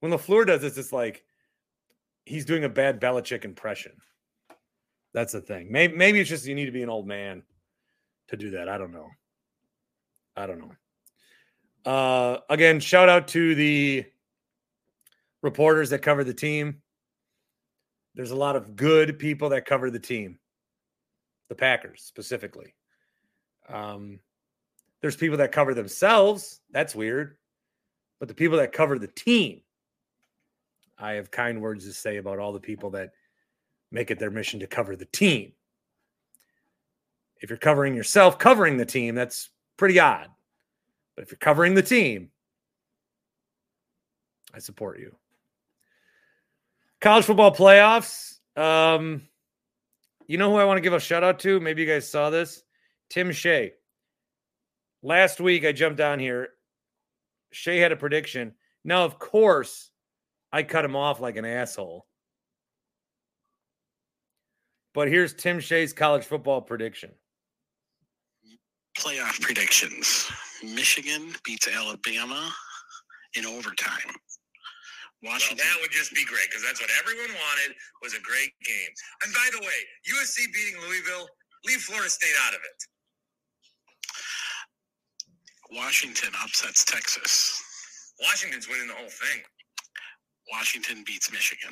When 0.00 0.12
LaFleur 0.12 0.46
does 0.46 0.62
it, 0.62 0.76
it's 0.76 0.92
like, 0.92 1.24
he's 2.26 2.44
doing 2.44 2.64
a 2.64 2.68
bad 2.68 3.00
Belichick 3.00 3.44
impression. 3.44 3.92
That's 5.14 5.32
the 5.32 5.40
thing. 5.40 5.72
Maybe 5.72 5.96
maybe 5.96 6.20
it's 6.20 6.28
just 6.28 6.46
you 6.46 6.54
need 6.54 6.66
to 6.66 6.72
be 6.72 6.82
an 6.82 6.90
old 6.90 7.06
man 7.06 7.42
to 8.28 8.36
do 8.36 8.50
that. 8.50 8.68
I 8.68 8.76
don't 8.76 8.92
know. 8.92 9.08
I 10.36 10.46
don't 10.46 10.58
know. 10.58 11.90
Uh, 11.90 12.40
again, 12.50 12.80
shout 12.80 13.08
out 13.08 13.28
to 13.28 13.54
the 13.54 14.04
reporters 15.42 15.88
that 15.90 16.00
cover 16.00 16.24
the 16.24 16.34
team. 16.34 16.82
There's 18.14 18.32
a 18.32 18.36
lot 18.36 18.56
of 18.56 18.76
good 18.76 19.18
people 19.18 19.48
that 19.50 19.64
cover 19.64 19.90
the 19.90 19.98
team, 19.98 20.38
the 21.48 21.54
Packers 21.54 22.02
specifically. 22.02 22.74
Um, 23.68 24.20
there's 25.00 25.16
people 25.16 25.38
that 25.38 25.52
cover 25.52 25.74
themselves. 25.74 26.60
That's 26.72 26.94
weird. 26.94 27.36
But 28.18 28.28
the 28.28 28.34
people 28.34 28.58
that 28.58 28.72
cover 28.72 28.98
the 28.98 29.08
team 29.08 29.60
I 30.98 31.12
have 31.12 31.30
kind 31.30 31.60
words 31.60 31.84
to 31.84 31.92
say 31.92 32.16
about 32.16 32.38
all 32.38 32.52
the 32.52 32.60
people 32.60 32.90
that 32.90 33.12
make 33.90 34.10
it 34.10 34.18
their 34.18 34.30
mission 34.30 34.60
to 34.60 34.66
cover 34.66 34.96
the 34.96 35.04
team. 35.06 35.52
If 37.40 37.50
you're 37.50 37.58
covering 37.58 37.94
yourself, 37.94 38.38
covering 38.38 38.76
the 38.76 38.86
team, 38.86 39.14
that's 39.14 39.50
pretty 39.76 40.00
odd. 40.00 40.28
But 41.14 41.24
if 41.24 41.30
you're 41.30 41.38
covering 41.38 41.74
the 41.74 41.82
team, 41.82 42.30
I 44.54 44.58
support 44.58 44.98
you. 44.98 45.14
College 47.00 47.26
football 47.26 47.54
playoffs. 47.54 48.38
Um, 48.56 49.22
you 50.26 50.38
know 50.38 50.50
who 50.50 50.56
I 50.56 50.64
want 50.64 50.78
to 50.78 50.82
give 50.82 50.94
a 50.94 51.00
shout 51.00 51.22
out 51.22 51.38
to? 51.40 51.60
Maybe 51.60 51.82
you 51.82 51.88
guys 51.88 52.10
saw 52.10 52.30
this. 52.30 52.62
Tim 53.10 53.32
Shea. 53.32 53.74
Last 55.02 55.40
week 55.40 55.64
I 55.64 55.72
jumped 55.72 55.98
down 55.98 56.18
here. 56.18 56.48
Shea 57.52 57.78
had 57.78 57.92
a 57.92 57.96
prediction. 57.96 58.54
Now, 58.82 59.04
of 59.04 59.18
course, 59.18 59.90
I 60.56 60.62
cut 60.62 60.86
him 60.86 60.96
off 60.96 61.20
like 61.20 61.36
an 61.36 61.44
asshole. 61.44 62.06
But 64.94 65.08
here's 65.08 65.34
Tim 65.34 65.60
Shea's 65.60 65.92
college 65.92 66.24
football 66.24 66.62
prediction. 66.62 67.10
Playoff 68.98 69.38
predictions. 69.42 70.32
Michigan 70.64 71.34
beats 71.44 71.68
Alabama 71.68 72.50
in 73.34 73.44
overtime. 73.44 74.16
Washington. 75.22 75.58
Well, 75.58 75.74
that 75.74 75.82
would 75.82 75.90
just 75.90 76.14
be 76.14 76.24
great 76.24 76.48
because 76.48 76.64
that's 76.64 76.80
what 76.80 76.88
everyone 77.00 77.28
wanted 77.28 77.76
was 78.02 78.14
a 78.14 78.20
great 78.22 78.52
game. 78.64 78.88
And 79.24 79.34
by 79.34 79.50
the 79.52 79.60
way, 79.60 79.78
USC 80.08 80.50
beating 80.54 80.80
Louisville, 80.88 81.28
leave 81.66 81.82
Florida 81.82 82.08
State 82.08 82.32
out 82.46 82.54
of 82.54 82.60
it. 82.64 82.82
Washington 85.76 86.30
upsets 86.42 86.82
Texas. 86.86 87.62
Washington's 88.22 88.66
winning 88.68 88.88
the 88.88 88.94
whole 88.94 89.10
thing. 89.10 89.42
Washington 90.50 91.02
beats 91.06 91.30
Michigan. 91.32 91.70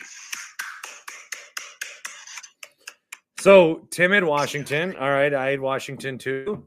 So 3.41 3.87
timid 3.91 4.25
Washington. 4.25 4.97
All 4.97 5.11
right, 5.11 5.35
I 5.35 5.51
had 5.51 5.61
Washington 5.61 6.17
too. 6.17 6.67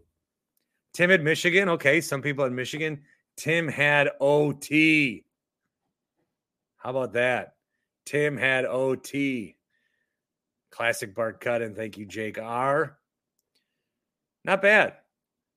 Timid 0.93 1.23
Michigan. 1.23 1.69
Okay, 1.69 2.01
some 2.01 2.21
people 2.21 2.45
in 2.45 2.53
Michigan. 2.53 3.01
Tim 3.35 3.67
had 3.67 4.09
OT. 4.19 5.25
How 6.77 6.91
about 6.91 7.13
that? 7.13 7.55
Tim 8.05 8.37
had 8.37 8.65
OT. 8.65 9.55
Classic 10.69 11.15
Bart 11.15 11.39
Cut 11.39 11.61
and 11.61 11.75
thank 11.75 11.97
you, 11.97 12.05
Jake 12.05 12.37
R. 12.37 12.97
Not 14.43 14.61
bad. 14.61 14.93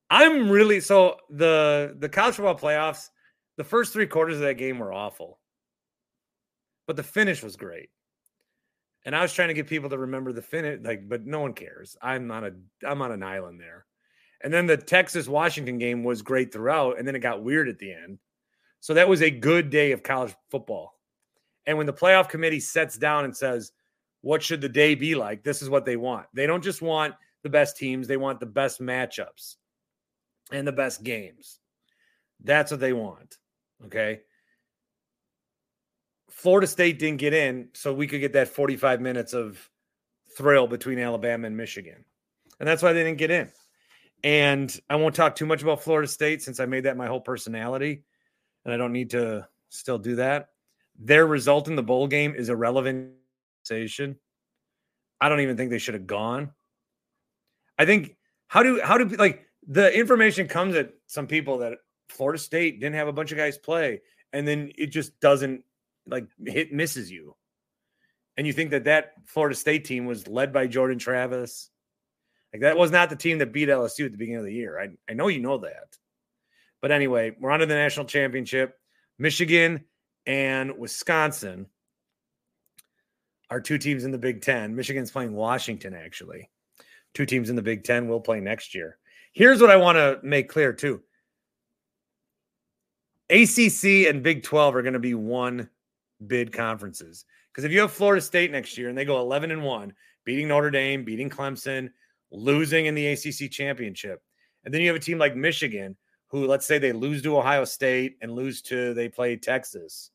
I'm 0.08 0.50
really 0.50 0.80
so 0.80 1.18
the 1.28 1.96
the 1.98 2.08
college 2.08 2.36
football 2.36 2.58
playoffs. 2.58 3.10
The 3.56 3.64
first 3.64 3.92
three 3.92 4.06
quarters 4.06 4.36
of 4.36 4.42
that 4.42 4.54
game 4.54 4.78
were 4.78 4.92
awful, 4.92 5.38
but 6.90 6.96
the 6.96 7.04
finish 7.04 7.40
was 7.40 7.54
great. 7.54 7.88
And 9.04 9.14
I 9.14 9.22
was 9.22 9.32
trying 9.32 9.46
to 9.46 9.54
get 9.54 9.68
people 9.68 9.90
to 9.90 9.98
remember 9.98 10.32
the 10.32 10.42
finish, 10.42 10.80
like, 10.82 11.08
but 11.08 11.24
no 11.24 11.38
one 11.38 11.52
cares. 11.52 11.96
I'm 12.02 12.28
on 12.32 12.44
a 12.44 12.50
I'm 12.84 13.00
on 13.00 13.12
an 13.12 13.22
island 13.22 13.60
there. 13.60 13.86
And 14.40 14.52
then 14.52 14.66
the 14.66 14.76
Texas 14.76 15.28
Washington 15.28 15.78
game 15.78 16.02
was 16.02 16.20
great 16.20 16.52
throughout, 16.52 16.98
and 16.98 17.06
then 17.06 17.14
it 17.14 17.20
got 17.20 17.44
weird 17.44 17.68
at 17.68 17.78
the 17.78 17.92
end. 17.92 18.18
So 18.80 18.94
that 18.94 19.08
was 19.08 19.22
a 19.22 19.30
good 19.30 19.70
day 19.70 19.92
of 19.92 20.02
college 20.02 20.34
football. 20.50 20.98
And 21.64 21.78
when 21.78 21.86
the 21.86 21.92
playoff 21.92 22.28
committee 22.28 22.58
sets 22.58 22.98
down 22.98 23.24
and 23.24 23.36
says, 23.36 23.70
what 24.22 24.42
should 24.42 24.60
the 24.60 24.68
day 24.68 24.96
be 24.96 25.14
like? 25.14 25.44
This 25.44 25.62
is 25.62 25.70
what 25.70 25.84
they 25.84 25.96
want. 25.96 26.26
They 26.34 26.48
don't 26.48 26.64
just 26.64 26.82
want 26.82 27.14
the 27.44 27.50
best 27.50 27.76
teams, 27.76 28.08
they 28.08 28.16
want 28.16 28.40
the 28.40 28.46
best 28.46 28.80
matchups 28.80 29.54
and 30.50 30.66
the 30.66 30.72
best 30.72 31.04
games. 31.04 31.60
That's 32.42 32.72
what 32.72 32.80
they 32.80 32.94
want. 32.94 33.38
Okay. 33.86 34.22
Florida 36.40 36.66
State 36.66 36.98
didn't 36.98 37.18
get 37.18 37.34
in, 37.34 37.68
so 37.74 37.92
we 37.92 38.06
could 38.06 38.20
get 38.20 38.32
that 38.32 38.48
45 38.48 39.02
minutes 39.02 39.34
of 39.34 39.68
thrill 40.38 40.66
between 40.66 40.98
Alabama 40.98 41.46
and 41.46 41.54
Michigan. 41.54 42.02
And 42.58 42.66
that's 42.66 42.82
why 42.82 42.94
they 42.94 43.02
didn't 43.02 43.18
get 43.18 43.30
in. 43.30 43.52
And 44.24 44.80
I 44.88 44.96
won't 44.96 45.14
talk 45.14 45.36
too 45.36 45.44
much 45.44 45.62
about 45.62 45.82
Florida 45.82 46.08
State 46.08 46.40
since 46.40 46.58
I 46.58 46.64
made 46.64 46.84
that 46.84 46.96
my 46.96 47.08
whole 47.08 47.20
personality. 47.20 48.04
And 48.64 48.72
I 48.72 48.78
don't 48.78 48.94
need 48.94 49.10
to 49.10 49.46
still 49.68 49.98
do 49.98 50.16
that. 50.16 50.48
Their 50.98 51.26
result 51.26 51.68
in 51.68 51.76
the 51.76 51.82
bowl 51.82 52.06
game 52.06 52.34
is 52.34 52.48
irrelevant. 52.48 53.10
I 53.70 55.28
don't 55.28 55.40
even 55.40 55.58
think 55.58 55.70
they 55.70 55.78
should 55.78 55.94
have 55.94 56.06
gone. 56.06 56.52
I 57.78 57.84
think 57.84 58.16
how 58.48 58.62
do 58.62 58.80
how 58.82 58.96
do 58.96 59.04
like 59.16 59.46
the 59.68 59.94
information 59.94 60.48
comes 60.48 60.74
at 60.74 60.94
some 61.06 61.26
people 61.26 61.58
that 61.58 61.74
Florida 62.08 62.38
State 62.38 62.80
didn't 62.80 62.96
have 62.96 63.08
a 63.08 63.12
bunch 63.12 63.30
of 63.30 63.36
guys 63.36 63.58
play, 63.58 64.00
and 64.32 64.48
then 64.48 64.72
it 64.78 64.86
just 64.86 65.20
doesn't 65.20 65.64
like 66.06 66.26
hit 66.44 66.72
misses 66.72 67.10
you, 67.10 67.36
and 68.36 68.46
you 68.46 68.52
think 68.52 68.70
that 68.70 68.84
that 68.84 69.12
Florida 69.26 69.54
State 69.54 69.84
team 69.84 70.06
was 70.06 70.28
led 70.28 70.52
by 70.52 70.66
Jordan 70.66 70.98
Travis, 70.98 71.70
like 72.52 72.62
that 72.62 72.76
was 72.76 72.90
not 72.90 73.10
the 73.10 73.16
team 73.16 73.38
that 73.38 73.52
beat 73.52 73.68
LSU 73.68 74.06
at 74.06 74.12
the 74.12 74.18
beginning 74.18 74.40
of 74.40 74.44
the 74.44 74.54
year. 74.54 74.78
I 74.78 74.88
I 75.10 75.14
know 75.14 75.28
you 75.28 75.40
know 75.40 75.58
that, 75.58 75.96
but 76.80 76.90
anyway, 76.90 77.36
we're 77.38 77.50
on 77.50 77.60
to 77.60 77.66
the 77.66 77.74
national 77.74 78.06
championship. 78.06 78.76
Michigan 79.18 79.84
and 80.26 80.78
Wisconsin 80.78 81.66
are 83.50 83.60
two 83.60 83.78
teams 83.78 84.04
in 84.04 84.12
the 84.12 84.18
Big 84.18 84.42
Ten. 84.42 84.74
Michigan's 84.74 85.10
playing 85.10 85.34
Washington 85.34 85.94
actually. 85.94 86.48
Two 87.14 87.26
teams 87.26 87.50
in 87.50 87.56
the 87.56 87.62
Big 87.62 87.84
Ten 87.84 88.08
will 88.08 88.20
play 88.20 88.40
next 88.40 88.74
year. 88.74 88.98
Here's 89.32 89.60
what 89.60 89.70
I 89.70 89.76
want 89.76 89.96
to 89.96 90.18
make 90.22 90.48
clear 90.48 90.72
too. 90.72 91.02
ACC 93.30 94.08
and 94.08 94.22
Big 94.22 94.42
12 94.42 94.74
are 94.74 94.82
going 94.82 94.94
to 94.94 94.98
be 94.98 95.14
one 95.14 95.68
bid 96.26 96.52
conferences. 96.52 97.24
Because 97.50 97.64
if 97.64 97.72
you 97.72 97.80
have 97.80 97.92
Florida 97.92 98.20
State 98.20 98.52
next 98.52 98.78
year 98.78 98.88
and 98.88 98.96
they 98.96 99.04
go 99.04 99.20
11 99.20 99.50
and 99.50 99.62
1, 99.62 99.92
beating 100.24 100.48
Notre 100.48 100.70
Dame, 100.70 101.04
beating 101.04 101.30
Clemson, 101.30 101.90
losing 102.30 102.86
in 102.86 102.94
the 102.94 103.08
ACC 103.08 103.50
championship, 103.50 104.22
and 104.64 104.72
then 104.72 104.80
you 104.80 104.88
have 104.88 104.96
a 104.96 105.00
team 105.00 105.18
like 105.18 105.34
Michigan 105.34 105.96
who, 106.28 106.46
let's 106.46 106.66
say 106.66 106.78
they 106.78 106.92
lose 106.92 107.22
to 107.22 107.36
Ohio 107.36 107.64
State 107.64 108.16
and 108.20 108.32
lose 108.32 108.62
to, 108.62 108.94
they 108.94 109.08
play 109.08 109.36
Texas. 109.36 110.10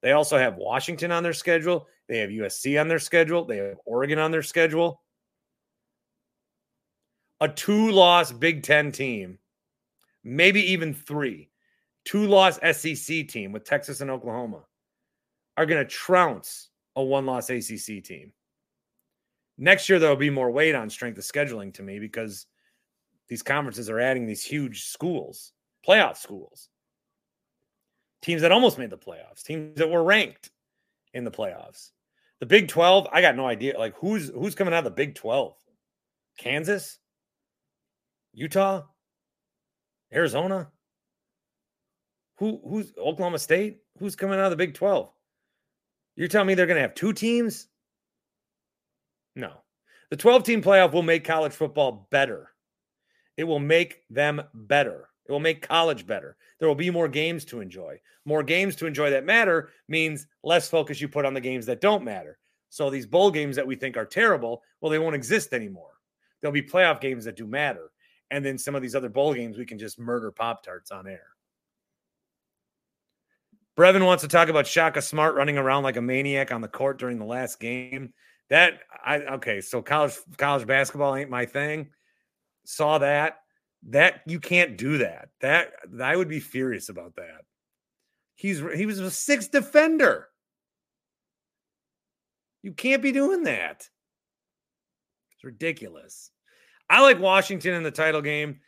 They 0.00 0.12
also 0.12 0.38
have 0.38 0.56
Washington 0.56 1.12
on 1.12 1.22
their 1.22 1.32
schedule. 1.32 1.88
They 2.08 2.18
have 2.18 2.30
USC 2.30 2.80
on 2.80 2.88
their 2.88 3.00
schedule. 3.00 3.44
They 3.44 3.58
have 3.58 3.78
Oregon 3.84 4.18
on 4.18 4.30
their 4.30 4.42
schedule 4.42 5.02
a 7.40 7.48
two 7.48 7.90
loss 7.90 8.32
Big 8.32 8.62
Ten 8.62 8.92
team, 8.92 9.38
maybe 10.24 10.60
even 10.72 10.92
three, 10.92 11.50
two 12.04 12.26
loss 12.26 12.58
SEC 12.72 13.28
team 13.28 13.52
with 13.52 13.64
Texas 13.64 14.00
and 14.00 14.10
Oklahoma 14.10 14.62
are 15.58 15.66
going 15.66 15.84
to 15.84 15.90
trounce 15.90 16.70
a 16.94 17.02
one 17.02 17.26
loss 17.26 17.50
ACC 17.50 18.02
team. 18.04 18.32
Next 19.58 19.88
year, 19.88 19.98
there'll 19.98 20.14
be 20.14 20.30
more 20.30 20.52
weight 20.52 20.76
on 20.76 20.88
strength 20.88 21.18
of 21.18 21.24
scheduling 21.24 21.74
to 21.74 21.82
me 21.82 21.98
because 21.98 22.46
these 23.28 23.42
conferences 23.42 23.90
are 23.90 23.98
adding 23.98 24.24
these 24.24 24.44
huge 24.44 24.84
schools, 24.84 25.52
playoff 25.86 26.16
schools, 26.16 26.68
teams 28.22 28.42
that 28.42 28.52
almost 28.52 28.78
made 28.78 28.90
the 28.90 28.96
playoffs, 28.96 29.42
teams 29.42 29.76
that 29.78 29.90
were 29.90 30.04
ranked 30.04 30.50
in 31.12 31.24
the 31.24 31.30
playoffs. 31.30 31.90
The 32.38 32.46
Big 32.46 32.68
12, 32.68 33.08
I 33.12 33.20
got 33.20 33.34
no 33.34 33.48
idea. 33.48 33.76
Like 33.76 33.96
who's 33.96 34.28
who's 34.28 34.54
coming 34.54 34.72
out 34.72 34.78
of 34.78 34.84
the 34.84 34.90
Big 34.92 35.16
12? 35.16 35.56
Kansas? 36.38 37.00
Utah, 38.32 38.84
Arizona. 40.14 40.70
Who 42.36 42.60
who's 42.64 42.92
Oklahoma 42.96 43.40
State? 43.40 43.80
Who's 43.98 44.14
coming 44.14 44.38
out 44.38 44.44
of 44.44 44.50
the 44.50 44.56
Big 44.56 44.74
12? 44.74 45.12
You're 46.18 46.26
telling 46.26 46.48
me 46.48 46.54
they're 46.54 46.66
going 46.66 46.78
to 46.78 46.82
have 46.82 46.94
two 46.94 47.12
teams? 47.12 47.68
No. 49.36 49.52
The 50.10 50.16
12 50.16 50.42
team 50.42 50.62
playoff 50.62 50.92
will 50.92 51.04
make 51.04 51.24
college 51.24 51.52
football 51.52 52.08
better. 52.10 52.50
It 53.36 53.44
will 53.44 53.60
make 53.60 54.02
them 54.10 54.42
better. 54.52 55.10
It 55.28 55.32
will 55.32 55.38
make 55.38 55.68
college 55.68 56.06
better. 56.06 56.36
There 56.58 56.66
will 56.66 56.74
be 56.74 56.90
more 56.90 57.06
games 57.06 57.44
to 57.46 57.60
enjoy. 57.60 58.00
More 58.24 58.42
games 58.42 58.74
to 58.76 58.86
enjoy 58.86 59.10
that 59.10 59.24
matter 59.24 59.70
means 59.86 60.26
less 60.42 60.68
focus 60.68 61.00
you 61.00 61.08
put 61.08 61.24
on 61.24 61.34
the 61.34 61.40
games 61.40 61.66
that 61.66 61.80
don't 61.80 62.02
matter. 62.02 62.38
So 62.68 62.90
these 62.90 63.06
bowl 63.06 63.30
games 63.30 63.54
that 63.54 63.66
we 63.66 63.76
think 63.76 63.96
are 63.96 64.04
terrible, 64.04 64.62
well, 64.80 64.90
they 64.90 64.98
won't 64.98 65.14
exist 65.14 65.52
anymore. 65.52 65.92
There'll 66.40 66.52
be 66.52 66.62
playoff 66.62 67.00
games 67.00 67.26
that 67.26 67.36
do 67.36 67.46
matter 67.46 67.92
and 68.32 68.44
then 68.44 68.58
some 68.58 68.74
of 68.74 68.82
these 68.82 68.96
other 68.96 69.08
bowl 69.08 69.34
games 69.34 69.56
we 69.56 69.66
can 69.66 69.78
just 69.78 70.00
murder 70.00 70.32
Pop 70.32 70.64
Tarts 70.64 70.90
on 70.90 71.06
air. 71.06 71.26
Brevin 73.78 74.04
wants 74.04 74.22
to 74.22 74.28
talk 74.28 74.48
about 74.48 74.66
Shaka 74.66 75.00
Smart 75.00 75.36
running 75.36 75.56
around 75.56 75.84
like 75.84 75.96
a 75.96 76.02
maniac 76.02 76.50
on 76.50 76.60
the 76.60 76.68
court 76.68 76.98
during 76.98 77.18
the 77.18 77.24
last 77.24 77.60
game. 77.60 78.12
That 78.50 78.80
I 79.04 79.18
okay, 79.18 79.60
so 79.60 79.82
college 79.82 80.14
college 80.36 80.66
basketball 80.66 81.14
ain't 81.14 81.30
my 81.30 81.46
thing. 81.46 81.90
Saw 82.64 82.98
that. 82.98 83.38
That 83.90 84.22
you 84.26 84.40
can't 84.40 84.76
do 84.76 84.98
that. 84.98 85.28
That 85.40 85.74
I 86.02 86.16
would 86.16 86.28
be 86.28 86.40
furious 86.40 86.88
about 86.88 87.14
that. 87.16 87.42
He's 88.34 88.60
he 88.74 88.84
was 88.84 88.98
a 88.98 89.12
sixth 89.12 89.52
defender. 89.52 90.28
You 92.62 92.72
can't 92.72 93.02
be 93.02 93.12
doing 93.12 93.44
that. 93.44 93.88
It's 95.36 95.44
ridiculous. 95.44 96.32
I 96.90 97.00
like 97.02 97.20
Washington 97.20 97.74
in 97.74 97.84
the 97.84 97.92
title 97.92 98.22
game. 98.22 98.58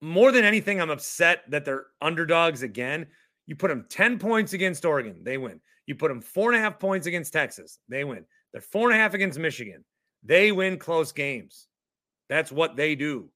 More 0.00 0.30
than 0.30 0.44
anything, 0.44 0.80
I'm 0.80 0.90
upset 0.90 1.42
that 1.48 1.64
they're 1.64 1.86
underdogs 2.00 2.62
again. 2.62 3.06
You 3.46 3.56
put 3.56 3.68
them 3.68 3.86
10 3.88 4.18
points 4.18 4.52
against 4.52 4.84
Oregon, 4.84 5.20
they 5.22 5.38
win. 5.38 5.60
You 5.86 5.94
put 5.94 6.08
them 6.08 6.20
four 6.20 6.50
and 6.50 6.58
a 6.58 6.62
half 6.62 6.78
points 6.78 7.06
against 7.06 7.32
Texas, 7.32 7.78
they 7.88 8.04
win. 8.04 8.24
They're 8.52 8.60
four 8.60 8.90
and 8.90 8.98
a 8.98 9.02
half 9.02 9.14
against 9.14 9.38
Michigan. 9.38 9.84
They 10.22 10.52
win 10.52 10.78
close 10.78 11.12
games. 11.12 11.66
That's 12.28 12.50
what 12.50 12.76
they 12.76 12.94
do. 12.94 13.28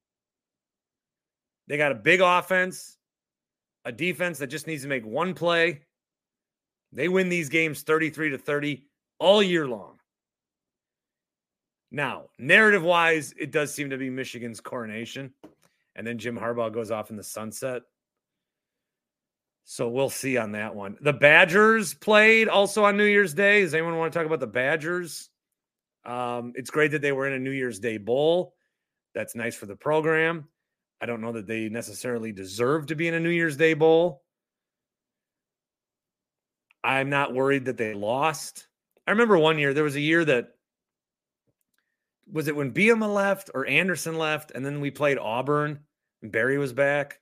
They 1.66 1.76
got 1.76 1.92
a 1.92 1.96
big 1.96 2.20
offense, 2.22 2.96
a 3.84 3.92
defense 3.92 4.38
that 4.38 4.46
just 4.46 4.66
needs 4.66 4.82
to 4.82 4.88
make 4.88 5.04
one 5.04 5.34
play. 5.34 5.82
They 6.92 7.08
win 7.08 7.28
these 7.28 7.50
games 7.50 7.82
33 7.82 8.30
to 8.30 8.38
30 8.38 8.86
all 9.18 9.42
year 9.42 9.66
long. 9.66 9.98
Now, 11.90 12.26
narrative 12.38 12.82
wise, 12.82 13.34
it 13.38 13.50
does 13.50 13.74
seem 13.74 13.90
to 13.90 13.98
be 13.98 14.10
Michigan's 14.10 14.60
coronation. 14.60 15.32
And 15.96 16.06
then 16.06 16.18
Jim 16.18 16.38
Harbaugh 16.38 16.72
goes 16.72 16.90
off 16.90 17.10
in 17.10 17.16
the 17.16 17.22
sunset. 17.22 17.82
So 19.70 19.86
we'll 19.86 20.08
see 20.08 20.38
on 20.38 20.52
that 20.52 20.74
one. 20.74 20.96
The 21.02 21.12
Badgers 21.12 21.92
played 21.92 22.48
also 22.48 22.84
on 22.84 22.96
New 22.96 23.04
Year's 23.04 23.34
Day. 23.34 23.60
Does 23.60 23.74
anyone 23.74 23.98
want 23.98 24.10
to 24.10 24.18
talk 24.18 24.24
about 24.24 24.40
the 24.40 24.46
Badgers? 24.46 25.28
Um, 26.06 26.54
it's 26.54 26.70
great 26.70 26.92
that 26.92 27.02
they 27.02 27.12
were 27.12 27.26
in 27.26 27.34
a 27.34 27.38
New 27.38 27.50
Year's 27.50 27.78
Day 27.78 27.98
bowl. 27.98 28.54
That's 29.14 29.34
nice 29.34 29.54
for 29.54 29.66
the 29.66 29.76
program. 29.76 30.48
I 31.02 31.06
don't 31.06 31.20
know 31.20 31.32
that 31.32 31.46
they 31.46 31.68
necessarily 31.68 32.32
deserve 32.32 32.86
to 32.86 32.94
be 32.94 33.08
in 33.08 33.14
a 33.14 33.20
New 33.20 33.28
Year's 33.28 33.58
Day 33.58 33.74
bowl. 33.74 34.22
I'm 36.82 37.10
not 37.10 37.34
worried 37.34 37.66
that 37.66 37.76
they 37.76 37.92
lost. 37.92 38.68
I 39.06 39.10
remember 39.10 39.36
one 39.36 39.58
year, 39.58 39.74
there 39.74 39.84
was 39.84 39.96
a 39.96 40.00
year 40.00 40.24
that 40.24 40.48
was 42.32 42.48
it 42.48 42.56
when 42.56 42.72
Bielema 42.72 43.12
left 43.12 43.50
or 43.52 43.66
Anderson 43.66 44.16
left, 44.16 44.50
and 44.50 44.64
then 44.64 44.80
we 44.80 44.90
played 44.90 45.18
Auburn 45.18 45.80
and 46.22 46.32
Barry 46.32 46.56
was 46.56 46.72
back 46.72 47.20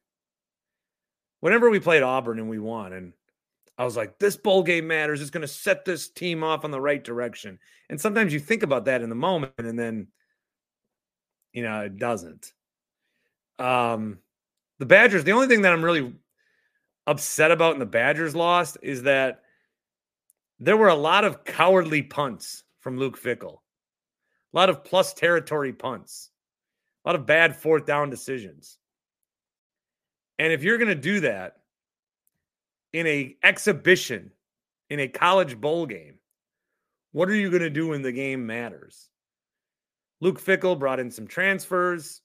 whenever 1.46 1.70
we 1.70 1.78
played 1.78 2.02
Auburn 2.02 2.40
and 2.40 2.50
we 2.50 2.58
won, 2.58 2.92
and 2.92 3.12
I 3.78 3.84
was 3.84 3.96
like, 3.96 4.18
this 4.18 4.36
bowl 4.36 4.64
game 4.64 4.88
matters. 4.88 5.20
It's 5.20 5.30
going 5.30 5.42
to 5.42 5.46
set 5.46 5.84
this 5.84 6.08
team 6.08 6.42
off 6.42 6.64
on 6.64 6.72
the 6.72 6.80
right 6.80 7.02
direction. 7.02 7.60
And 7.88 8.00
sometimes 8.00 8.32
you 8.32 8.40
think 8.40 8.64
about 8.64 8.86
that 8.86 9.00
in 9.00 9.08
the 9.10 9.14
moment, 9.14 9.52
and 9.56 9.78
then, 9.78 10.08
you 11.52 11.62
know, 11.62 11.82
it 11.82 11.98
doesn't. 11.98 12.52
Um, 13.60 14.18
the 14.80 14.86
Badgers, 14.86 15.22
the 15.22 15.30
only 15.30 15.46
thing 15.46 15.62
that 15.62 15.72
I'm 15.72 15.84
really 15.84 16.14
upset 17.06 17.52
about 17.52 17.74
in 17.74 17.78
the 17.78 17.86
Badgers 17.86 18.34
lost 18.34 18.78
is 18.82 19.04
that 19.04 19.42
there 20.58 20.76
were 20.76 20.88
a 20.88 20.96
lot 20.96 21.22
of 21.22 21.44
cowardly 21.44 22.02
punts 22.02 22.64
from 22.80 22.98
Luke 22.98 23.22
Fickell, 23.22 23.58
a 24.52 24.56
lot 24.56 24.68
of 24.68 24.82
plus 24.82 25.14
territory 25.14 25.72
punts, 25.72 26.32
a 27.04 27.08
lot 27.08 27.14
of 27.14 27.24
bad 27.24 27.54
fourth 27.54 27.86
down 27.86 28.10
decisions. 28.10 28.78
And 30.38 30.52
if 30.52 30.62
you're 30.62 30.78
going 30.78 30.88
to 30.88 30.94
do 30.94 31.20
that 31.20 31.56
in 32.92 33.06
a 33.06 33.36
exhibition 33.42 34.30
in 34.90 35.00
a 35.00 35.08
college 35.08 35.60
bowl 35.60 35.86
game, 35.86 36.14
what 37.12 37.28
are 37.28 37.34
you 37.34 37.50
going 37.50 37.62
to 37.62 37.70
do 37.70 37.88
when 37.88 38.02
the 38.02 38.12
game 38.12 38.46
matters? 38.46 39.08
Luke 40.20 40.42
Fickell 40.42 40.78
brought 40.78 41.00
in 41.00 41.10
some 41.10 41.26
transfers. 41.26 42.20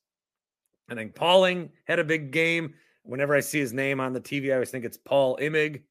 I 0.90 0.96
think 0.96 1.16
Pauling 1.16 1.70
had 1.86 2.00
a 2.00 2.04
big 2.04 2.32
game. 2.32 2.74
Whenever 3.04 3.36
I 3.36 3.40
see 3.40 3.60
his 3.60 3.74
name 3.74 4.00
on 4.00 4.14
the 4.14 4.22
TV, 4.22 4.50
I 4.50 4.54
always 4.54 4.70
think 4.70 4.86
it's 4.86 4.98
Paul 4.98 5.38
Imig. 5.38 5.82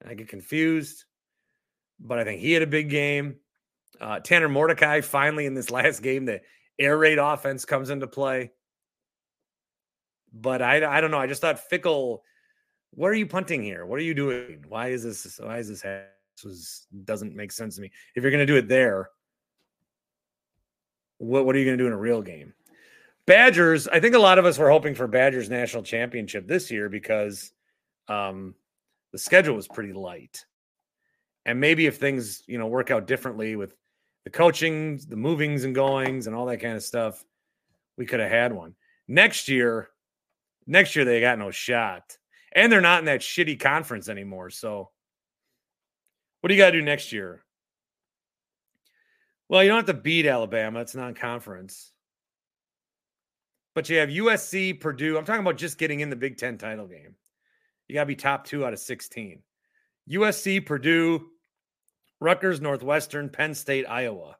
And 0.00 0.10
I 0.10 0.14
get 0.14 0.28
confused. 0.28 1.04
But 2.00 2.18
I 2.18 2.24
think 2.24 2.40
he 2.40 2.52
had 2.52 2.62
a 2.62 2.66
big 2.66 2.90
game. 2.90 3.36
Uh, 4.00 4.18
Tanner 4.20 4.48
Mordecai 4.48 5.00
finally 5.00 5.46
in 5.46 5.54
this 5.54 5.70
last 5.70 6.02
game, 6.02 6.24
the 6.24 6.40
air 6.78 6.98
raid 6.98 7.18
offense 7.18 7.64
comes 7.64 7.90
into 7.90 8.06
play. 8.06 8.50
But 10.34 10.60
I, 10.62 10.98
I 10.98 11.00
don't 11.00 11.12
know. 11.12 11.18
I 11.18 11.28
just 11.28 11.40
thought 11.40 11.60
Fickell, 11.70 12.20
What 12.90 13.08
are 13.08 13.14
you 13.14 13.26
punting 13.26 13.62
here? 13.62 13.86
What 13.86 13.98
are 14.00 14.02
you 14.02 14.14
doing? 14.14 14.64
Why 14.68 14.88
is 14.88 15.04
this? 15.04 15.38
Why 15.40 15.58
is 15.58 15.68
this? 15.68 15.82
This 15.82 16.44
was 16.44 16.86
doesn't 17.04 17.36
make 17.36 17.52
sense 17.52 17.76
to 17.76 17.82
me. 17.82 17.92
If 18.16 18.22
you're 18.22 18.32
to 18.32 18.46
do 18.46 18.56
it 18.56 18.68
there, 18.68 19.10
what 21.18 21.46
what 21.46 21.54
are 21.54 21.58
you 21.58 21.64
to 21.78 21.82
do 21.82 21.86
in 21.86 21.92
a 21.92 21.98
real 21.98 22.22
game? 22.22 22.52
Badgers. 23.26 23.86
I 23.88 24.00
think 24.00 24.14
a 24.14 24.18
lot 24.18 24.38
of 24.38 24.44
us 24.44 24.58
were 24.58 24.70
hoping 24.70 24.94
for 24.94 25.06
Badgers 25.06 25.48
national 25.48 25.84
championship 25.84 26.46
this 26.46 26.70
year 26.70 26.88
because 26.88 27.52
um, 28.08 28.54
the 29.12 29.18
schedule 29.18 29.54
was 29.54 29.68
pretty 29.68 29.92
light, 29.92 30.44
and 31.46 31.60
maybe 31.60 31.86
if 31.86 31.98
things 31.98 32.42
you 32.46 32.58
know 32.58 32.66
work 32.66 32.90
out 32.90 33.06
differently 33.06 33.54
with 33.54 33.74
the 34.24 34.30
coaching, 34.30 35.00
the 35.08 35.16
movings 35.16 35.64
and 35.64 35.74
goings, 35.74 36.26
and 36.26 36.34
all 36.34 36.46
that 36.46 36.58
kind 36.58 36.74
of 36.74 36.82
stuff, 36.82 37.24
we 37.96 38.04
could 38.04 38.20
have 38.20 38.30
had 38.30 38.52
one 38.52 38.74
next 39.06 39.48
year. 39.48 39.90
Next 40.66 40.96
year 40.96 41.04
they 41.04 41.20
got 41.20 41.38
no 41.38 41.50
shot. 41.50 42.16
And 42.54 42.70
they're 42.70 42.80
not 42.80 43.00
in 43.00 43.06
that 43.06 43.20
shitty 43.20 43.58
conference 43.58 44.08
anymore. 44.08 44.50
So 44.50 44.90
what 46.40 46.48
do 46.48 46.54
you 46.54 46.60
got 46.60 46.70
to 46.70 46.78
do 46.78 46.84
next 46.84 47.12
year? 47.12 47.44
Well, 49.48 49.62
you 49.62 49.68
don't 49.68 49.86
have 49.86 49.96
to 49.96 50.02
beat 50.02 50.26
Alabama. 50.26 50.80
It's 50.80 50.94
non-conference. 50.94 51.92
But 53.74 53.88
you 53.88 53.98
have 53.98 54.08
USC, 54.08 54.80
Purdue. 54.80 55.18
I'm 55.18 55.24
talking 55.24 55.42
about 55.42 55.56
just 55.56 55.78
getting 55.78 56.00
in 56.00 56.10
the 56.10 56.16
Big 56.16 56.38
10 56.38 56.58
title 56.58 56.86
game. 56.86 57.16
You 57.88 57.94
got 57.94 58.02
to 58.02 58.06
be 58.06 58.16
top 58.16 58.46
2 58.46 58.64
out 58.64 58.72
of 58.72 58.78
16. 58.78 59.42
USC, 60.10 60.64
Purdue, 60.64 61.26
Rutgers, 62.20 62.60
Northwestern, 62.60 63.28
Penn 63.28 63.54
State, 63.54 63.84
Iowa. 63.88 64.36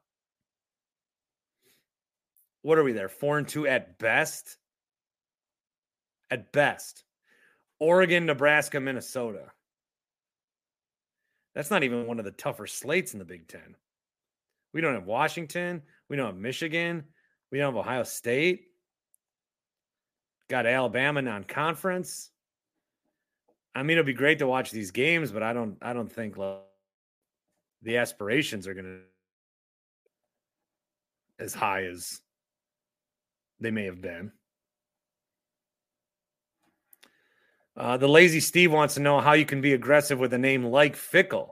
What 2.61 2.77
are 2.77 2.83
we 2.83 2.93
there? 2.93 3.09
4 3.09 3.39
and 3.39 3.47
2 3.47 3.67
at 3.67 3.99
best 3.99 4.57
at 6.31 6.51
best. 6.51 7.03
Oregon, 7.79 8.25
Nebraska, 8.25 8.79
Minnesota. 8.79 9.51
That's 11.53 11.71
not 11.71 11.83
even 11.83 12.07
one 12.07 12.19
of 12.19 12.25
the 12.25 12.31
tougher 12.31 12.67
slates 12.67 13.13
in 13.13 13.19
the 13.19 13.25
Big 13.25 13.47
Ten. 13.47 13.75
We 14.73 14.81
don't 14.81 14.93
have 14.93 15.05
Washington. 15.05 15.81
We 16.09 16.17
don't 16.17 16.27
have 16.27 16.35
Michigan. 16.37 17.05
We 17.51 17.59
don't 17.59 17.73
have 17.73 17.79
Ohio 17.79 18.03
State. 18.03 18.67
Got 20.49 20.65
Alabama 20.65 21.21
non-conference. 21.21 22.29
I 23.73 23.83
mean, 23.83 23.97
it'll 23.97 24.05
be 24.05 24.13
great 24.13 24.39
to 24.39 24.47
watch 24.47 24.71
these 24.71 24.91
games, 24.91 25.31
but 25.31 25.43
I 25.43 25.53
don't. 25.53 25.77
I 25.81 25.93
don't 25.93 26.11
think 26.11 26.35
the 27.81 27.97
aspirations 27.97 28.67
are 28.67 28.73
going 28.73 28.85
to 28.85 28.99
as 31.43 31.53
high 31.53 31.85
as 31.85 32.21
they 33.59 33.71
may 33.71 33.85
have 33.85 34.01
been. 34.01 34.31
Uh, 37.77 37.97
the 37.97 38.07
lazy 38.07 38.39
Steve 38.39 38.71
wants 38.71 38.93
to 38.93 39.01
know 39.01 39.19
how 39.19 39.33
you 39.33 39.45
can 39.45 39.61
be 39.61 39.73
aggressive 39.73 40.17
with 40.17 40.33
a 40.33 40.37
name 40.37 40.63
like 40.63 40.95
Fickell. 40.95 41.51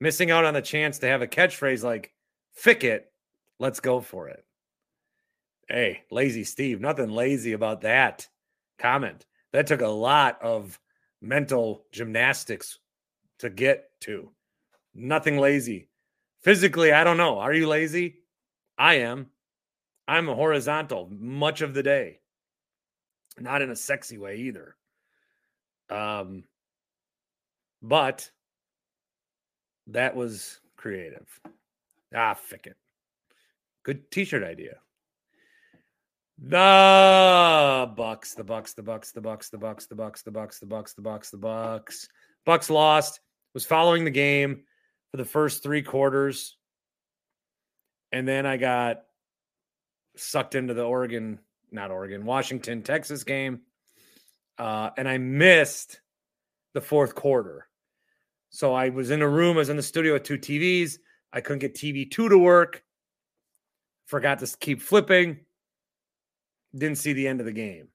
Missing 0.00 0.30
out 0.30 0.44
on 0.44 0.52
the 0.52 0.60
chance 0.60 0.98
to 0.98 1.06
have 1.06 1.22
a 1.22 1.26
catchphrase 1.26 1.82
like 1.82 2.12
Fickett, 2.52 3.04
let's 3.58 3.80
go 3.80 4.00
for 4.00 4.28
it. 4.28 4.44
Hey, 5.68 6.02
lazy 6.10 6.44
Steve, 6.44 6.80
nothing 6.80 7.10
lazy 7.10 7.52
about 7.52 7.80
that 7.80 8.28
comment. 8.78 9.24
That 9.52 9.66
took 9.66 9.80
a 9.80 9.88
lot 9.88 10.40
of 10.42 10.78
mental 11.22 11.86
gymnastics 11.90 12.78
to 13.38 13.48
get 13.48 13.88
to. 14.00 14.30
Nothing 14.94 15.38
lazy. 15.38 15.88
Physically, 16.42 16.92
I 16.92 17.02
don't 17.02 17.16
know. 17.16 17.38
Are 17.38 17.52
you 17.52 17.66
lazy? 17.66 18.18
I 18.76 18.96
am. 18.96 19.28
I'm 20.06 20.26
horizontal 20.26 21.08
much 21.10 21.62
of 21.62 21.74
the 21.74 21.82
day 21.82 22.20
not 23.38 23.62
in 23.62 23.70
a 23.70 23.76
sexy 23.76 24.18
way 24.18 24.36
either. 24.36 24.76
Um, 25.90 26.44
but 27.82 28.30
that 29.88 30.16
was 30.16 30.60
creative. 30.76 31.28
Ah, 32.14 32.34
fick 32.34 32.66
it. 32.66 32.76
Good 33.84 34.10
t-shirt 34.10 34.42
idea. 34.42 34.76
The 36.38 37.90
Bucks, 37.96 38.34
the 38.34 38.44
Bucks, 38.44 38.74
the 38.74 38.82
Bucks, 38.82 39.12
the 39.12 39.20
Bucks, 39.20 39.48
the 39.48 39.58
Bucks, 39.58 39.86
the 39.86 39.94
Bucks, 39.94 40.22
the 40.22 40.30
Bucks, 40.30 40.58
the 40.58 40.66
Bucks, 40.66 40.92
the 40.92 41.02
Bucks, 41.02 41.30
the 41.30 41.38
Bucks. 41.38 42.08
Bucks 42.44 42.70
lost. 42.70 43.20
Was 43.54 43.64
following 43.64 44.04
the 44.04 44.10
game 44.10 44.64
for 45.10 45.16
the 45.16 45.24
first 45.24 45.62
three 45.62 45.80
quarters, 45.80 46.58
and 48.12 48.28
then 48.28 48.44
I 48.44 48.58
got 48.58 49.04
sucked 50.14 50.54
into 50.54 50.74
the 50.74 50.84
Oregon 50.84 51.38
not 51.70 51.90
Oregon, 51.90 52.24
Washington, 52.24 52.82
Texas 52.82 53.24
game. 53.24 53.60
Uh, 54.58 54.90
and 54.96 55.08
I 55.08 55.18
missed 55.18 56.00
the 56.74 56.80
fourth 56.80 57.14
quarter. 57.14 57.68
So 58.50 58.74
I 58.74 58.88
was 58.88 59.10
in 59.10 59.22
a 59.22 59.28
room, 59.28 59.56
I 59.56 59.60
was 59.60 59.68
in 59.68 59.76
the 59.76 59.82
studio 59.82 60.14
with 60.14 60.22
two 60.22 60.38
TVs. 60.38 60.98
I 61.32 61.40
couldn't 61.40 61.58
get 61.58 61.74
TV 61.74 62.10
two 62.10 62.28
to 62.28 62.38
work. 62.38 62.82
Forgot 64.06 64.38
to 64.38 64.56
keep 64.58 64.80
flipping. 64.80 65.40
Didn't 66.74 66.98
see 66.98 67.12
the 67.12 67.26
end 67.26 67.40
of 67.40 67.46
the 67.46 67.52
game. 67.52 67.88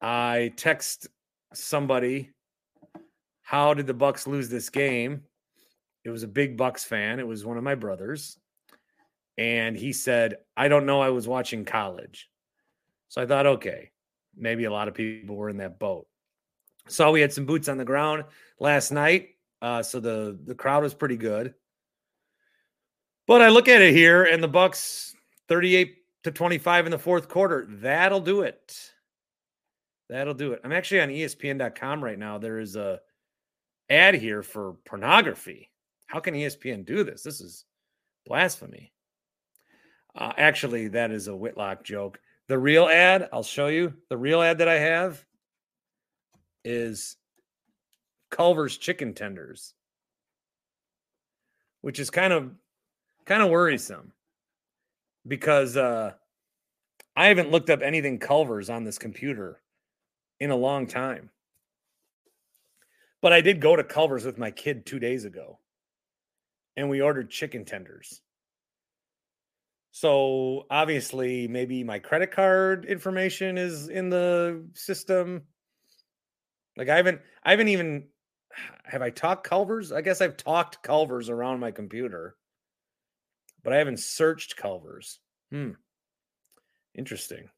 I 0.00 0.52
text 0.56 1.08
somebody, 1.54 2.30
how 3.42 3.74
did 3.74 3.86
the 3.86 3.94
Bucks 3.94 4.26
lose 4.26 4.48
this 4.48 4.68
game? 4.68 5.22
It 6.04 6.10
was 6.10 6.22
a 6.22 6.28
big 6.28 6.56
Bucks 6.56 6.84
fan. 6.84 7.20
It 7.20 7.26
was 7.26 7.44
one 7.44 7.56
of 7.56 7.64
my 7.64 7.74
brothers. 7.74 8.38
And 9.38 9.76
he 9.76 9.92
said, 9.92 10.36
I 10.56 10.68
don't 10.68 10.86
know. 10.86 11.00
I 11.00 11.10
was 11.10 11.28
watching 11.28 11.64
college. 11.64 12.28
So 13.12 13.20
I 13.20 13.26
thought, 13.26 13.44
okay, 13.44 13.90
maybe 14.34 14.64
a 14.64 14.72
lot 14.72 14.88
of 14.88 14.94
people 14.94 15.36
were 15.36 15.50
in 15.50 15.58
that 15.58 15.78
boat. 15.78 16.06
Saw 16.88 17.10
we 17.10 17.20
had 17.20 17.30
some 17.30 17.44
boots 17.44 17.68
on 17.68 17.76
the 17.76 17.84
ground 17.84 18.24
last 18.58 18.90
night. 18.90 19.28
Uh, 19.60 19.82
so 19.82 20.00
the 20.00 20.40
the 20.46 20.54
crowd 20.54 20.82
was 20.82 20.94
pretty 20.94 21.18
good. 21.18 21.52
But 23.26 23.42
I 23.42 23.50
look 23.50 23.68
at 23.68 23.82
it 23.82 23.92
here, 23.92 24.24
and 24.24 24.42
the 24.42 24.48
Bucks 24.48 25.14
38 25.48 25.94
to 26.24 26.30
25 26.30 26.86
in 26.86 26.90
the 26.90 26.98
fourth 26.98 27.28
quarter. 27.28 27.66
That'll 27.68 28.18
do 28.18 28.40
it. 28.40 28.80
That'll 30.08 30.32
do 30.32 30.52
it. 30.52 30.62
I'm 30.64 30.72
actually 30.72 31.02
on 31.02 31.10
ESPN.com 31.10 32.02
right 32.02 32.18
now. 32.18 32.38
There 32.38 32.60
is 32.60 32.76
a 32.76 32.98
ad 33.90 34.14
here 34.14 34.42
for 34.42 34.76
pornography. 34.86 35.70
How 36.06 36.18
can 36.20 36.32
ESPN 36.32 36.86
do 36.86 37.04
this? 37.04 37.22
This 37.22 37.42
is 37.42 37.66
blasphemy. 38.24 38.90
Uh, 40.16 40.32
actually, 40.38 40.88
that 40.88 41.10
is 41.10 41.28
a 41.28 41.36
Whitlock 41.36 41.84
joke. 41.84 42.18
The 42.48 42.58
real 42.58 42.88
ad, 42.88 43.28
I'll 43.32 43.42
show 43.42 43.68
you. 43.68 43.94
The 44.08 44.16
real 44.16 44.42
ad 44.42 44.58
that 44.58 44.68
I 44.68 44.78
have 44.78 45.24
is 46.64 47.16
Culver's 48.30 48.76
chicken 48.76 49.14
tenders, 49.14 49.74
which 51.80 51.98
is 51.98 52.10
kind 52.10 52.32
of 52.32 52.52
kind 53.24 53.42
of 53.42 53.50
worrisome 53.50 54.12
because 55.26 55.76
uh, 55.76 56.12
I 57.14 57.26
haven't 57.26 57.50
looked 57.50 57.70
up 57.70 57.82
anything 57.82 58.18
Culver's 58.18 58.70
on 58.70 58.84
this 58.84 58.98
computer 58.98 59.60
in 60.40 60.50
a 60.50 60.56
long 60.56 60.86
time. 60.86 61.30
But 63.20 63.32
I 63.32 63.40
did 63.40 63.60
go 63.60 63.76
to 63.76 63.84
Culver's 63.84 64.24
with 64.24 64.38
my 64.38 64.50
kid 64.50 64.84
two 64.84 64.98
days 64.98 65.24
ago 65.24 65.58
and 66.76 66.88
we 66.88 67.00
ordered 67.00 67.30
chicken 67.30 67.64
tenders. 67.64 68.22
So 69.92 70.64
obviously, 70.70 71.46
maybe 71.48 71.84
my 71.84 71.98
credit 71.98 72.32
card 72.32 72.86
information 72.86 73.58
is 73.58 73.88
in 73.88 74.08
the 74.08 74.64
system. 74.74 75.42
Like 76.78 76.88
I 76.88 76.96
haven't, 76.96 77.20
I 77.44 77.50
haven't 77.50 77.68
even 77.68 78.08
have 78.84 79.02
I 79.02 79.10
talked 79.10 79.46
Culver's? 79.46 79.92
I 79.92 80.00
guess 80.00 80.22
I've 80.22 80.38
talked 80.38 80.82
Culver's 80.82 81.28
around 81.28 81.60
my 81.60 81.70
computer, 81.70 82.36
but 83.62 83.74
I 83.74 83.76
haven't 83.76 84.00
searched 84.00 84.56
Culver's. 84.56 85.20
Hmm. 85.50 85.72
Interesting. 86.94 87.50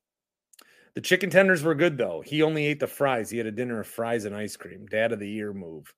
The 0.95 1.01
chicken 1.01 1.31
tenders 1.31 1.63
were 1.63 1.77
good 1.77 1.97
though. 1.97 2.21
He 2.21 2.43
only 2.43 2.67
ate 2.67 2.81
the 2.81 2.89
fries. 2.89 3.31
He 3.31 3.39
had 3.39 3.47
a 3.47 3.53
dinner 3.53 3.79
of 3.81 3.87
fries 3.87 4.25
and 4.25 4.35
ice 4.35 4.57
cream. 4.57 4.87
Dad 4.87 5.13
of 5.13 5.21
the 5.21 5.29
year 5.29 5.53
move. 5.53 5.95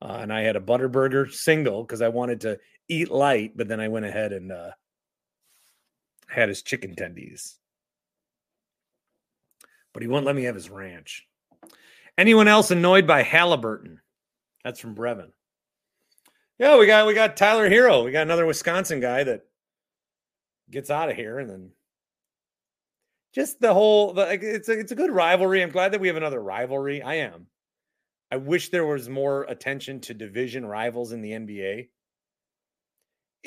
Uh, 0.00 0.18
and 0.22 0.32
I 0.32 0.40
had 0.40 0.56
a 0.56 0.60
Butterburger 0.60 1.30
single 1.30 1.82
because 1.82 2.00
I 2.00 2.08
wanted 2.08 2.42
to 2.42 2.58
eat 2.88 3.10
light, 3.10 3.56
but 3.56 3.68
then 3.68 3.80
I 3.80 3.88
went 3.88 4.06
ahead 4.06 4.32
and 4.32 4.50
uh, 4.50 4.70
had 6.28 6.48
his 6.48 6.62
chicken 6.62 6.94
tendies. 6.94 7.54
But 9.92 10.02
he 10.02 10.08
wouldn't 10.08 10.26
let 10.26 10.36
me 10.36 10.44
have 10.44 10.54
his 10.54 10.70
ranch. 10.70 11.26
Anyone 12.18 12.48
else 12.48 12.70
annoyed 12.70 13.06
by 13.06 13.22
Halliburton? 13.22 14.00
That's 14.64 14.80
from 14.80 14.94
Brevin. 14.94 15.30
Yeah, 16.58 16.78
we 16.78 16.86
got 16.86 17.06
we 17.06 17.14
got 17.14 17.36
Tyler 17.36 17.68
Herro. 17.68 18.04
We 18.04 18.12
got 18.12 18.22
another 18.22 18.46
Wisconsin 18.46 19.00
guy 19.00 19.24
that 19.24 19.42
gets 20.70 20.90
out 20.90 21.10
of 21.10 21.16
here, 21.16 21.38
and 21.38 21.50
then 21.50 21.70
just 23.34 23.60
the 23.60 23.74
whole. 23.74 24.12
The, 24.12 24.30
it's 24.30 24.68
a 24.68 24.78
it's 24.78 24.92
a 24.92 24.96
good 24.96 25.10
rivalry. 25.10 25.62
I'm 25.62 25.70
glad 25.70 25.92
that 25.92 26.00
we 26.00 26.08
have 26.08 26.16
another 26.16 26.40
rivalry. 26.40 27.02
I 27.02 27.14
am. 27.16 27.48
I 28.30 28.36
wish 28.36 28.68
there 28.68 28.86
was 28.86 29.08
more 29.08 29.44
attention 29.44 30.00
to 30.02 30.14
division 30.14 30.64
rivals 30.64 31.12
in 31.12 31.20
the 31.20 31.32
NBA. 31.32 31.88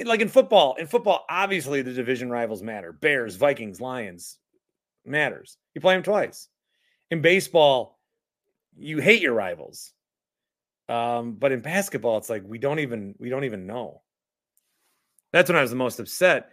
Like 0.06 0.22
in 0.22 0.28
football, 0.28 0.76
in 0.76 0.88
football, 0.88 1.26
obviously 1.30 1.82
the 1.82 1.94
division 1.94 2.30
rivals 2.30 2.62
matter. 2.62 2.92
Bears, 2.92 3.36
Vikings, 3.36 3.82
Lions 3.82 4.38
matters. 5.06 5.58
You 5.74 5.82
play 5.82 5.96
them 5.96 6.04
twice. 6.04 6.48
In 7.10 7.22
baseball, 7.22 8.00
you 8.78 9.00
hate 9.00 9.22
your 9.22 9.34
rivals. 9.34 9.94
Um, 10.90 11.34
but 11.34 11.52
in 11.52 11.62
basketball, 11.62 12.18
it's 12.18 12.30
like 12.30 12.44
we 12.46 12.60
don't 12.60 12.80
even 12.80 13.16
we 13.18 13.30
don't 13.30 13.44
even 13.44 13.66
know. 13.68 14.02
That's 15.34 15.50
when 15.50 15.58
I 15.58 15.62
was 15.62 15.72
the 15.72 15.78
most 15.78 16.00
upset. 16.00 16.50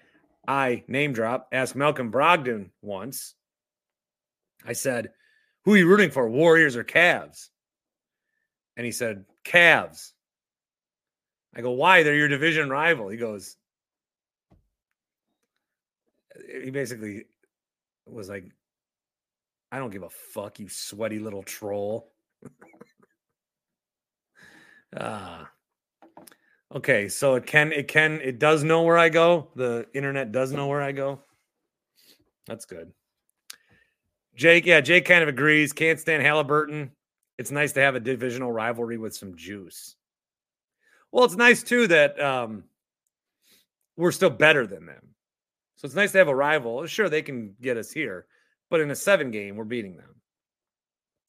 I 0.47 0.85
name 0.89 1.13
drop 1.13 1.49
asked 1.53 1.77
Malcolm 1.77 2.11
Brogdon 2.11 2.71
once. 2.83 3.35
I 4.65 4.73
said, 4.73 5.11
"Who 5.65 5.75
are 5.75 5.77
you 5.77 5.87
rooting 5.87 6.11
for, 6.11 6.29
Warriors 6.29 6.77
or 6.77 6.85
Cavs?" 6.85 7.49
And 8.77 8.85
he 8.85 8.93
said, 8.93 9.25
Cavs. 9.45 10.13
I 11.55 11.61
go, 11.61 11.71
why? 11.73 12.03
They're 12.03 12.17
your 12.17 12.29
division 12.29 12.69
rival. 12.69 13.09
He 13.09 13.17
goes, 13.17 13.57
he 16.63 16.71
basically 16.71 17.25
was 18.07 18.29
like, 18.29 18.45
I 19.71 19.79
don't 19.79 19.91
give 19.91 20.03
a 20.03 20.11
fuck, 20.11 20.59
you 20.59 20.69
sweaty 20.69 21.19
little 21.19 21.43
troll. 21.43 22.13
ah. 24.97 25.51
Okay, 26.75 27.09
so 27.09 27.37
it 27.37 27.47
can 27.47 27.73
it 27.73 27.87
can 27.87 28.21
it 28.21 28.41
does 28.41 28.65
know 28.65 28.83
where 28.83 28.99
I 28.99 29.09
go. 29.09 29.49
The 29.55 29.87
internet 29.95 30.33
does 30.33 30.51
know 30.51 30.67
where 30.67 30.83
I 30.83 30.91
go. 30.91 31.21
That's 32.47 32.65
good. 32.65 32.93
Jake, 34.35 34.67
yeah, 34.67 34.81
Jake 34.81 35.05
kind 35.05 35.23
of 35.23 35.29
agrees. 35.29 35.73
Can't 35.73 36.01
stand 36.01 36.25
Halliburton 36.25 36.91
it's 37.39 37.51
nice 37.51 37.73
to 37.73 37.81
have 37.81 37.95
a 37.95 38.01
divisional 38.01 38.53
rivalry 38.53 38.97
with 38.97 39.15
some 39.15 39.35
juice. 39.37 39.97
Well, 41.15 41.25
it's 41.25 41.37
nice 41.37 41.63
too 41.63 41.87
that 41.87 42.21
um, 42.21 42.65
we're 43.97 44.11
still 44.11 44.31
better 44.31 44.67
than 44.67 44.85
them. 44.85 45.15
So 45.77 45.87
it's 45.87 45.95
nice 45.95 46.11
to 46.11 46.19
have 46.19 46.27
a 46.27 46.35
rival. 46.35 46.85
Sure, 46.87 47.09
they 47.09 47.23
can 47.23 47.55
get 47.63 47.77
us 47.77 47.93
here, 47.93 48.27
but 48.69 48.81
in 48.81 48.91
a 48.91 48.97
seven 48.97 49.31
game, 49.31 49.55
we're 49.55 49.63
beating 49.63 49.97
them. 49.97 50.17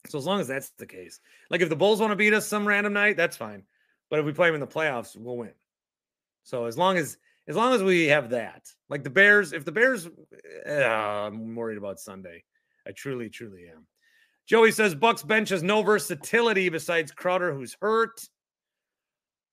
So 0.08 0.18
as 0.18 0.26
long 0.26 0.40
as 0.40 0.48
that's 0.48 0.70
the 0.70 0.86
case, 0.86 1.20
like 1.50 1.60
if 1.60 1.68
the 1.68 1.76
Bulls 1.76 2.00
want 2.00 2.10
to 2.10 2.16
beat 2.16 2.34
us 2.34 2.48
some 2.48 2.66
random 2.66 2.94
night, 2.94 3.16
that's 3.16 3.36
fine. 3.36 3.62
But 4.10 4.18
if 4.18 4.26
we 4.26 4.32
play 4.32 4.48
them 4.48 4.56
in 4.56 4.60
the 4.60 4.66
playoffs, 4.66 5.16
we'll 5.16 5.36
win. 5.36 5.52
So 6.42 6.64
as 6.64 6.76
long 6.76 6.96
as 6.96 7.16
as 7.46 7.54
long 7.54 7.72
as 7.72 7.80
we 7.80 8.06
have 8.06 8.30
that, 8.30 8.68
like 8.88 9.04
the 9.04 9.10
Bears, 9.10 9.52
if 9.52 9.64
the 9.64 9.70
Bears, 9.70 10.08
uh, 10.68 10.72
I'm 10.72 11.54
worried 11.54 11.78
about 11.78 12.00
Sunday. 12.00 12.42
I 12.88 12.90
truly, 12.90 13.30
truly 13.30 13.68
am. 13.72 13.86
Joey 14.46 14.72
says 14.72 14.96
Bucks 14.96 15.22
bench 15.22 15.50
has 15.50 15.62
no 15.62 15.84
versatility 15.84 16.70
besides 16.70 17.12
Crowder, 17.12 17.54
who's 17.54 17.76
hurt. 17.80 18.28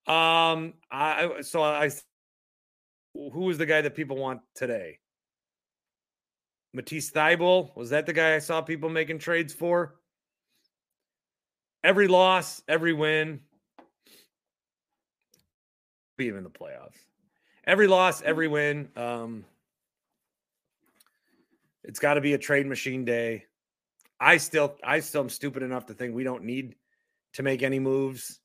Um, 0.06 0.74
I 0.92 1.42
so 1.42 1.64
I 1.64 1.90
who 3.14 3.42
was 3.42 3.58
the 3.58 3.66
guy 3.66 3.82
that 3.82 3.96
people 3.96 4.18
want 4.18 4.42
today? 4.56 5.00
Matisse 6.74 7.12
Thybulle 7.12 7.76
was 7.76 7.92
that 7.92 8.06
the 8.06 8.14
guy 8.14 8.36
I 8.36 8.40
saw 8.40 8.62
people 8.62 8.90
making 8.90 9.20
trades 9.20 9.54
for? 9.54 9.96
Every 11.84 12.08
loss, 12.08 12.64
every 12.68 12.94
win, 12.94 13.42
him 16.18 16.38
in 16.38 16.44
the 16.44 16.50
playoffs. 16.50 16.98
Every 17.66 17.88
loss, 17.88 18.22
every 18.22 18.48
win. 18.48 18.90
Um, 18.96 19.46
it's 21.84 22.00
got 22.00 22.16
to 22.16 22.22
be 22.22 22.34
a 22.34 22.38
trade 22.38 22.66
machine 22.66 23.06
day. 23.06 23.46
I 24.20 24.38
still 24.38 24.76
I 24.84 25.00
still 25.00 25.22
am 25.22 25.30
stupid 25.30 25.64
enough 25.64 25.88
to 25.88 25.94
think 25.94 26.16
we 26.16 26.24
don't 26.24 26.44
need 26.44 26.76
to 27.34 27.44
make 27.44 27.64
any 27.64 27.80
moves 27.80 28.40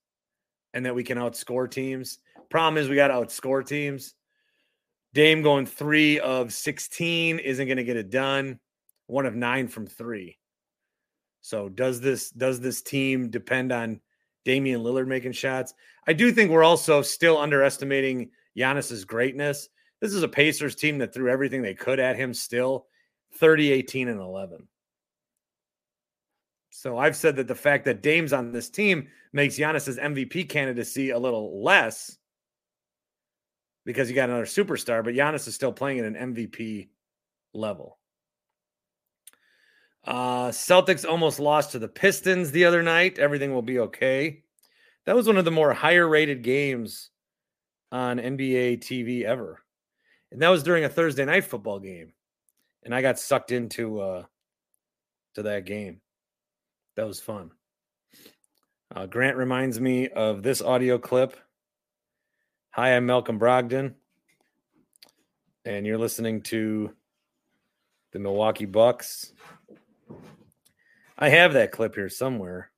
and 0.79 0.87
that 0.87 0.95
we 0.95 1.03
can 1.03 1.19
outscore 1.19 1.69
teams. 1.69 2.21
Problem 2.51 2.81
is 2.81 2.89
we 2.89 2.95
got 2.95 3.09
to 3.09 3.15
outscore 3.15 3.67
teams. 3.67 4.15
Dame 5.13 5.43
going 5.43 5.67
3 5.67 6.21
of 6.21 6.53
16 6.53 7.41
isn't 7.41 7.67
going 7.67 7.79
to 7.79 7.85
get 7.85 7.97
it 7.97 8.11
done. 8.11 8.61
1 9.09 9.27
of 9.27 9.35
9 9.35 9.67
from 9.67 9.89
3. 9.89 10.39
So 11.41 11.69
does 11.69 12.01
this 12.01 12.31
does 12.31 12.61
this 12.61 12.81
team 12.81 13.29
depend 13.29 13.73
on 13.73 14.01
Damian 14.45 14.83
Lillard 14.83 15.09
making 15.09 15.33
shots? 15.33 15.75
I 16.07 16.13
do 16.13 16.31
think 16.31 16.49
we're 16.49 16.63
also 16.63 17.03
still 17.03 17.39
underestimating 17.39 18.31
Giannis's 18.57 19.05
greatness. 19.05 19.69
This 20.01 20.15
is 20.15 20.23
a 20.23 20.29
Pacers 20.29 20.77
team 20.77 20.99
that 20.99 21.13
threw 21.13 21.29
everything 21.29 21.61
they 21.61 21.75
could 21.75 21.99
at 21.99 22.15
him 22.15 22.33
still 22.33 22.87
30 23.35 23.73
18 23.73 24.07
and 24.07 24.21
11. 24.21 24.69
So 26.79 26.97
I've 26.97 27.17
said 27.17 27.35
that 27.37 27.49
the 27.49 27.57
fact 27.57 27.87
that 27.87 28.03
Dame's 28.03 28.33
on 28.33 28.53
this 28.53 28.71
team 28.71 29.09
makes 29.33 29.59
Giannis's 29.59 29.99
MVP 29.99 30.49
candidacy 30.49 31.11
a 31.11 31.19
little 31.19 31.61
less 31.61 32.17
because 33.85 34.09
you 34.09 34.15
got 34.15 34.29
another 34.29 34.45
superstar, 34.45 35.03
but 35.03 35.15
Giannis 35.15 35.49
is 35.49 35.57
still 35.57 35.73
playing 35.73 35.99
at 35.99 36.05
an 36.05 36.15
MVP 36.15 36.87
level. 37.53 37.99
Uh, 40.05 40.51
Celtics 40.51 41.05
almost 41.05 41.41
lost 41.41 41.73
to 41.73 41.81
the 41.81 41.89
Pistons 41.89 42.53
the 42.53 42.65
other 42.65 42.85
night. 42.85 43.19
Everything 43.19 43.53
will 43.53 43.61
be 43.61 43.81
okay. 43.81 44.45
That 45.05 45.17
was 45.17 45.27
one 45.27 45.37
of 45.37 45.45
the 45.45 45.51
more 45.51 45.73
higher 45.73 46.07
rated 46.07 46.45
games 46.45 47.11
on 47.91 48.19
NBA 48.19 48.79
TV 48.79 49.25
ever. 49.25 49.65
And 50.31 50.41
that 50.43 50.49
was 50.51 50.63
during 50.63 50.85
a 50.85 50.89
Thursday 50.89 51.25
night 51.25 51.43
football 51.43 51.81
game. 51.81 52.13
And 52.85 52.95
I 52.95 53.03
got 53.03 53.19
sucked 53.19 53.51
into 53.51 53.99
uh 53.99 54.25
to 55.35 55.43
that 55.43 55.65
game. 55.65 56.03
That 56.99 57.07
was 57.07 57.21
fun. 57.21 57.53
Uh, 58.93 59.07
Grant 59.07 59.37
reminds 59.37 59.81
me 59.81 60.09
of 60.09 60.43
this 60.43 60.61
audio 60.61 60.99
clip. 60.99 61.37
Hi, 62.71 62.97
I'm 62.97 63.07
Malcolm 63.07 63.39
Brogdon, 63.39 63.95
and 65.65 65.87
you're 65.87 65.97
listening 65.97 66.43
to 66.43 66.93
the 68.13 68.19
Milwaukee 68.19 68.65
Bucks. 68.65 69.33
I 71.17 71.29
have 71.29 71.53
that 71.53 71.71
clip 71.71 71.95
here 71.95 72.09
somewhere. 72.09 72.73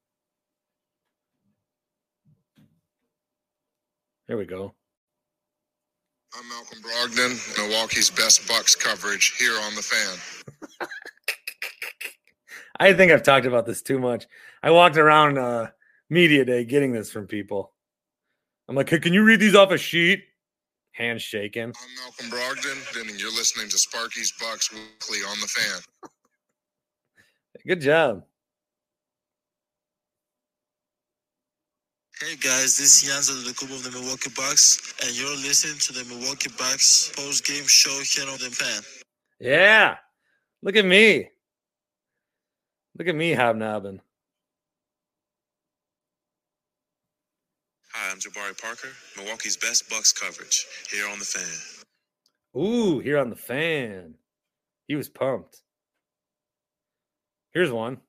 There 4.28 4.36
we 4.36 4.44
go. 4.44 4.74
I'm 6.38 6.46
Malcolm 6.46 6.82
Brogdon, 6.82 7.56
Milwaukee's 7.56 8.10
best 8.10 8.46
Bucks 8.46 8.74
coverage 8.74 9.34
here 9.38 9.58
on 9.64 9.74
the 9.74 9.82
fan. 9.82 10.88
I 12.80 12.94
think 12.94 13.12
I've 13.12 13.22
talked 13.22 13.44
about 13.44 13.66
this 13.66 13.82
too 13.82 13.98
much. 13.98 14.26
I 14.62 14.70
walked 14.70 14.96
around 14.96 15.36
uh, 15.36 15.68
media 16.08 16.46
day 16.46 16.64
getting 16.64 16.92
this 16.92 17.12
from 17.12 17.26
people. 17.26 17.74
I'm 18.68 18.74
like, 18.74 18.88
hey, 18.88 18.98
can 18.98 19.12
you 19.12 19.22
read 19.22 19.38
these 19.38 19.54
off 19.54 19.70
a 19.70 19.76
sheet? 19.76 20.24
Hands 20.92 21.20
shaking. 21.20 21.64
I'm 21.64 21.72
Malcolm 21.98 22.30
Brogdon, 22.30 23.00
and 23.00 23.20
you're 23.20 23.32
listening 23.32 23.68
to 23.68 23.76
Sparky's 23.76 24.32
Bucks 24.40 24.72
Weekly 24.72 25.18
on 25.18 25.38
the 25.40 25.46
fan. 25.46 26.10
Good 27.66 27.82
job. 27.82 28.24
Hey 32.18 32.36
guys, 32.36 32.78
this 32.78 33.02
is 33.02 33.10
Giannis 33.10 33.30
Antetokounmpo 33.30 33.76
of 33.76 33.82
the 33.84 33.90
Milwaukee 33.98 34.30
Bucks, 34.34 34.94
and 35.04 35.18
you're 35.18 35.28
listening 35.28 35.78
to 35.80 35.92
the 35.92 36.04
Milwaukee 36.04 36.50
Bucks 36.56 37.12
post-game 37.14 37.66
show 37.66 38.00
here 38.04 38.30
on 38.30 38.38
the 38.38 38.50
fan. 38.50 38.82
Yeah. 39.38 39.96
Look 40.62 40.76
at 40.76 40.86
me. 40.86 41.28
Look 43.00 43.08
at 43.08 43.14
me 43.14 43.32
hobnobbing. 43.32 44.00
Hi, 47.94 48.12
I'm 48.12 48.18
Jabari 48.18 48.60
Parker, 48.60 48.88
Milwaukee's 49.16 49.56
best 49.56 49.88
Bucks 49.88 50.12
coverage 50.12 50.66
here 50.90 51.08
on 51.08 51.18
the 51.18 51.24
fan. 51.24 52.62
Ooh, 52.62 52.98
here 52.98 53.16
on 53.16 53.30
the 53.30 53.36
fan. 53.36 54.16
He 54.86 54.96
was 54.96 55.08
pumped. 55.08 55.62
Here's 57.54 57.72
one. 57.72 58.02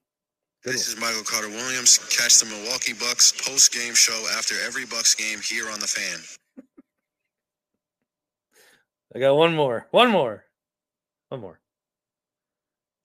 Good 0.62 0.74
this 0.74 0.94
one. 0.94 0.98
is 0.98 1.00
Michael 1.00 1.24
Carter 1.24 1.48
Williams. 1.48 1.96
Catch 2.14 2.40
the 2.40 2.54
Milwaukee 2.54 2.92
Bucks 2.92 3.32
post-game 3.32 3.94
show 3.94 4.26
after 4.36 4.56
every 4.62 4.84
Bucks 4.84 5.14
game 5.14 5.38
here 5.40 5.70
on 5.70 5.80
the 5.80 5.86
fan. 5.86 6.20
I 9.16 9.20
got 9.20 9.36
one 9.36 9.54
more. 9.54 9.86
One 9.90 10.10
more. 10.10 10.44
One 11.30 11.40
more. 11.40 11.61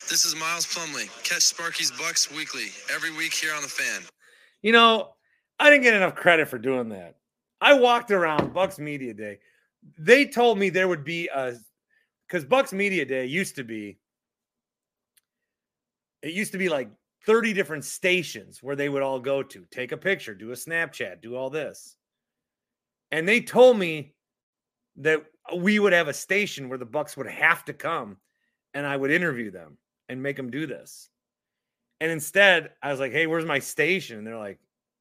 This 0.10 0.24
is 0.24 0.36
Miles 0.36 0.66
Plumlee. 0.66 1.10
Catch 1.24 1.42
Sparky's 1.42 1.92
Bucks 1.92 2.32
weekly 2.32 2.68
every 2.90 3.12
week 3.12 3.34
here 3.34 3.54
on 3.54 3.62
the 3.62 3.68
fan. 3.68 4.04
You 4.62 4.72
know, 4.72 5.16
I 5.60 5.70
didn't 5.70 5.84
get 5.84 5.96
enough 5.96 6.16
credit 6.16 6.48
for 6.48 6.58
doing 6.58 6.88
that. 6.90 7.18
I 7.60 7.74
walked 7.74 8.12
around 8.12 8.54
Bucks 8.54 8.80
Media 8.80 9.14
Day. 9.14 9.40
They 10.00 10.26
told 10.26 10.60
me 10.60 10.70
there 10.70 10.88
would 10.88 11.04
be 11.04 11.28
a 11.28 11.56
because 12.26 12.46
Bucks 12.46 12.72
Media 12.72 13.04
Day 13.04 13.26
used 13.26 13.58
to 13.58 13.66
be 13.66 14.00
it 16.22 16.32
used 16.32 16.54
to 16.54 16.58
be 16.58 16.70
like 16.70 16.90
30 17.26 17.52
different 17.52 17.84
stations 17.84 18.64
where 18.64 18.78
they 18.78 18.88
would 18.88 19.04
all 19.04 19.20
go 19.20 19.44
to, 19.44 19.66
take 19.72 19.92
a 19.92 19.98
picture, 19.98 20.34
do 20.34 20.52
a 20.52 20.56
Snapchat, 20.56 21.22
do 21.22 21.36
all 21.36 21.50
this. 21.50 21.98
And 23.12 23.28
they 23.28 23.42
told 23.42 23.78
me 23.78 24.14
that 24.96 25.26
we 25.58 25.80
would 25.80 25.92
have 25.92 26.08
a 26.08 26.14
station 26.14 26.70
where 26.70 26.78
the 26.78 26.86
Bucks 26.86 27.18
would 27.18 27.28
have 27.28 27.66
to 27.66 27.74
come 27.74 28.16
and 28.74 28.88
I 28.88 28.96
would 28.96 29.12
interview 29.12 29.52
them 29.52 29.78
and 30.10 30.24
make 30.24 30.36
them 30.36 30.52
do 30.52 30.66
this. 30.68 31.10
And 32.00 32.12
instead, 32.12 32.72
I 32.82 32.92
was 32.92 33.00
like, 33.00 33.12
"Hey, 33.12 33.28
where's 33.28 33.46
my 33.46 33.60
station?" 33.60 34.18
And 34.18 34.28
they're 34.28 34.38
like, 34.38 34.60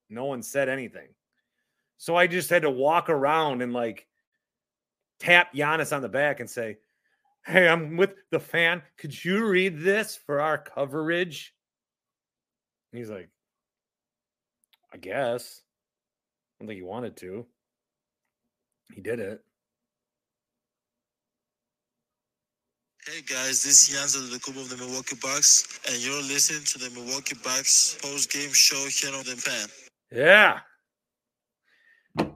"No 0.08 0.24
one 0.24 0.42
said 0.42 0.68
anything." 0.68 1.08
So 1.98 2.16
I 2.16 2.26
just 2.26 2.50
had 2.50 2.62
to 2.62 2.70
walk 2.70 3.08
around 3.08 3.62
and 3.62 3.72
like 3.72 4.06
tap 5.18 5.54
Giannis 5.54 5.94
on 5.94 6.02
the 6.02 6.08
back 6.08 6.40
and 6.40 6.48
say, 6.48 6.78
Hey, 7.44 7.68
I'm 7.68 7.96
with 7.96 8.14
the 8.30 8.40
fan. 8.40 8.82
Could 8.98 9.24
you 9.24 9.46
read 9.46 9.78
this 9.78 10.16
for 10.16 10.40
our 10.40 10.58
coverage? 10.58 11.54
And 12.92 12.98
he's 12.98 13.10
like, 13.10 13.28
I 14.92 14.96
guess. 14.96 15.62
I 16.58 16.64
don't 16.64 16.68
think 16.68 16.78
he 16.78 16.82
wanted 16.82 17.16
to. 17.18 17.46
He 18.92 19.00
did 19.00 19.20
it. 19.20 19.44
Hey 23.08 23.20
guys, 23.20 23.62
this 23.62 23.88
is 23.88 23.94
Giannis 23.94 24.16
Antetokounmpo 24.16 24.62
of 24.62 24.68
the 24.68 24.76
Milwaukee 24.78 25.14
Bucks, 25.22 25.78
and 25.88 25.96
you're 26.04 26.20
listening 26.22 26.64
to 26.64 26.76
the 26.76 26.90
Milwaukee 26.90 27.36
Bucks 27.44 27.96
post-game 28.02 28.52
show 28.52 28.84
here 28.88 29.16
on 29.16 29.22
the 29.24 29.36
fan. 29.36 29.68
Yeah. 30.10 30.58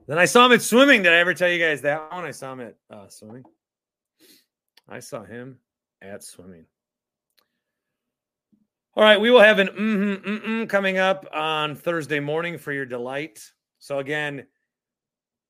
Then 0.06 0.16
I 0.16 0.26
saw 0.26 0.46
him 0.46 0.52
at 0.52 0.62
swimming. 0.62 1.02
Did 1.02 1.12
I 1.12 1.16
ever 1.16 1.34
tell 1.34 1.48
you 1.48 1.58
guys 1.58 1.80
that 1.82 2.12
one? 2.12 2.24
I 2.24 2.30
saw 2.30 2.52
him 2.52 2.60
at 2.60 2.76
uh, 2.88 3.08
swimming. 3.08 3.42
I 4.88 5.00
saw 5.00 5.24
him 5.24 5.58
at 6.02 6.22
swimming. 6.22 6.66
All 8.94 9.02
right, 9.02 9.20
we 9.20 9.32
will 9.32 9.40
have 9.40 9.58
an 9.58 9.70
mm-hmm, 9.70 10.30
mm-mm 10.30 10.68
coming 10.68 10.98
up 10.98 11.26
on 11.32 11.74
Thursday 11.74 12.20
morning 12.20 12.58
for 12.58 12.72
your 12.72 12.86
delight. 12.86 13.42
So 13.80 13.98
again, 13.98 14.46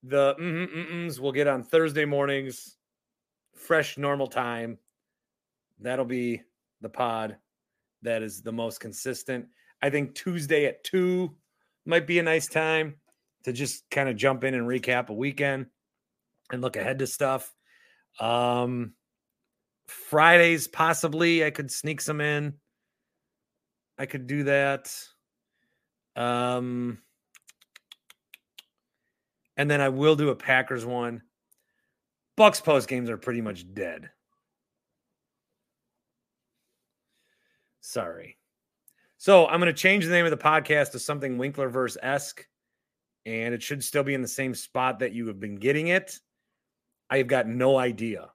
the 0.02 0.34
mm-hmm, 0.40 0.78
mm-ms 0.78 1.20
will 1.20 1.32
get 1.32 1.46
on 1.46 1.62
Thursday 1.62 2.06
mornings, 2.06 2.78
fresh 3.54 3.98
normal 3.98 4.26
time. 4.26 4.78
That'll 5.81 6.05
be 6.05 6.43
the 6.81 6.89
pod 6.89 7.37
that 8.03 8.22
is 8.22 8.43
the 8.43 8.53
most 8.53 8.81
consistent. 8.81 9.47
I 9.83 9.91
think 9.91 10.14
Tuesday 10.14 10.66
at 10.66 10.85
two 10.85 11.35
might 11.87 12.07
be 12.07 12.18
a 12.18 12.22
nice 12.22 12.47
time 12.47 12.97
to 13.45 13.53
just 13.53 13.89
kind 13.91 14.09
of 14.09 14.16
jump 14.16 14.45
in 14.45 14.55
and 14.55 14.66
recap 14.66 15.09
a 15.09 15.14
weekend 15.14 15.66
and 16.53 16.61
look 16.62 16.76
ahead 16.76 16.99
to 16.99 17.07
stuff. 17.07 17.53
Um, 18.18 18.95
Fridays, 19.87 20.68
possibly, 20.68 21.45
I 21.45 21.51
could 21.51 21.70
sneak 21.70 22.01
some 22.01 22.20
in. 22.20 22.55
I 23.99 24.07
could 24.07 24.26
do 24.26 24.45
that. 24.45 24.95
Um, 26.16 26.99
and 29.57 29.70
then 29.70 29.81
I 29.81 29.89
will 29.89 30.16
do 30.16 30.31
a 30.31 30.37
Packers 30.37 30.85
one. 30.85 31.22
Bucks 32.37 32.61
post 32.61 32.89
games 32.89 33.11
are 33.11 33.18
pretty 33.18 33.41
much 33.41 33.72
dead. 33.74 34.11
Sorry. 37.91 38.38
So 39.18 39.49
I'm 39.49 39.59
going 39.59 39.74
to 39.74 39.78
change 39.78 40.05
the 40.05 40.12
name 40.12 40.24
of 40.24 40.30
the 40.30 40.36
podcast 40.36 40.93
to 40.93 41.01
something 41.01 41.36
Winklerverse 41.36 41.97
esque, 42.01 42.47
and 43.26 43.53
it 43.53 43.64
should 43.64 43.82
still 43.82 44.05
be 44.05 44.14
in 44.14 44.22
the 44.22 44.28
same 44.28 44.55
spot 44.55 45.01
that 45.01 45.12
you 45.12 45.26
have 45.26 45.41
been 45.41 45.57
getting 45.57 45.88
it. 45.88 46.20
I 47.11 47.18
have 47.18 47.26
got 47.26 47.49
no 47.49 47.76
idea. 47.76 48.30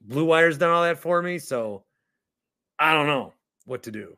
Blue 0.00 0.24
Wire's 0.24 0.56
done 0.56 0.70
all 0.70 0.82
that 0.82 0.98
for 0.98 1.20
me, 1.20 1.38
so 1.38 1.84
I 2.78 2.94
don't 2.94 3.06
know 3.06 3.34
what 3.66 3.82
to 3.82 3.90
do. 3.90 4.16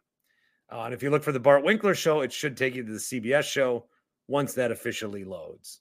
Uh, 0.70 0.82
and 0.82 0.94
if 0.94 1.02
you 1.02 1.10
look 1.10 1.24
for 1.24 1.32
the 1.32 1.40
Bart 1.40 1.64
Winkler 1.64 1.96
show, 1.96 2.20
it 2.20 2.32
should 2.32 2.56
take 2.56 2.76
you 2.76 2.84
to 2.84 2.92
the 2.92 2.98
CBS 2.98 3.42
show 3.42 3.86
once 4.28 4.54
that 4.54 4.70
officially 4.70 5.24
loads. 5.24 5.80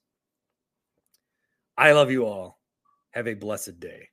I 1.77 1.91
love 1.91 2.09
you 2.09 2.25
all. 2.25 2.59
Have 3.11 3.27
a 3.27 3.35
blessed 3.35 3.79
day. 3.79 4.09